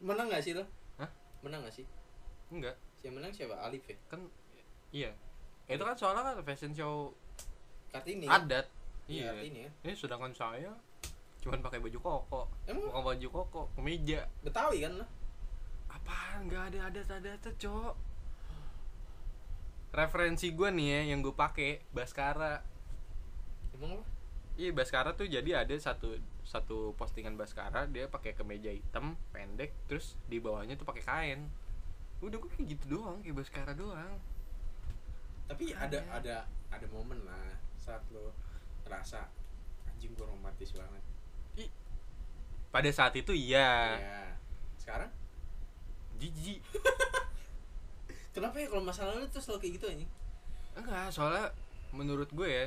[0.00, 0.64] Menang nggak sih lo?
[0.96, 1.10] Hah?
[1.44, 1.86] menang nggak sih?
[2.48, 3.60] Enggak si yang menang siapa?
[3.60, 3.96] Alif ya?
[4.08, 4.20] Kan
[4.88, 5.12] iya.
[5.68, 7.12] Itu kan soalnya kan fashion show
[7.92, 8.24] kartini.
[8.24, 8.64] adat
[9.08, 9.30] iya.
[9.30, 9.70] Iya kartini ya.
[9.84, 10.72] Ini sedangkan saya
[11.44, 12.42] cuman pakai baju koko.
[12.64, 12.88] Emang?
[12.88, 14.24] Bukan baju koko kemeja.
[14.40, 14.92] Betawi kan?
[15.00, 15.06] Lo
[15.92, 16.38] apaan?
[16.48, 17.94] Nggak ada adat-adat cok.
[19.94, 22.64] Referensi gue nih ya yang gue pakai Baskara.
[23.76, 24.04] Emang apa?
[24.58, 30.14] Iya Baskara tuh jadi ada satu satu postingan Baskara dia pakai kemeja hitam pendek terus
[30.26, 31.40] di bawahnya tuh pakai kain.
[32.24, 34.18] Udah gue kayak gitu doang kayak Baskara doang.
[35.44, 36.46] Tapi ada Makanya.
[36.48, 38.32] ada ada momen lah saat lo
[38.84, 39.20] ngerasa
[39.90, 41.04] anjing gue romantis banget.
[42.74, 43.94] Pada saat itu iya.
[43.94, 44.34] Iya.
[44.82, 45.10] sekarang?
[46.18, 46.58] Jijik.
[48.34, 50.10] Kenapa ya kalau masalah lu tuh selalu kayak gitu anjing?
[50.74, 51.54] Enggak soalnya
[51.94, 52.66] menurut gue ya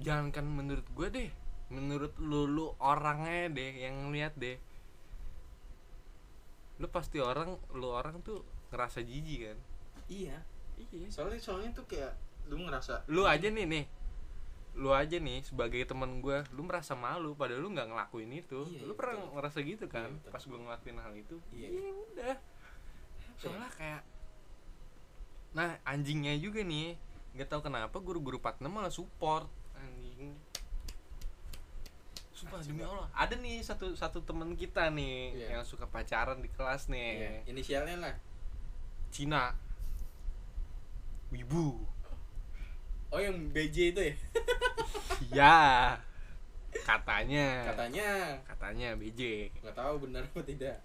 [0.00, 1.30] jangankan menurut gue deh
[1.68, 4.56] menurut lu lu orangnya deh yang lihat deh.
[6.80, 8.40] Lu pasti orang lu orang tuh
[8.72, 9.58] ngerasa jijik kan?
[10.08, 10.40] Iya.
[10.80, 11.12] Iya.
[11.12, 12.16] Soalnya soalnya tuh kayak
[12.48, 13.84] lu ngerasa lu aja nih nih
[14.78, 18.86] lu aja nih sebagai teman gue lu merasa malu padahal lu nggak ngelakuin itu Iya,
[18.86, 19.32] lu iya, pernah betul.
[19.34, 20.30] ngerasa gitu kan Iya, betul.
[20.30, 21.68] pas gue ngelakuin hal itu Iya.
[21.68, 22.36] iya udah
[23.38, 24.02] soalnya kayak
[25.48, 26.94] nah anjingnya juga nih
[27.34, 30.34] nggak tahu kenapa guru-guru 46 malah support anjing
[32.30, 32.86] Sumpah demi.
[32.86, 35.46] Allah ada nih satu satu teman kita nih Iya.
[35.58, 36.94] yang suka pacaran di kelas iya.
[37.42, 38.14] nih inisialnya lah
[39.10, 39.58] Cina
[41.28, 41.82] Wibu
[43.12, 44.14] oh yang BJ itu ya?
[45.28, 45.58] Ya
[46.88, 47.68] katanya.
[47.72, 48.08] Katanya.
[48.48, 50.76] Katanya BJ nggak tahu benar apa tidak.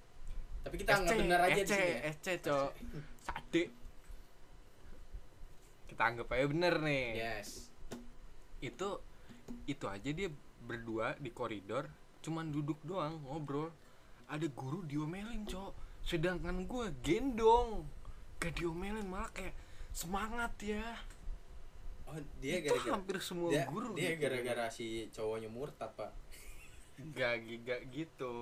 [0.63, 1.99] Tapi kita anggap benar aja di sini ya?
[2.15, 2.71] SC cok.
[3.23, 3.63] Sade
[5.91, 7.07] Kita anggap aja bener nih.
[7.19, 7.49] Yes.
[8.63, 9.03] Itu
[9.67, 10.31] Itu aja dia
[10.63, 11.91] berdua di koridor
[12.23, 13.75] Cuman duduk doang ngobrol.
[14.31, 15.75] Ada guru diomelin cok.
[16.03, 17.83] Sedangkan gue gendong.
[18.39, 19.55] Gak diomelin malah kayak
[19.93, 20.97] Semangat ya
[22.05, 24.21] oh dia Itu gara-gara hampir semua dia, guru dia gitu.
[24.21, 26.11] gara-gara si cowoknya murtad pak.
[26.93, 27.33] Gak,
[27.65, 28.33] gak gitu.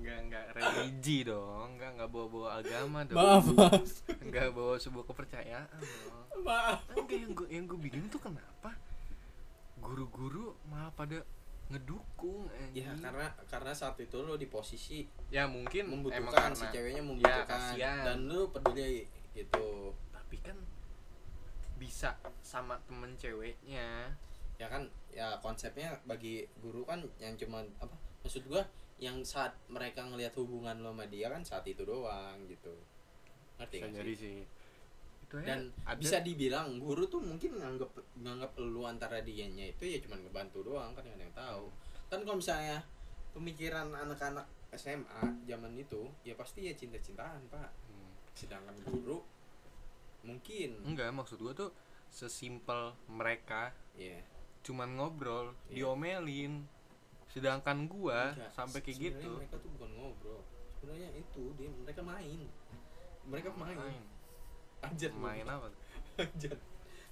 [0.00, 1.76] Gak, gak religi dong.
[1.76, 3.20] Gak, gak bawa-bawa agama dong.
[3.20, 3.84] Maaf maaf.
[4.24, 6.24] Gak bawa sebuah kepercayaan dong.
[6.40, 6.80] Maaf.
[6.90, 8.72] Enggak yang gue yang gue bingung tuh kenapa?
[9.76, 11.20] Guru-guru malah pada
[11.70, 12.98] ngedukung ya anjing.
[12.98, 17.06] karena karena saat itu lo di posisi ya mungkin emang membutuhkan si karena- ceweknya ya,
[17.06, 17.98] membutuhkan kasihan.
[18.02, 19.68] dan lu peduli gitu.
[20.10, 20.56] Tapi kan
[21.80, 22.12] bisa
[22.44, 24.12] sama temen ceweknya.
[24.60, 28.60] Ya kan ya konsepnya bagi guru kan yang cuman apa maksud gua
[29.00, 32.76] yang saat mereka ngelihat hubungan lo sama dia kan saat itu doang gitu.
[33.56, 34.20] Ngerti bisa jadi sih?
[34.20, 34.38] sih.
[35.24, 37.88] Itu ya dan ada bisa dibilang guru tuh mungkin nganggap
[38.20, 41.64] nganggap lu antara dianya itu ya cuman ngebantu doang kan nggak ada yang tahu.
[42.12, 42.84] Kan kalau misalnya
[43.32, 44.44] pemikiran anak-anak
[44.76, 47.72] SMA zaman itu ya pasti ya cinta-cintaan pak.
[47.88, 48.12] Hmm.
[48.36, 49.24] sedangkan guru
[50.22, 51.70] mungkin enggak maksud gue tuh
[52.06, 54.18] sesimpel mereka ya
[54.60, 55.88] cuman ngobrol Iya.
[55.88, 56.66] diomelin
[57.26, 60.40] sedangkan gua Enggak, sampai kayak sebenarnya gitu mereka tuh bukan ngobrol
[60.74, 62.40] sebenarnya itu dia mereka main
[63.22, 64.04] mereka main, Main.
[64.80, 65.12] Anjir.
[65.12, 65.68] main apa
[66.18, 66.56] Anjir.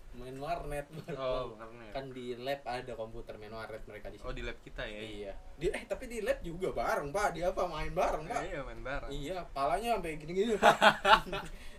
[0.08, 0.88] Main warnet.
[1.14, 4.80] oh karena Kan di lab ada komputer main warnet mereka di oh di lab kita
[4.82, 5.32] ya Iya.
[5.54, 7.36] Di, eh tapi di lab juga bareng, Pak.
[7.36, 8.40] Dia apa main bareng, Pak?
[8.42, 10.74] iya main bareng Iya, palanya sampai gini-gini, Pak.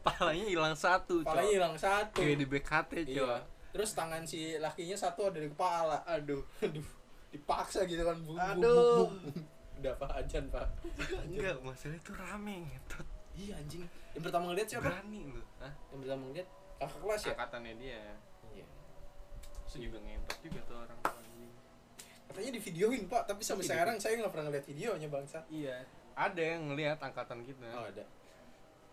[0.00, 2.16] palanya hilang satu palanya hilang satu.
[2.16, 3.16] kayak di BKT Iya.
[3.16, 6.00] cok Terus tangan si lakinya satu ada di kepala.
[6.04, 6.82] Aduh, aduh.
[7.28, 8.16] Dipaksa gitu kan.
[8.18, 9.12] Buk, Aduh.
[9.76, 10.66] Udah Pak ajan, Pak.
[11.22, 13.84] enggak masalah itu rame ngetot Iya anjing.
[14.10, 14.88] Yang pertama ngeliat siapa?
[14.88, 15.70] berani lu Hah?
[15.88, 17.30] Yang pertama ngeliat kakak kelas ya?
[17.32, 18.02] angkatannya dia
[18.50, 18.66] Iya.
[19.60, 21.52] terus juga ngentot juga tuh orang tuh anjing
[22.24, 23.72] Katanya di videoin Pak, tapi sampai Video.
[23.72, 25.38] sekarang saya nggak pernah ngeliat videonya bangsa.
[25.48, 25.76] iya
[26.12, 28.02] ada yang ngelihat angkatan kita Oh ada.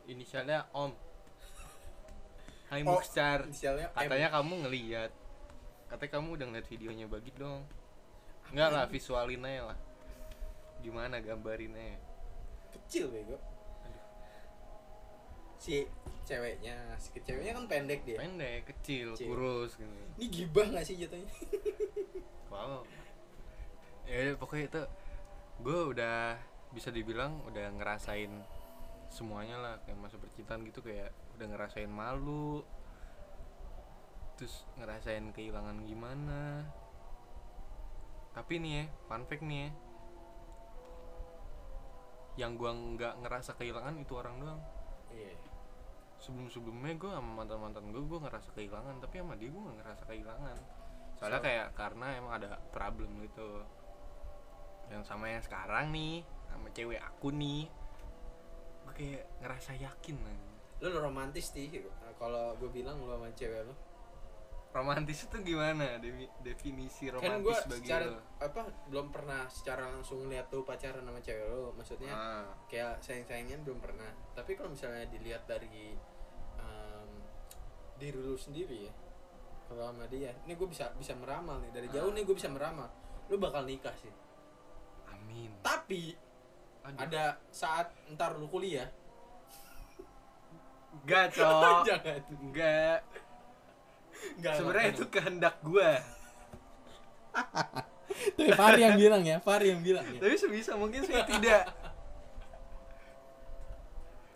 [0.05, 0.91] Inisialnya Om
[2.69, 3.95] Hai Oh, Mukhtar Inisialnya M.
[3.95, 5.11] katanya kamu ngeliat
[5.85, 7.61] katanya kamu udah ngeliat videonya bagi dong
[8.49, 9.77] enggak lah visualin aja lah
[10.79, 11.97] gimana gambarin aja
[12.75, 13.39] kecil bego.
[15.55, 15.81] Si
[16.21, 18.19] ceweknya, si ceweknya kan pendek dia.
[18.19, 19.25] pendek kecil Kecil.
[19.25, 21.25] kurus gitu Ini gibah gak sih jatuhnya?
[22.53, 22.83] wow
[24.05, 24.81] ya pokoknya itu
[25.63, 26.37] gue udah
[26.69, 28.29] bisa dibilang udah ngerasain
[29.15, 32.67] semuanya lah kayak masa percintaan gitu kayak udah ngerasain malu
[34.35, 36.67] terus ngerasain kehilangan gimana.
[38.35, 39.69] Tapi nih ya fun fact nih ya
[42.35, 44.61] yang gua nggak ngerasa kehilangan itu orang doang.
[45.15, 45.31] Iya.
[46.15, 49.77] sebelum sebelumnya gue sama mantan mantan gue gue ngerasa kehilangan tapi sama dia gue gak
[49.83, 50.57] ngerasa kehilangan.
[51.21, 53.61] Soalnya So- kayak karena emang ada problem gitu.
[54.89, 57.69] Yang sama yang sekarang nih sama cewek aku nih
[58.95, 60.35] kayak ngerasa yakin lah
[60.79, 61.67] Lu romantis sih.
[62.15, 63.75] Kalau gue bilang lu sama cewek lu.
[64.71, 65.95] romantis itu gimana?
[65.97, 68.61] Devi- definisi Kan romantis gue bagi secara lo apa
[68.91, 71.71] belum pernah secara langsung lihat tuh pacaran sama cewek lu.
[71.73, 74.11] Maksudnya ah, kayak sayang-sayangnya belum pernah.
[74.35, 75.95] Tapi kalau misalnya dilihat dari
[76.59, 77.09] em,
[77.95, 78.93] diri lu sendiri ya
[79.65, 81.71] kalau sama dia ini gue bisa bisa meramal nih.
[81.71, 82.13] Dari jauh Ah.
[82.13, 82.91] nih gue bisa meramal.
[83.31, 84.11] Lu bakal nikah sih.
[85.07, 85.55] Amin.
[85.63, 86.11] Tapi
[86.85, 86.99] Aduh.
[86.99, 88.87] ada saat ntar lu kuliah
[90.95, 91.83] Enggak, cok.
[91.83, 92.99] jangan Enggak.
[94.31, 95.91] Enggak, Sebenarnya itu kehendak gue.
[98.31, 101.67] Tuh, Fahri yang bilang ya Fahri yang bilang ya Tapi sebisa mungkin saya tidak.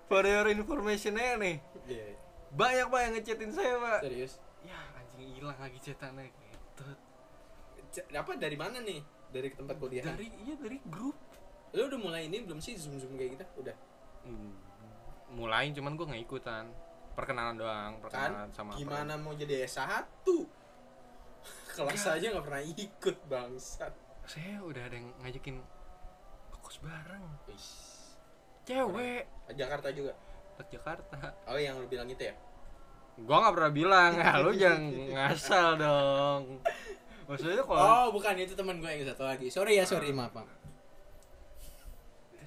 [0.06, 1.58] For your information aja nih.
[1.86, 2.18] Iya,
[2.52, 4.00] Banyak pak yang ngechatin saya pak.
[4.04, 6.86] serius Ya anjing hilang lagi chatannya gitu.
[7.90, 9.00] C- apa dari mana nih
[9.30, 11.16] dari tempat kuliah Dari iya dari grup.
[11.74, 13.46] Lu udah mulai ini belum sih zoom zoom kayak gitu?
[13.62, 13.76] Udah.
[14.26, 14.54] Hmm,
[15.30, 16.66] Mulai cuman gue nggak ikutan.
[17.14, 20.08] Perkenalan doang, perkenalan kan sama gimana mau jadi S1
[21.76, 23.94] kelas aja nggak pernah ikut bangsat.
[24.24, 25.60] Saya udah ada yang ngajakin
[26.64, 27.26] kos bareng.
[27.50, 27.66] Wis.
[28.64, 29.26] Cewek.
[29.58, 30.14] Jakarta juga?
[30.56, 31.34] Ke Jakarta.
[31.50, 32.36] oh yang lu bilang itu ya?
[33.20, 36.44] Gua nggak pernah bilang, ya lu jangan ngasal dong.
[37.30, 39.54] Maksudnya kalau oh bukan itu teman gue yang satu lagi.
[39.54, 40.50] Sorry ya sorry maaf Bang.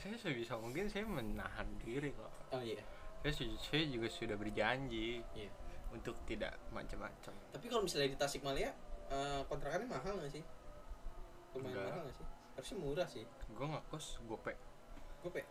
[0.02, 2.32] Saya sebisa mungkin saya menahan diri kok.
[2.50, 2.82] oh iya.
[3.22, 5.46] Saya, saya juga sudah berjanji iya.
[5.94, 7.30] untuk tidak macam-macam.
[7.54, 8.74] tapi kalau misalnya di Tasikmalaya
[9.14, 10.42] eh, kontrakannya mahal nggak sih?
[11.54, 11.86] Lumayan Enggak.
[11.86, 12.26] mahal nggak sih?
[12.58, 13.24] Harusnya murah sih.
[13.54, 14.54] Gue nggak kos, gope
[15.22, 15.46] gue pe?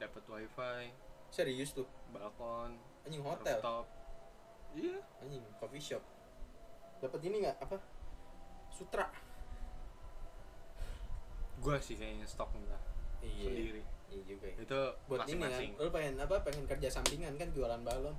[0.00, 0.88] Dapat wifi,
[1.28, 1.84] serius tuh?
[2.08, 3.60] Balkon, anjing hotel?
[3.60, 3.86] Rooftop.
[4.72, 4.96] Iya.
[5.20, 6.00] anjing coffee shop.
[7.04, 7.56] Dapat ini nggak?
[7.60, 7.76] Apa?
[8.72, 9.12] Sutra.
[11.60, 12.93] Gue sih kayaknya stok enggak
[13.26, 13.80] iya sendiri.
[14.08, 15.70] iya juga ya Itu buat ini kan masing-masing.
[15.76, 18.16] lu pengen apa pengen kerja sampingan kan jualan balon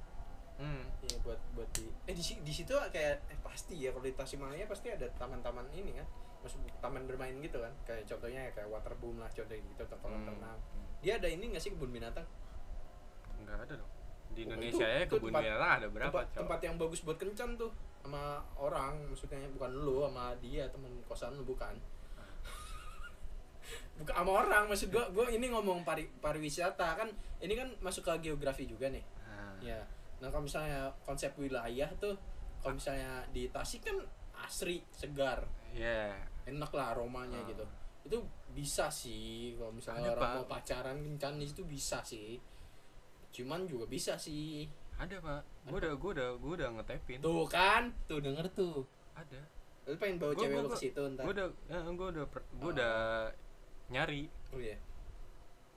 [0.55, 0.87] Hmm.
[1.01, 4.63] Iya buat buat di eh di di situ kayak eh pasti ya kalau di Tasikmalaya
[4.65, 6.07] pasti ada taman-taman ini kan
[6.39, 10.15] masuk taman bermain gitu kan kayak contohnya ya kayak waterboom lah contohnya gitu atau kolam
[10.17, 10.31] Hmm.
[10.31, 10.59] renang
[11.01, 12.23] dia ada ini nggak sih kebun binatang
[13.35, 13.91] Enggak ada dong.
[14.31, 17.17] Di Oh, Indonesia itu- ya kebun tempat- binatang ada berapa, tempat, tempat yang bagus buat
[17.17, 18.23] kencan tuh sama
[18.55, 21.75] orang maksudnya bukan lu sama dia temen kosan lu bukan
[23.95, 27.07] bukan sama orang maksud gua gua ini ngomong pari, pariwisata kan
[27.39, 29.79] ini kan masuk ke geografi juga nih Nah, ya
[30.17, 32.15] nah kalau misalnya konsep wilayah tuh
[32.57, 33.97] kalau misalnya di Tasik kan
[34.37, 36.11] asri segar ya.
[36.43, 37.47] enak lah aromanya Ah.
[37.47, 37.65] gitu
[38.03, 38.17] itu
[38.51, 40.35] bisa sih kalau misalnya Ada, orang Pak.
[40.37, 42.37] mau pacaran kencan di situ bisa sih
[43.31, 44.63] cuman juga bisa sih
[44.95, 45.67] Ada, Pak.
[45.67, 47.19] Gue udah gue udah gue udah ngetepin.
[47.19, 48.79] tuh kan tuh denger tuh
[49.13, 49.39] Ada.
[49.83, 52.23] lu pengen bawa Gua- cewek gua- lu ke situ ntar Gue udah ya, gue udah
[52.25, 52.71] gua Oh.
[52.71, 52.95] udah
[53.89, 54.77] nyari oh iya.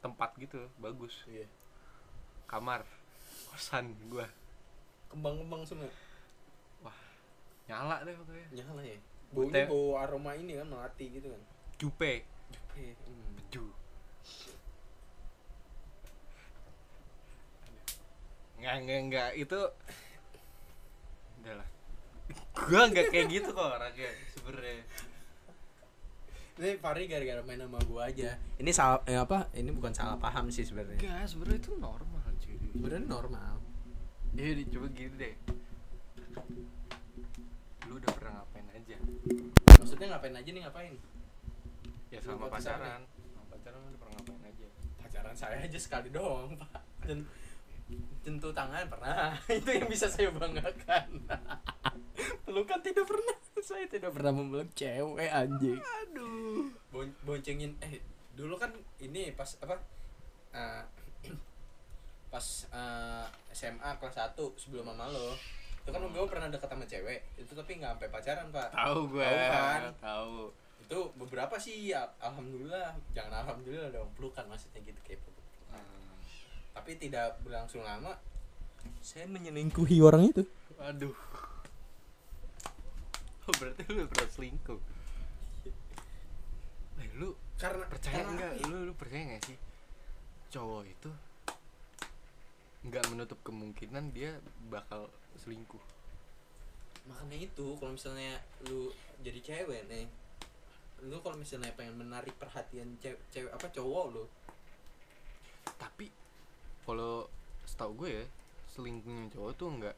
[0.00, 1.24] tempat gitu bagus.
[1.28, 1.46] Iya.
[2.48, 2.86] Kamar
[3.52, 4.28] kosan gua.
[5.08, 5.88] Kembang-kembang semua
[7.68, 8.48] nyala deh pokoknya.
[8.56, 8.98] Nyala ya?
[9.28, 11.42] Baunya bau aroma ini kan melati gitu kan?
[11.76, 12.24] Jupe.
[12.78, 13.36] Eh, hmm.
[18.58, 19.60] nggak nggak nggak itu
[21.38, 21.68] udah lah.
[22.66, 24.82] Gua nggak kayak gitu kok orangnya sebenarnya
[26.58, 28.34] ini Fahri gara-gara main sama gua aja.
[28.58, 29.46] Ini salah eh, apa?
[29.54, 30.98] Ini bukan salah paham sih sebenarnya.
[30.98, 32.58] Enggak, sebenarnya itu normal cuy.
[32.74, 33.54] Sebenarnya normal.
[34.34, 35.34] Ya coba gini deh.
[37.86, 38.96] Lu udah pernah ngapain aja?
[39.78, 40.94] Maksudnya ngapain aja nih ngapain?
[42.10, 43.02] Ya sama pacaran.
[43.06, 44.66] sama pacaran udah pernah ngapain aja.
[44.98, 46.82] Pacaran saya aja sekali doang pak.
[47.06, 47.22] Dan
[48.20, 49.32] tentu tangan pernah.
[49.48, 51.08] Itu yang bisa saya banggakan.
[52.44, 53.36] Pelukan tidak pernah.
[53.58, 55.76] Saya tidak pernah memeluk cewek anjing.
[55.76, 56.70] Aduh.
[56.88, 57.98] Bon boncengin eh
[58.32, 59.74] dulu kan ini pas apa
[60.52, 60.82] eh,
[62.32, 65.34] pas eh, SMA kelas 1 sebelum mama lo.
[65.82, 67.20] Itu kan gue pernah deket sama cewek.
[67.36, 68.68] Itu tapi nggak sampai pacaran pak.
[68.70, 69.80] Tahu gua Tahu kan?
[69.98, 70.36] tahu.
[70.84, 72.92] Itu beberapa sih al- alhamdulillah.
[73.12, 74.08] Jangan alhamdulillah dong.
[74.12, 75.20] Pelukan maksudnya gitu kayak.
[75.68, 76.07] Hmm.
[76.78, 78.14] Tapi tidak berlangsung lama
[79.02, 80.46] saya menyelingkuhi orang itu.
[80.78, 81.18] Aduh
[83.48, 84.80] oh berarti lu pernah selingkuh?
[87.00, 89.58] Eh lu karena percaya karena enggak lu lu percaya nggak sih?
[90.52, 91.10] Cowok itu
[92.86, 94.36] nggak menutup kemungkinan dia
[94.68, 95.08] bakal
[95.40, 95.80] selingkuh.
[97.08, 98.36] Makanya itu kalau misalnya
[98.68, 98.92] lu
[99.24, 100.06] jadi cewek nih
[101.08, 104.24] lu kalau misalnya pengen menarik perhatian cewek, cewek apa cowok lu
[105.78, 106.10] tapi
[106.88, 107.28] kalau
[107.68, 108.24] setahu gue ya
[108.72, 109.96] selingkuhnya cowok tuh nggak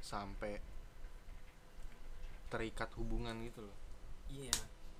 [0.00, 0.56] sampai
[2.48, 3.76] terikat hubungan gitu loh.
[4.30, 4.54] Iya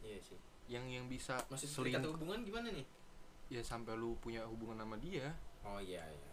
[0.04, 0.36] iya sih.
[0.68, 2.84] Yang yang bisa maksud terikat hubungan gimana nih?
[3.48, 5.32] Ya sampai lu punya hubungan sama dia.
[5.62, 6.30] Oh iya iya.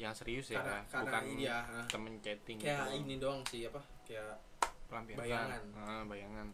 [0.00, 1.56] Yang serius ya karena karena bukan iya
[1.86, 2.98] temen chatting kayak gitu.
[3.06, 4.34] ini doang sih apa kayak
[4.90, 5.20] pelampiasan.
[5.22, 5.62] bayangan.
[5.78, 6.46] Ah, bayangan.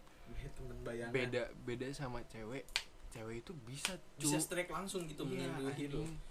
[0.52, 1.12] Temen bayangan.
[1.14, 2.66] Beda beda sama cewek.
[3.10, 5.48] Cewek itu bisa bisa cu- strike langsung gitu Iya.
[5.48, 5.64] Ah,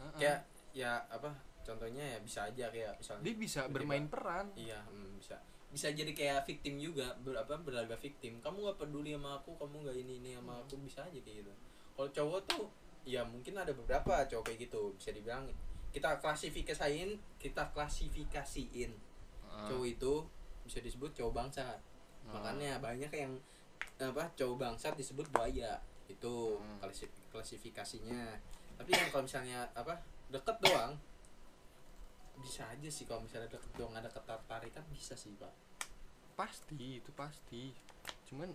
[0.03, 0.11] ah.
[0.19, 0.39] kayak
[0.71, 4.45] ya apa contohnya ya bisa aja kayak misalnya dia bisa tiba-tiba- bermain peran.
[4.53, 5.37] Iya hmm, bisa.
[5.69, 8.41] Bisa jadi kayak victim juga ber, apa berlaga victim.
[8.41, 11.53] Kamu nggak peduli sama aku kamu nggak ini ini sama aku bisa aja kayak gitu.
[11.93, 12.65] Kalau cowok tuh
[13.03, 15.45] ya mungkin ada beberapa cowok kayak gitu bisa dibilang.
[15.89, 18.91] Kita klasifikasiin kita klasifikasiin.
[19.43, 20.13] Ah, cowok itu
[20.63, 21.77] bisa disebut cowok bangsa.
[22.21, 22.35] Ah.
[22.35, 23.33] makanya banyak yang
[23.97, 25.81] apa cowok bangsat disebut buaya.
[26.05, 26.77] Itu Hmm.
[26.79, 28.37] klasi- klasifikasinya.
[28.75, 29.97] Tapi yang kalau misalnya apa
[30.29, 30.93] deket doang.
[32.39, 35.51] Bisa aja sih kalau misalnya deket doang ada ketertarikan bisa sih pak.
[36.37, 37.75] Pasti itu pasti.
[38.29, 38.47] Cuman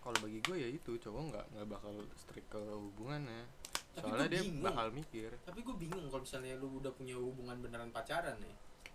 [0.00, 3.44] kalau bagi gue ya itu cowok nggak nggak bakal strict ke hubungannya.
[3.90, 4.64] Tapi soalnya dia bingung.
[4.64, 5.30] bakal mikir.
[5.44, 8.54] Tapi gue bingung kalau misalnya lu udah punya hubungan beneran pacaran nih.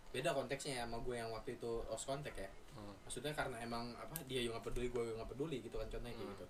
[0.09, 2.49] Beda konteksnya ya sama gue yang waktu itu lost contact ya.
[2.75, 2.91] Hmm.
[3.07, 6.11] maksudnya karena emang apa dia yang nggak peduli gue yang nggak peduli gitu kan contohnya
[6.11, 6.27] Hmm.
[6.35, 6.45] gitu.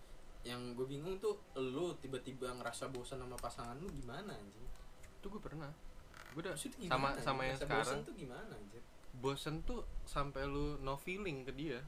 [0.45, 4.64] Yang gue bingung tuh lu tiba-tiba ngerasa bosan sama pasangan lu gimana anjing
[5.25, 5.73] itu gue pernah.
[6.31, 7.81] Gue udah Maksudnya sama gimana, sama yang Ngerasa sekarang.
[7.81, 8.83] bosan tuh gimana anjir?
[9.15, 11.81] Bosen tuh sampai lu no feeling ke dia.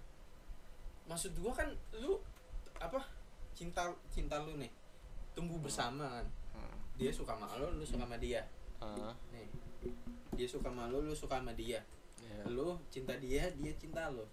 [1.05, 2.17] Maksud gua kan lu
[2.75, 2.97] apa
[3.53, 4.73] cinta cinta lu nih
[5.31, 6.25] tumbuh bersama kan?
[6.51, 6.77] Hmm.
[6.97, 8.41] dia suka sama lu lu suka sama dia.
[8.81, 9.45] Ah, nih
[10.33, 11.77] dia suka sama lu lu suka sama dia.
[12.17, 12.41] Ya.
[12.49, 14.25] lu cinta dia dia cinta lu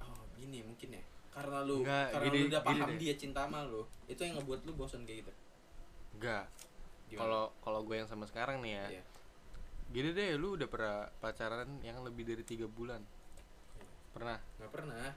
[0.00, 1.02] oh gini mungkin ya.
[1.30, 2.98] Karena lu Enggak, karena gini- lu udah gini paham deh.
[2.98, 5.32] dia cinta sama lu itu yang ngebuat lu bosan kayak gitu.
[6.18, 6.44] Enggak?
[7.18, 8.86] Kalau kalau gue yang sama sekarang nih ya.
[8.98, 9.04] Iya.
[9.92, 13.04] gini deh lu udah pernah pacaran yang lebih dari tiga bulan?
[14.16, 14.40] Pernah?
[14.56, 15.12] Nggak pernah.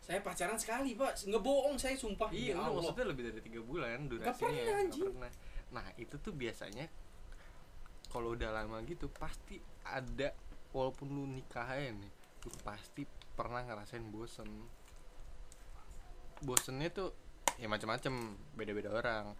[0.00, 1.28] Saya pacaran sekali pak.
[1.28, 2.32] Ngebohong saya sumpah.
[2.32, 2.80] Iya enggak, Allah.
[2.80, 4.32] maksudnya lebih dari tiga bulan durasinya.
[4.48, 5.04] Pernah, Nggak anjing.
[5.12, 5.32] pernah.
[5.76, 6.86] Nah itu tuh biasanya
[8.08, 10.32] kalau udah lama gitu pasti ada
[10.72, 12.12] walaupun lu nikah aja nih
[12.44, 13.04] lu pasti
[13.36, 14.48] pernah ngerasain bosen.
[16.44, 17.10] Bosennya tuh
[17.56, 18.12] ya macam-macam
[18.56, 19.36] beda-beda orang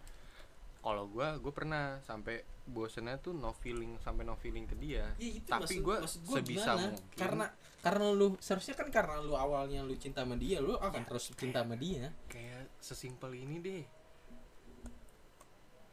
[0.85, 5.09] kalau gua gue pernah sampai bosennya tuh no feeling sampai no feeling ke dia.
[5.17, 6.93] Ya, itu tapi gue sebisa gimana?
[6.93, 7.17] mungkin.
[7.17, 7.45] Karena
[7.81, 11.33] karena lu seharusnya kan karena lu awalnya lu cinta sama dia lu akan Ya, terus
[11.33, 12.13] cinta sama dia.
[12.29, 13.83] kayak sesimpel ini deh.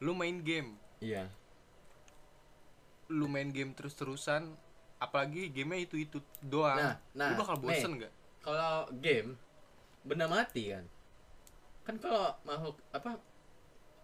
[0.05, 0.77] Lu main game.
[1.01, 1.33] Iya.
[3.09, 4.53] Lu main game terus-terusan
[5.01, 6.77] apalagi gamenya itu itu doang.
[6.77, 7.99] Nah, nah, lu bakal bosen nih.
[8.05, 8.13] nggak?
[8.45, 9.41] Kalau game
[10.05, 10.85] benda mati kan?
[11.81, 13.32] Kan kalau makhluk apa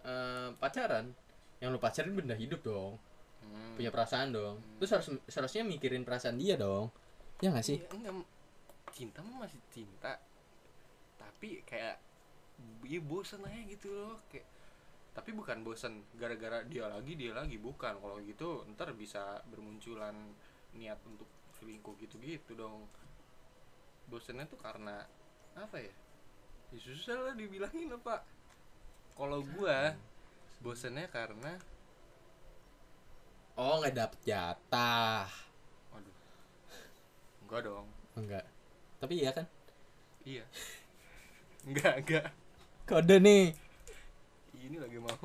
[0.05, 1.11] eh, pacaran
[1.59, 2.95] yang lu pacarin benda hidup dong.
[3.39, 3.75] Hmm.
[3.79, 4.59] punya perasaan dong.
[4.79, 6.91] Lu harus seharusnya mikirin perasaan dia dong.
[7.39, 7.79] Ya nggak sih?
[7.79, 8.27] Iya, enggak.
[8.91, 10.19] Cinta mah masih cinta.
[11.15, 11.97] Tapi kayak
[12.83, 14.19] ya bosen aja gitu loh.
[14.27, 14.47] Kayak
[15.15, 16.03] tapi bukan bosen.
[16.19, 17.55] Gara-gara dia lagi dia lagi.
[17.55, 18.03] Bukan.
[18.03, 20.15] Kalau gitu ntar bisa bermunculan
[20.75, 22.91] niat untuk selingkuh gitu-gitu dong.
[24.11, 25.07] Bosennya tuh karena
[25.55, 25.93] apa ya?
[26.75, 28.21] Ya susah lah dibilangin apa
[29.19, 29.99] kalau gua
[30.59, 31.59] bosennya karena
[33.53, 35.27] Oh nggak dapet jatah.
[35.91, 36.15] waduh
[37.43, 38.45] enggak dong Enggak.
[38.97, 39.45] Tapi iya kan?
[40.23, 40.43] iya
[41.67, 42.25] enggak enggak
[42.83, 43.51] Kode nih.
[44.55, 45.15] ini lagi mau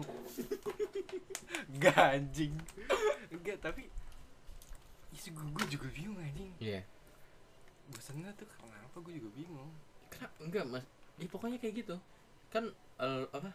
[1.69, 2.55] enggak anjing
[3.31, 3.87] enggak tapi
[5.11, 6.83] isi gue, juga bingung anjing Iya.
[7.89, 9.71] bosannya tuh kenapa gue juga bingung
[10.09, 10.35] Kenapa?
[10.39, 10.85] Enggak mas.
[11.17, 11.97] Ya pokoknya kayak gitu.
[12.49, 13.51] Kan el- apa?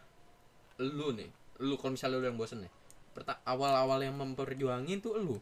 [0.80, 1.28] Lu nih.
[1.60, 2.72] Lu kalau misalnya lu yang bosen nih.
[3.12, 5.36] Perta awal-awal yang memperjuangin tuh lu.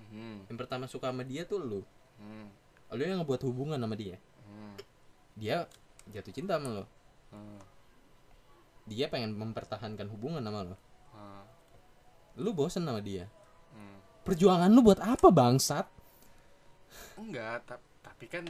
[0.00, 0.48] hmm.
[0.48, 1.80] Yang pertama suka sama dia tuh lu.
[2.16, 2.48] Hmm.
[2.96, 4.16] Lu yang ngebuat hubungan sama dia.
[4.48, 4.74] Hmm.
[5.36, 5.68] Dia
[6.08, 6.84] jatuh cinta sama lo.
[7.28, 7.60] Hmm.
[8.88, 10.76] Dia pengen mempertahankan hubungan sama lo.
[11.12, 11.44] Hmm.
[12.40, 13.28] Lu bosen sama dia.
[13.76, 14.00] Hmm.
[14.24, 15.86] Perjuangan lu buat apa bangsat?
[17.18, 18.46] enggak ta- tapi kan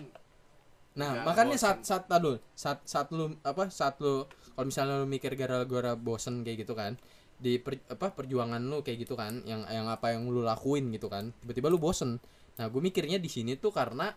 [0.98, 1.62] Nah, Nggak makanya bosen.
[1.62, 6.42] saat saat aduh, saat saat lu apa saat lu kalau misalnya lu mikir gara-gara bosen
[6.42, 6.98] kayak gitu kan,
[7.38, 11.06] di per- apa perjuangan lu kayak gitu kan, yang yang apa yang lu lakuin gitu
[11.06, 12.18] kan, tiba-tiba lu bosen.
[12.58, 14.10] Nah, gue mikirnya di sini tuh karena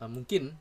[0.00, 0.56] eh, mungkin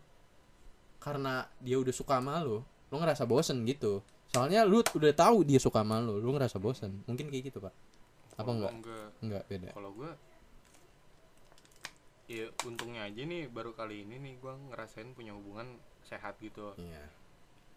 [0.99, 2.59] karena dia udah suka sama lu,
[2.91, 4.03] lu ngerasa bosen gitu.
[4.27, 6.99] Soalnya lu udah tahu dia suka sama lu, lu ngerasa bosen.
[7.07, 7.71] Mungkin kayak gitu, Pak.
[8.35, 8.71] Apa enggak?
[8.75, 9.69] enggak Enggak, beda.
[9.71, 10.09] kalau gue
[12.27, 16.99] ya untungnya aja nih baru kali ini nih gue ngerasain punya hubungan sehat gitu Iya.
[16.99, 17.05] Ya,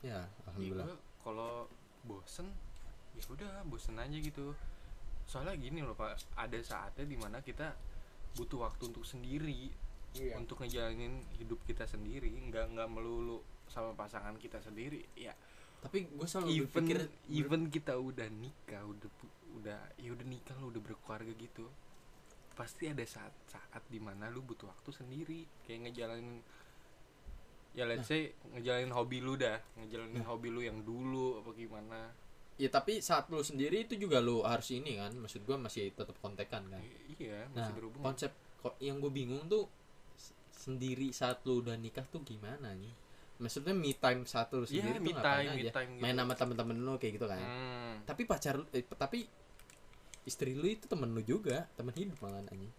[0.02, 0.86] ya alhamdulillah.
[0.86, 1.70] gue kalau
[2.02, 2.51] bosen
[3.14, 4.55] ya udah bosen aja gitu
[5.24, 7.70] soalnya gini loh pak ada saatnya di mana kita
[8.35, 9.70] butuh waktu untuk sendiri
[10.10, 10.35] Iya.
[10.43, 13.39] untuk ngejalanin hidup kita sendiri nggak nggak melulu
[13.70, 15.31] sama pasangan kita sendiri ya
[15.81, 16.98] Tapi gue selalu even berpikir
[17.31, 19.06] even kita udah nikah udah
[19.55, 21.70] udah ya udah nikah lu udah berkeluarga gitu
[22.52, 25.40] pasti ada saat saat di mana lu butuh waktu sendiri.
[25.62, 26.39] Kayak ngejalanin
[27.70, 29.59] ya let's say ngejalanin hobi lu dah.
[29.77, 32.01] Ngejalanin hobi lu yang dulu apa gimana.
[32.56, 36.12] Ya tapi saat lu sendiri itu juga lu harus ini kan, maksud gua masih tetap
[36.20, 36.77] kontekan kan.
[36.78, 38.05] I- iya Nah, masih berhubungan.
[38.06, 39.64] konsep kok yang gue bingung tuh
[40.52, 42.93] sendiri saat lu udah nikah tuh gimana nih?
[43.40, 46.02] Maksudnya me time saat lu Iya, sendiri me tuh ngapain time, me time gitu.
[46.05, 47.40] Main sama temen-temen lu kayak gitu kan.
[47.40, 49.24] Hmm, Tapi pacar eh, tapi
[50.31, 52.70] istri lu itu temen lu juga, temen hidup malah anjing.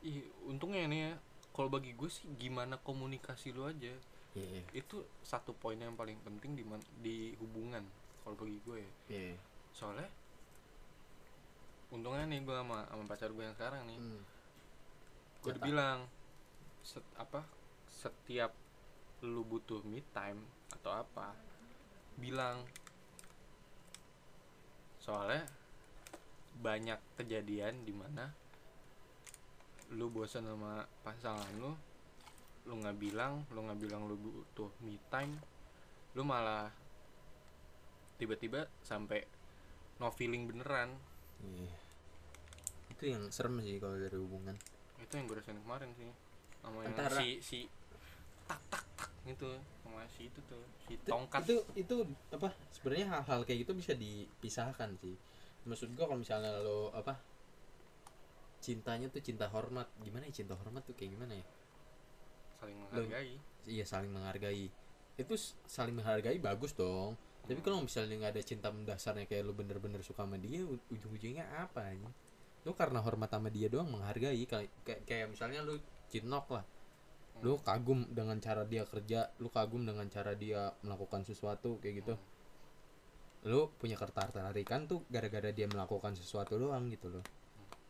[0.00, 1.12] ih, untungnya nih ya
[1.50, 3.90] kalau bagi gue sih gimana komunikasi lu aja
[4.36, 4.62] Iya, iya.
[4.76, 6.62] itu satu poin yang paling penting di
[7.00, 7.82] di hubungan
[8.22, 9.34] kalau bagi gue ya Iya.
[9.72, 10.06] soalnya
[11.88, 14.22] untungnya nih gue sama sama pacar gue yang sekarang nih Hmm.
[15.42, 15.98] gue udah bilang
[16.84, 17.42] set, apa
[17.88, 18.52] setiap
[19.24, 21.32] lu butuh me time atau apa
[22.14, 22.60] bilang
[24.98, 25.46] soalnya
[26.56, 28.32] banyak kejadian di mana
[29.88, 31.70] lu bosan sama pasangan lu
[32.66, 35.36] lu nggak bilang lu nggak bilang lu butuh me time
[36.12, 36.72] lu malah
[38.16, 39.22] tiba-tiba sampai
[39.96, 40.90] no feeling beneran
[41.38, 41.76] Iya.
[42.88, 44.56] Itu yang serem sih kalau dari hubungan.
[44.96, 46.08] itu yang gue rasain kemarin sih
[46.58, 47.58] sama yang Antara- si si
[48.42, 49.46] tak tak tak gitu
[49.78, 51.96] sama si itu tuh si Itu- tongkat itu itu
[52.32, 55.14] apa sebenarnya hal-hal kayak gitu bisa dipisahkan sih
[55.66, 57.18] maksud gua kalau misalnya lo apa
[58.62, 59.86] cintanya tuh cinta hormat.
[60.00, 61.46] Gimana ya cinta hormat tuh kayak gimana ya?
[62.56, 63.34] Saling menghargai.
[63.68, 64.66] iya saling menghargai.
[65.18, 65.34] Itu
[65.66, 67.18] saling menghargai bagus dong.
[67.46, 71.94] Tapi kalau misalnya nggak ada cinta mendasarnya kayak lo bener-bener suka sama dia ujung-ujungnya apa
[71.94, 72.10] ini
[72.66, 75.78] lo karena hormat sama dia doang menghargai kayak kayak, misalnya lo
[76.10, 76.66] cinlok lah.
[77.46, 82.14] Lu kagum dengan cara dia kerja lu kagum dengan cara dia melakukan sesuatu kayak gitu
[83.44, 87.24] lu punya ketertarikan tuh gara-gara dia melakukan sesuatu doang gitu loh.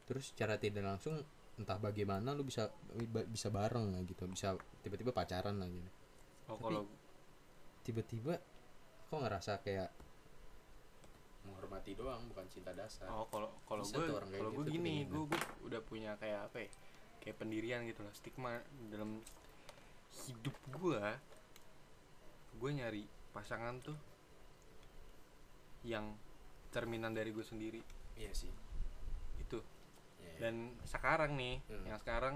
[0.07, 1.23] Terus cara tidak langsung
[1.57, 2.69] entah bagaimana lu bisa
[3.33, 4.53] bisa bareng lah gitu bisa
[4.85, 5.91] tiba-tiba pacaran lah gitu.
[6.53, 6.85] Oh kalau
[7.87, 8.37] tiba-tiba
[9.07, 9.89] kok ngerasa kayak
[11.47, 13.07] menghormati doang bukan cinta dasar.
[13.09, 16.67] Oh kalau kalau Bisa gue kalau gue gitu gini gue gue udah punya kayak apa
[16.67, 16.71] ya
[17.23, 18.61] kayak pendirian gitu lah stigma
[18.93, 19.23] dalam
[20.27, 21.03] hidup gue
[22.57, 23.97] gue nyari pasangan tuh
[25.87, 26.19] yang
[26.69, 27.81] cerminan dari gue sendiri.
[28.19, 28.51] Iya sih.
[29.39, 29.63] Itu.
[30.17, 30.43] Iya.
[30.43, 30.55] dan
[30.85, 31.87] sekarang nih Hmm.
[31.87, 32.35] yang sekarang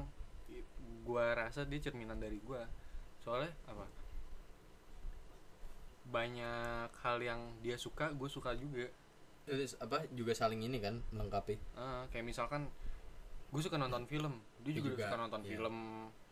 [1.02, 2.64] gua rasa dia cerminan dari gua.
[3.20, 3.84] Soalnya apa?
[6.10, 8.88] Banyak hal yang dia suka gue suka juga.
[9.46, 11.58] Terus apa juga saling ini kan melengkapi.
[11.74, 12.66] Ah, kayak misalkan
[13.50, 14.38] gue suka nonton film.
[14.62, 15.50] Dia juga, juga, suka nonton iya.
[15.54, 15.76] film.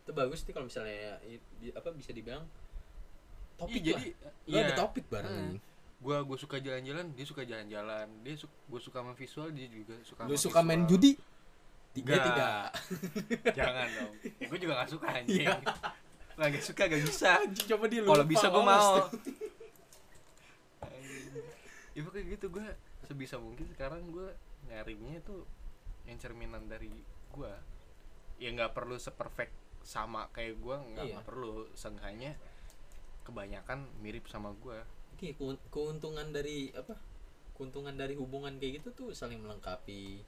[0.03, 1.19] Itu bagus sih kalau misalnya
[1.75, 2.43] apa bisa dibilang
[3.55, 4.01] topik Iya, lah.
[4.03, 4.09] jadi
[4.47, 5.57] Lu ada topik bareng Hmm.
[5.99, 8.07] Gue gue suka jalan-jalan dia suka jalan-jalan.
[8.23, 11.19] Dia su gue suka sama visual dia juga suka lu suka main judi?
[11.91, 12.25] Tiga Nggak.
[12.29, 12.49] tiga.
[13.59, 14.13] Jangan dong.
[14.39, 15.43] Ya, gue juga gak suka anjing.
[15.43, 15.57] Iya.
[16.39, 17.31] nggak suka gak bisa.
[17.67, 18.95] Coba dia kalau bisa gue mau.
[21.91, 22.63] Ya pokoknya gitu gue
[23.03, 24.31] sebisa mungkin sekarang gue
[24.71, 25.43] nyarinya tuh
[26.07, 26.87] yang cerminan dari
[27.33, 27.53] gue
[28.39, 29.51] ya nggak perlu seperfect
[29.83, 31.19] sama kayak gue nggak Iya.
[31.27, 31.67] perlu.
[31.75, 32.39] Seenggaknya
[33.27, 34.79] kebanyakan mirip sama gue
[35.19, 36.95] Oke, keun- keuntungan dari apa?
[37.51, 40.23] Keuntungan dari hubungan kayak gitu tuh saling melengkapi,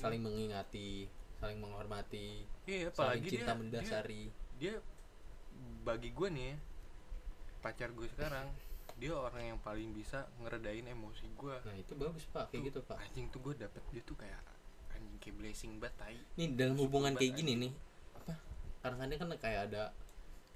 [0.00, 1.04] saling mengingati,
[1.36, 4.24] saling menghormati, iya saling apalagi cinta dia, mendasari.
[4.56, 6.56] dia, dia bagi gue nih ya,
[7.60, 8.48] pacar gue sekarang
[8.96, 12.48] dia orang yang paling bisa ngeredain emosi gue Nah, itu bagus, Pak.
[12.48, 12.96] Kayak gitu, Pak.
[12.96, 14.40] anjing tuh gue dapet dia tuh kayak
[14.96, 17.72] anjing kayak blessing banget tai Nih, dalam hubungan kayak gini nih,
[18.16, 18.32] apa?
[18.80, 19.82] Kadang-kadang kan kayak ada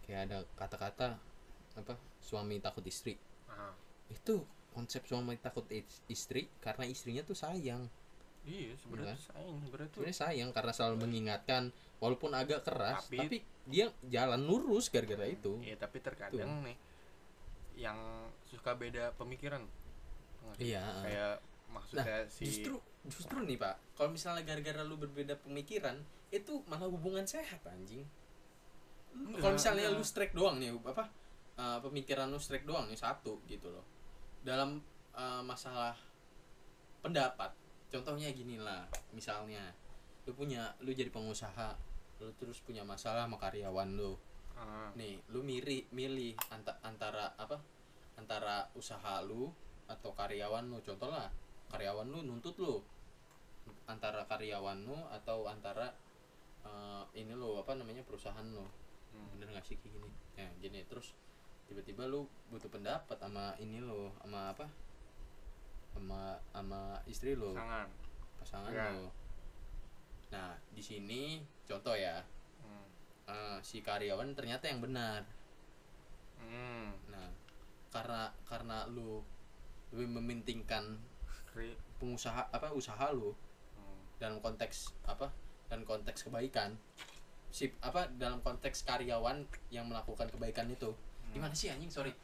[0.08, 1.20] kayak ada kata-kata
[1.76, 2.00] apa?
[2.24, 3.20] Suami takut istri.
[3.54, 3.74] Ah,
[4.08, 7.86] Itu konsep suami takut is- istri karena istrinya tuh sayang.
[8.44, 9.24] iya sebenarnya Iya.
[9.24, 11.62] sayang sebenarnya tuh Sebenarnya sayang karena selalu mengingatkan
[11.96, 15.56] walaupun agak keras, Tapi- tapi, dia jalan lurus gara-gara itu.
[15.60, 16.76] Iya tapi terkadang nih
[17.74, 17.96] yang
[18.44, 19.64] suka beda pemikiran?
[20.58, 20.84] Iya.
[21.00, 25.98] kayak Nah, maksudnya si justru justru nih pak kalau misalnya gara-gara lu berbeda pemikiran
[26.30, 28.06] itu malah hubungan sehat anjing
[29.34, 29.98] kalau misalnya enggak.
[29.98, 31.10] lu strike doang nih apa
[31.58, 33.86] uh, pemikiran lu strike doang nih satu gitu loh.
[34.44, 34.82] Dalam
[35.14, 35.96] uh, masalah
[37.04, 37.52] pendapat
[37.92, 39.70] contohnya gini lah misalnya
[40.24, 41.76] lu punya lu jadi pengusaha
[42.22, 44.16] lu terus punya masalah sama karyawan lu.
[44.54, 47.58] Ah, nih lu milih milih anta- antara apa
[48.14, 49.50] antara usaha lu
[49.90, 50.78] atau karyawan lu.
[50.80, 51.28] Contoh lah
[51.68, 52.80] karyawan lu nuntut lu.
[53.84, 55.92] Antara karyawan lu atau antara
[56.64, 58.64] eh, ini lo apa namanya perusahaan lo
[59.12, 59.26] hmm.
[59.36, 60.10] bener gak sih kayak gini?
[60.38, 60.80] Ya gini.
[60.86, 61.12] Terus
[61.64, 64.66] tiba-tiba lu butuh pendapat sama ini lo sama apa
[65.94, 67.88] sama sama istri lo sangan
[68.40, 68.90] pasangan Ya.
[68.92, 69.08] lo
[70.32, 72.20] nah di sini contoh ya
[72.64, 72.86] hmm.
[73.30, 75.24] eh, si karyawan ternyata yang benar
[76.44, 76.92] Hmm.
[77.08, 77.28] Nah,
[77.88, 79.22] karena karena lu
[79.94, 80.98] lebih mementingkan
[81.48, 83.32] Kri- pengusaha apa usaha lu
[83.78, 84.18] hmm.
[84.18, 85.30] dalam konteks apa
[85.70, 86.76] dan konteks kebaikan.
[87.54, 90.92] Si apa dalam konteks karyawan yang melakukan kebaikan itu.
[91.34, 91.90] Gimana sih anjing?
[91.90, 92.14] Sorry.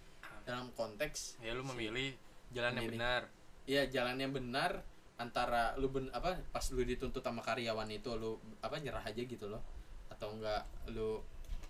[0.47, 2.15] Dalam konteks ya lu memilih
[2.55, 3.23] jalan yang benar.
[3.67, 4.83] Iya, jalan yang benar
[5.21, 9.51] antara lu ben, apa pas lu dituntut sama karyawan itu lu apa nyerah aja gitu
[9.51, 9.61] loh.
[10.09, 11.21] Atau enggak lu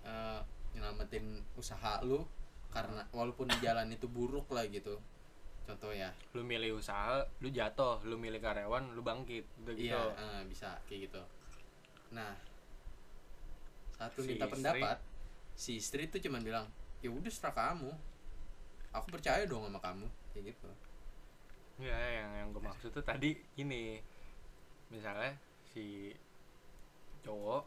[0.05, 0.41] eh,
[0.77, 2.23] nyelamatin usaha lu
[2.71, 5.01] karena walaupun jalan itu buruk lah gitu.
[5.67, 6.15] Contoh ya.
[6.33, 8.01] Lu milih usaha lu jatuh.
[8.07, 9.45] Lu milih karyawan lu bangkit.
[9.67, 9.91] Udah gitu.
[9.91, 11.23] Iya eh, bisa kayak gitu.
[12.15, 12.33] Nah
[13.99, 14.99] saat lu Si minta istri- pendapat
[15.53, 16.67] si istri tuh cuman bilang
[17.01, 17.91] ya udah serah kamu.
[18.91, 20.71] Aku percaya dong sama kamu kayak gitu.
[21.81, 24.03] Ya yang yang gue maksud tuh tadi ini
[24.91, 25.33] misalnya
[25.73, 26.13] si
[27.23, 27.65] cowok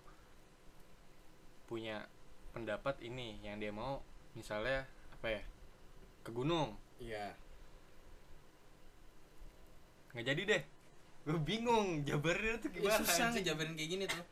[1.65, 2.05] punya
[2.53, 4.03] pendapat ini yang dia mau
[4.37, 4.85] misalnya
[5.15, 5.41] apa ya
[6.21, 6.75] ke gunung.
[7.01, 7.33] Iya.
[10.13, 10.63] Nggak jadi deh.
[11.23, 13.47] Gue bingung jabarnya tuh Ya, gimana susah anjing.
[13.47, 14.23] ngejabarin kayak gini tuh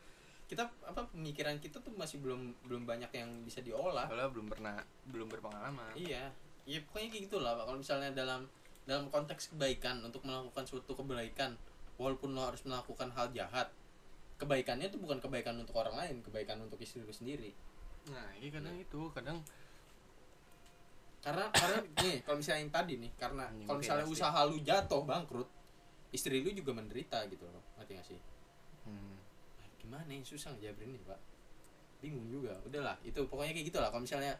[0.51, 4.11] kita apa pemikiran kita tuh masih belum belum banyak yang bisa diolah.
[4.11, 4.75] Soalnya belum pernah
[5.07, 5.95] belum berpengalaman.
[5.95, 6.27] Iya.
[6.67, 7.63] Ya pokoknya kayak gitulah Pak.
[7.71, 8.51] kalau misalnya dalam
[8.83, 11.55] dalam konteks kebaikan untuk melakukan suatu kebaikan
[11.95, 13.71] walaupun lo harus melakukan hal jahat
[14.35, 17.55] kebaikannya itu bukan kebaikan untuk orang lain kebaikan untuk istri lu sendiri.
[18.11, 19.39] Nah iya kadang itu kadang
[21.23, 25.47] karena karena nih kalau misalnya yang tadi nih karena kalau misalnya usaha lu jatuh bangkrut
[26.11, 28.19] istri lu juga menderita gitu loh ngerti gak sih.
[28.19, 28.30] Nah,
[29.91, 31.19] gimana ya susah ngejabarin nih pak.
[31.99, 32.55] Bingung juga.
[32.63, 33.91] Udahlah itu pokoknya kayak gitulah.
[33.91, 34.39] Kalau misalnya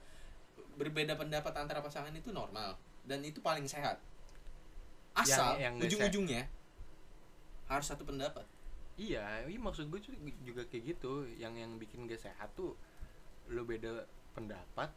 [0.80, 2.80] berbeda pendapat antara pasangan itu normal.
[3.04, 4.00] Dan itu paling sehat.
[5.12, 6.48] Asal yang nggak ujung-ujungnya
[7.68, 8.48] harus satu pendapat.
[8.96, 10.00] Iya iya maksud gue
[10.40, 11.28] juga, kayak gitu.
[11.36, 12.80] Yang yang bikin gak sehat tuh
[13.52, 14.88] lo beda pendapat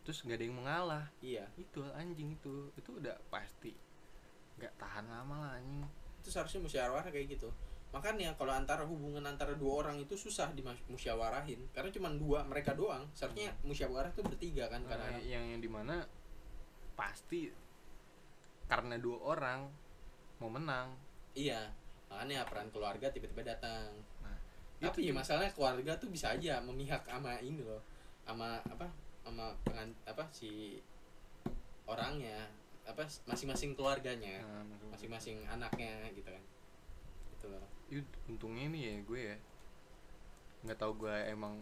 [0.00, 1.04] terus nggak ada yang mengalah.
[1.20, 1.44] Iya.
[1.60, 2.72] Itu anjing itu.
[2.72, 3.76] Itu udah pasti
[4.56, 5.84] nggak tahan lama lah anjing.
[6.24, 7.52] Itu seharusnya musyawarah kayak gitu
[7.92, 13.04] makanya kalau antara hubungan antara dua orang itu susah dimusyawarahin karena cuma dua mereka doang.
[13.12, 16.02] Seharusnya musyawarah itu bertiga kan Nah, karena yang yang di mana
[16.96, 17.52] pasti
[18.66, 19.68] karena dua orang
[20.40, 20.96] mau menang.
[21.36, 21.68] Iya
[22.08, 23.92] makanya peran keluarga tiba-tiba datang.
[24.24, 24.36] Nah
[24.82, 27.78] tapi ya masalahnya keluarga tuh bisa aja memihak sama ini loh
[28.26, 28.90] sama apa
[29.22, 30.82] sama pengan apa si
[31.86, 32.50] orangnya
[32.82, 36.42] apa masing-masing keluarganya nah, masing-masing anaknya gitu kan
[37.42, 37.66] itu loh.
[37.90, 39.36] Ih, untungnya nih ya gue ya.
[40.62, 41.58] Nggak tahu gue emang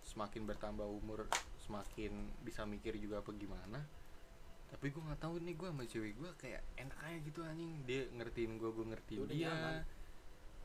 [0.00, 1.28] semakin bertambah umur
[1.60, 3.84] semakin bisa mikir juga apa gimana.
[4.72, 7.84] Tapi gue nggak tahu nih gue sama cewek gue kayak enak aja gitu anjing.
[7.84, 9.52] Dia ngertiin gue gue ngertiin Udah dia.
[9.52, 9.76] nyaman.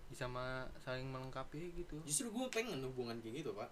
[0.07, 1.99] bisa ma saling melengkapi gitu.
[2.07, 3.67] Justru gue pengen hubungan kayak gitu pak.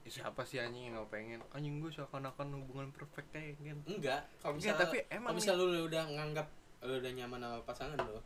[0.00, 1.44] Ya, siapa sih anjing yang nggak pengen?
[1.52, 5.80] Anjing gue seakan-akan hubungan perfect kayak gitu enggak kalau misalnya tapi emang kalau misalnya lu
[5.84, 6.48] udah nganggap
[6.88, 8.24] lu udah nyaman sama pasangan lo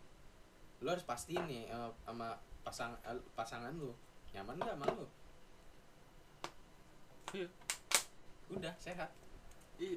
[0.82, 2.34] lu harus pastiin nih eh, sama
[2.66, 3.94] pasang eh, pasangan lu.
[4.34, 5.06] Nyaman gak sama lu?
[7.32, 7.48] Iya.
[8.52, 9.08] udah sehat.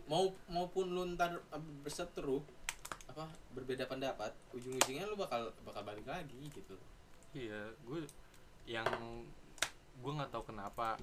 [0.07, 2.39] Mau maupun lu ntar eh, berseteru
[3.05, 6.77] apa berbeda pendapat ujung-ujungnya lu bakal bakal balik lagi gitu.
[7.35, 8.05] Iya gue
[8.65, 8.87] yang
[9.99, 10.95] gue nggak tahu kenapa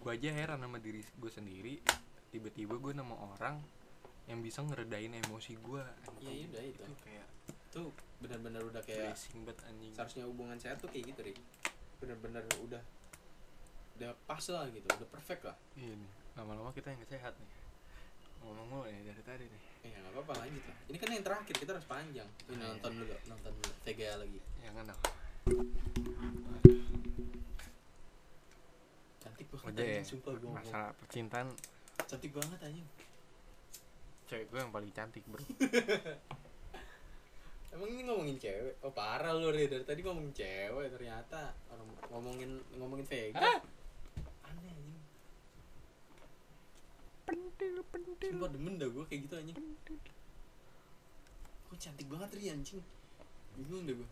[0.00, 1.74] gue aja heran sama diri gue sendiri
[2.30, 3.58] tiba-tiba gue nama orang
[4.26, 5.82] yang bisa ngeredain emosi gue
[6.22, 6.82] Iya, iya, udah itu.
[7.02, 7.26] kayak
[7.76, 7.92] itu
[8.24, 9.92] benar-benar udah kayak blessing banget anjing.
[9.92, 11.36] seharusnya hubungan sehat tuh kayak gitu Rik
[12.00, 12.80] benar-benar udah
[14.00, 15.56] udah pas lah gitu udah perfect lah.
[15.76, 17.52] Iya nih lama-lama kita yang sehat nih.
[18.40, 19.62] Ngomong mulu nih dari tadi nih.
[19.92, 20.76] Ya nggak apa-apa lanjut lah.
[20.88, 22.28] Ini kan yang terakhir kita harus panjang.
[22.48, 22.64] Ini Iya.
[22.64, 24.40] nonton dulu nonton dulu VGA lagi.
[24.64, 25.00] Jangan dong
[29.20, 30.64] cantik banget udah ya sumpah gue ngomong.
[30.64, 31.48] masalah percintaan.
[32.08, 32.88] Cantik banget anjing.
[34.32, 35.44] Cewek gue yang paling cantik bro
[37.74, 38.74] emang ini ngomongin cewek?
[38.84, 39.66] Oh parah lu Ri.
[39.66, 41.54] dari tadi ngomongin cewek ternyata.
[41.72, 43.40] Orang ngomongin ngomongin Vega.
[44.46, 45.00] Aneh anjing.
[48.22, 49.56] Sumpah demen dah gue kayak gitu anjing.
[51.66, 52.80] Kok cantik banget Ri anjing?
[53.56, 54.08] Bingung deh gue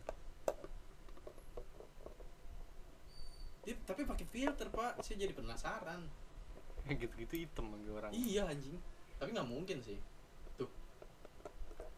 [3.64, 5.00] Dia, tapi pakai filter pak.
[5.00, 6.04] Saya jadi penasaran.
[7.00, 8.10] Gitu-gitu hitam lagi orang.
[8.12, 8.76] Iya anjing.
[9.16, 9.96] Tapi nggak mungkin sih.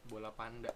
[0.06, 0.70] Bola panda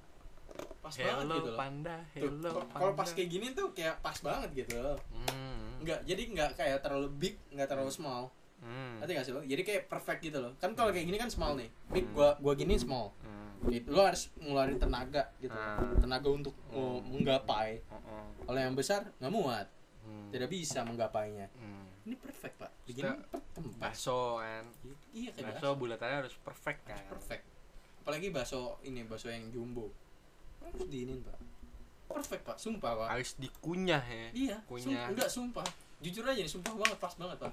[0.80, 3.94] pas banget hello gitu loh panda Tuh, hello kok- kalau pas kayak gini tuh kayak
[3.98, 5.80] pas banget gitu loh hmm.
[5.80, 8.28] nggak jadi nggak kayak terlalu big nggak terlalu small
[8.60, 9.00] Hmm.
[9.00, 9.40] Ngerti gak sih lo?
[9.40, 10.52] Jadi kayak perfect gitu loh.
[10.60, 11.72] Kan kalau kayak gini kan small nih.
[11.88, 12.12] Big Hmm.
[12.12, 13.08] gua gua gini small.
[13.18, 13.56] Hmm.
[13.64, 13.88] Gitu.
[13.88, 15.48] Lo harus ngeluarin tenaga gitu.
[15.50, 15.80] Ah.
[15.96, 17.00] Tenaga untuk Hmm.
[17.00, 17.80] menggapai.
[17.88, 18.28] Oh-oh.
[18.44, 19.64] Kalau yang besar nggak muat.
[20.02, 20.28] Hmm.
[20.28, 21.48] Tidak bisa menggapainya.
[21.50, 21.88] Hmm.
[22.04, 22.68] Ini perfect, Pak.
[22.84, 23.08] Begini
[23.80, 24.68] bakso kan
[25.10, 25.80] Iya kayak bakso bakso.
[25.80, 27.44] bulatannya harus perfect kan Perfect.
[28.04, 29.88] Apalagi bakso ini bakso yang jumbo.
[30.60, 31.38] Harus diinin, Pak.
[32.06, 32.56] Perfect, Pak.
[32.56, 33.08] Sumpah, Pak.
[33.10, 35.06] harus dikunyah ya Iya, Kunyah.
[35.06, 35.66] sum- enggak sumpah.
[35.98, 37.52] Jujur aja nih, sumpah banget, pas banget, Pak.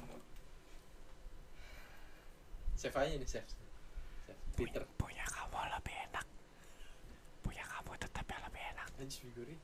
[2.73, 3.45] Save aja nih, save.
[4.23, 4.39] Save.
[4.53, 4.81] Twitter.
[4.97, 6.25] punya kamu lebih enak
[7.39, 9.59] punya kamu tetap yang lebih enak Anjir figurin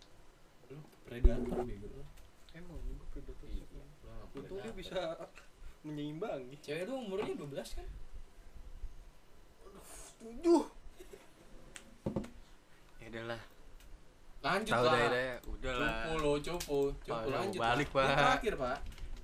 [0.69, 2.03] Lu predator bego lu
[2.51, 3.65] emang gue predator Iya.
[3.65, 4.77] Nggak Untungnya predator.
[4.77, 5.01] bisa
[5.85, 7.87] menyeimbangi Cewek lu umurnya 12 kan?
[10.19, 10.82] tujuh ya
[13.14, 13.41] udahlah.
[14.44, 14.98] Lanjut tahu lah.
[14.98, 16.80] dah ya udah lah Cupu lo, cupu.
[17.06, 18.07] Cupu Pak, lanjut balik, Pak.
[18.10, 18.77] terakhir pak.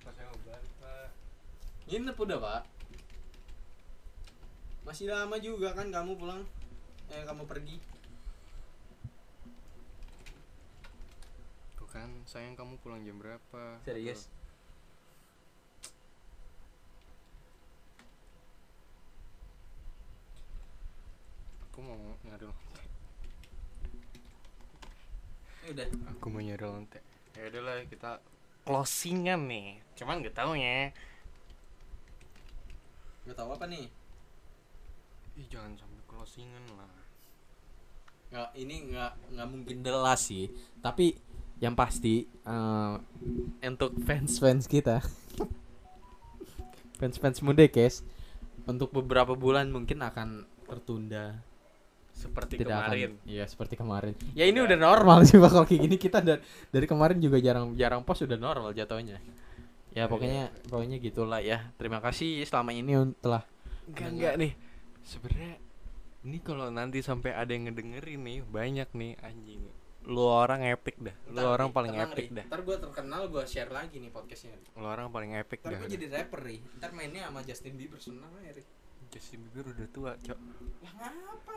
[0.05, 1.07] Pas saya mau balik pak.
[1.89, 2.61] Nginep udah pak.
[4.85, 6.41] Masih lama juga kan kamu pulang.
[7.09, 7.81] Eh kamu pergi.
[11.81, 13.81] Tuh kan sayang kamu pulang jam berapa?
[13.81, 14.29] Serius?
[21.79, 22.83] aku mau nyari lonte
[25.47, 25.87] Ya udah.
[26.17, 26.99] Aku mau nyari lonte.
[27.37, 28.19] Ya udahlah kita
[28.65, 29.79] closingan nih.
[29.95, 30.91] Cuman nggak tahu ya
[33.29, 33.85] Gak tau apa nih?
[35.37, 36.93] Ih jangan sampai closingan lah.
[38.33, 40.49] Nggak ini nggak nggak mungkin delas sih.
[40.81, 41.13] Tapi
[41.59, 42.93] yang pasti eh,
[43.67, 45.03] untuk fans fans kita
[46.99, 47.99] fans fans muda guys
[48.63, 51.43] untuk beberapa bulan mungkin akan tertunda
[52.19, 53.15] seperti tidak kemarin.
[53.15, 54.13] akan iya seperti kemarin.
[54.35, 55.95] Ya ini udah normal sih bakal kayak gini.
[55.95, 59.23] Kita dari dari kemarin juga jarang jarang post udah normal jatuhnya.
[59.95, 61.71] Ya pokoknya pokoknya gitulah ya.
[61.79, 62.91] Terima kasih selama ini
[63.23, 63.47] telah
[63.87, 64.11] enggak Mendengar.
[64.11, 64.51] enggak nih.
[65.07, 65.53] Sebenarnya
[66.27, 69.63] ini kalau nanti sampai ada yang ngedengerin nih banyak nih anjing.
[70.03, 71.15] Lu orang epic dah.
[71.31, 72.35] Lu Ntar, orang paling epic Ri.
[72.35, 72.45] dah.
[72.51, 74.59] Ntar gue terkenal gue share lagi nih podcastnya.
[74.75, 75.79] Lu orang paling epic ntar dah.
[75.85, 76.59] gue jadi rapper nih.
[76.81, 78.63] Ntar mainnya sama Justin Bieber senang Ri.
[79.09, 80.39] Justin Bieber udah tua cok.
[80.85, 81.53] Lah ngapa?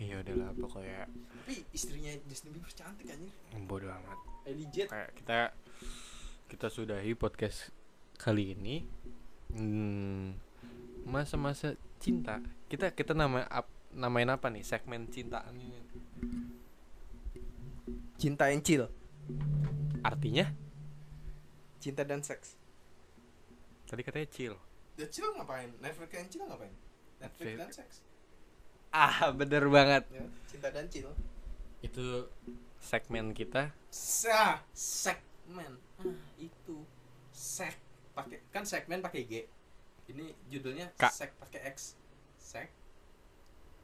[0.00, 1.04] Iya udahlah pokoknya.
[1.08, 3.32] Tapi istrinya Justin Bieber cantik anjir.
[3.68, 4.18] Bodo amat.
[4.48, 5.38] Ellie Jet kayak kita
[6.48, 7.68] kita sudahi podcast
[8.16, 8.88] kali ini.
[9.52, 10.40] Hmm,
[11.04, 12.40] masa-masa cinta.
[12.72, 14.64] Kita kita nama ap, namain apa nih?
[14.64, 15.80] Segmen cintaan ini.
[18.16, 18.88] Cinta and chill.
[20.00, 20.48] Artinya?
[21.76, 22.56] Cinta dan seks.
[23.84, 24.69] Tadi katanya chill
[25.00, 25.72] The chill ngapain?
[25.80, 26.74] Netflix and chill ngapain?
[27.24, 27.56] Netflix Netflix.
[27.56, 27.96] dan seks.
[28.92, 30.04] Ah bener banget.
[30.12, 31.08] Ya, cinta dan chill.
[31.80, 32.28] Itu
[32.84, 33.72] segmen kita.
[33.88, 35.80] Sa segmen.
[35.96, 36.84] Ah itu.
[37.32, 37.80] Sek
[38.12, 39.48] pakai kan segmen pakai G.
[40.12, 41.08] Ini judulnya K.
[41.08, 41.96] sek pakai X.
[42.36, 42.68] Sek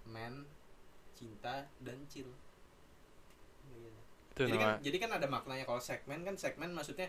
[0.05, 0.45] men
[1.17, 2.29] cinta dan chill.
[4.37, 5.65] Itu jadi kan jadi kan ada maknanya.
[5.65, 7.09] Kalau segmen kan segmen maksudnya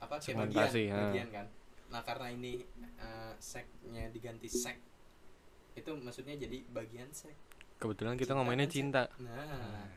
[0.00, 0.16] apa?
[0.16, 1.00] Kayak bagian ha.
[1.12, 1.46] bagian kan
[1.92, 2.64] nah karena ini
[2.96, 4.80] eh, seknya diganti sek
[5.72, 7.36] itu maksudnya jadi bagian sek
[7.76, 9.92] kebetulan kita cinta ngomainnya dan cinta nah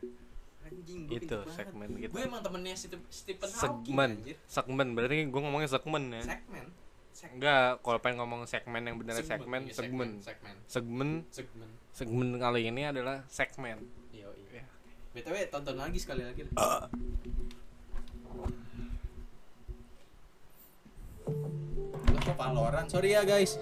[0.66, 1.54] Anjing, gua Itu, banget.
[1.54, 2.10] segmen gitu.
[2.10, 3.06] Gue emang temennya Stephen
[3.54, 4.36] Hawking segmen anjir.
[4.50, 6.66] segmen berarti gue ngomongnya segmen ya Segmen.
[7.14, 7.34] Segmen.
[7.38, 10.54] enggak kalau pengen ngomong segmen yang benar segmen iya, segmen Segmen.
[10.66, 11.70] segmen Segmen.
[11.94, 13.78] segmen kali ini adalah segmen
[14.10, 14.58] Iya, iya.
[14.58, 14.64] Ya.
[15.14, 16.50] BTW tonton lagi sekali lagi.
[16.50, 16.50] Lo
[22.26, 22.90] kok Valorant?
[22.90, 23.54] Sorry ya guys.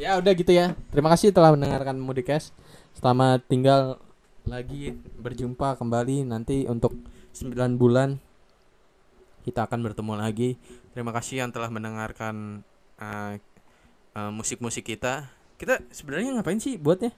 [0.00, 0.72] Ya udah gitu ya.
[0.88, 2.56] Terima kasih telah mendengarkan Mudikes.
[2.96, 4.00] Selamat tinggal
[4.48, 6.96] lagi berjumpa kembali nanti untuk
[7.36, 8.16] 9 bulan
[9.44, 10.56] kita akan bertemu lagi.
[10.94, 12.62] Terima kasih yang telah mendengarkan
[13.02, 13.34] uh,
[14.14, 15.26] uh, musik-musik kita.
[15.58, 17.10] Kita sebenarnya ngapain sih buatnya?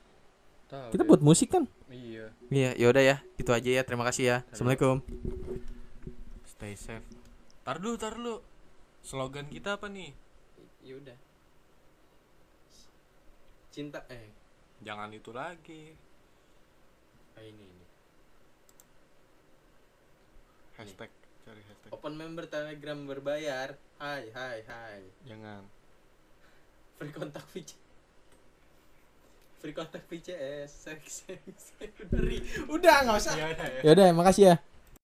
[0.66, 1.68] Kita buat musik kan?
[1.92, 3.16] iya Iya, yaudah ya.
[3.38, 3.82] Itu aja ya.
[3.84, 4.36] Terima kasih ya.
[4.50, 5.04] Assalamualaikum.
[6.56, 7.04] stay safe
[7.66, 8.40] tar dulu tar dulu
[9.04, 10.14] slogan kita apa nih
[10.86, 11.18] Yaudah.
[13.74, 14.30] Cinta eh
[14.86, 15.98] jangan itu lagi
[17.42, 17.84] ini ini.
[20.78, 21.10] hashtag
[21.46, 23.78] cari hashtag Open member Telegram berbayar.
[24.02, 24.98] Hai, hai, hai.
[25.22, 25.62] jangan
[26.98, 27.78] Free kontak VC.
[29.62, 30.70] Free kontak VCS.
[30.90, 31.98] Seks, seks, seks.
[32.66, 33.34] Udah, nggak usah.
[33.38, 34.54] ya udah ya Ya udah, makasih ya.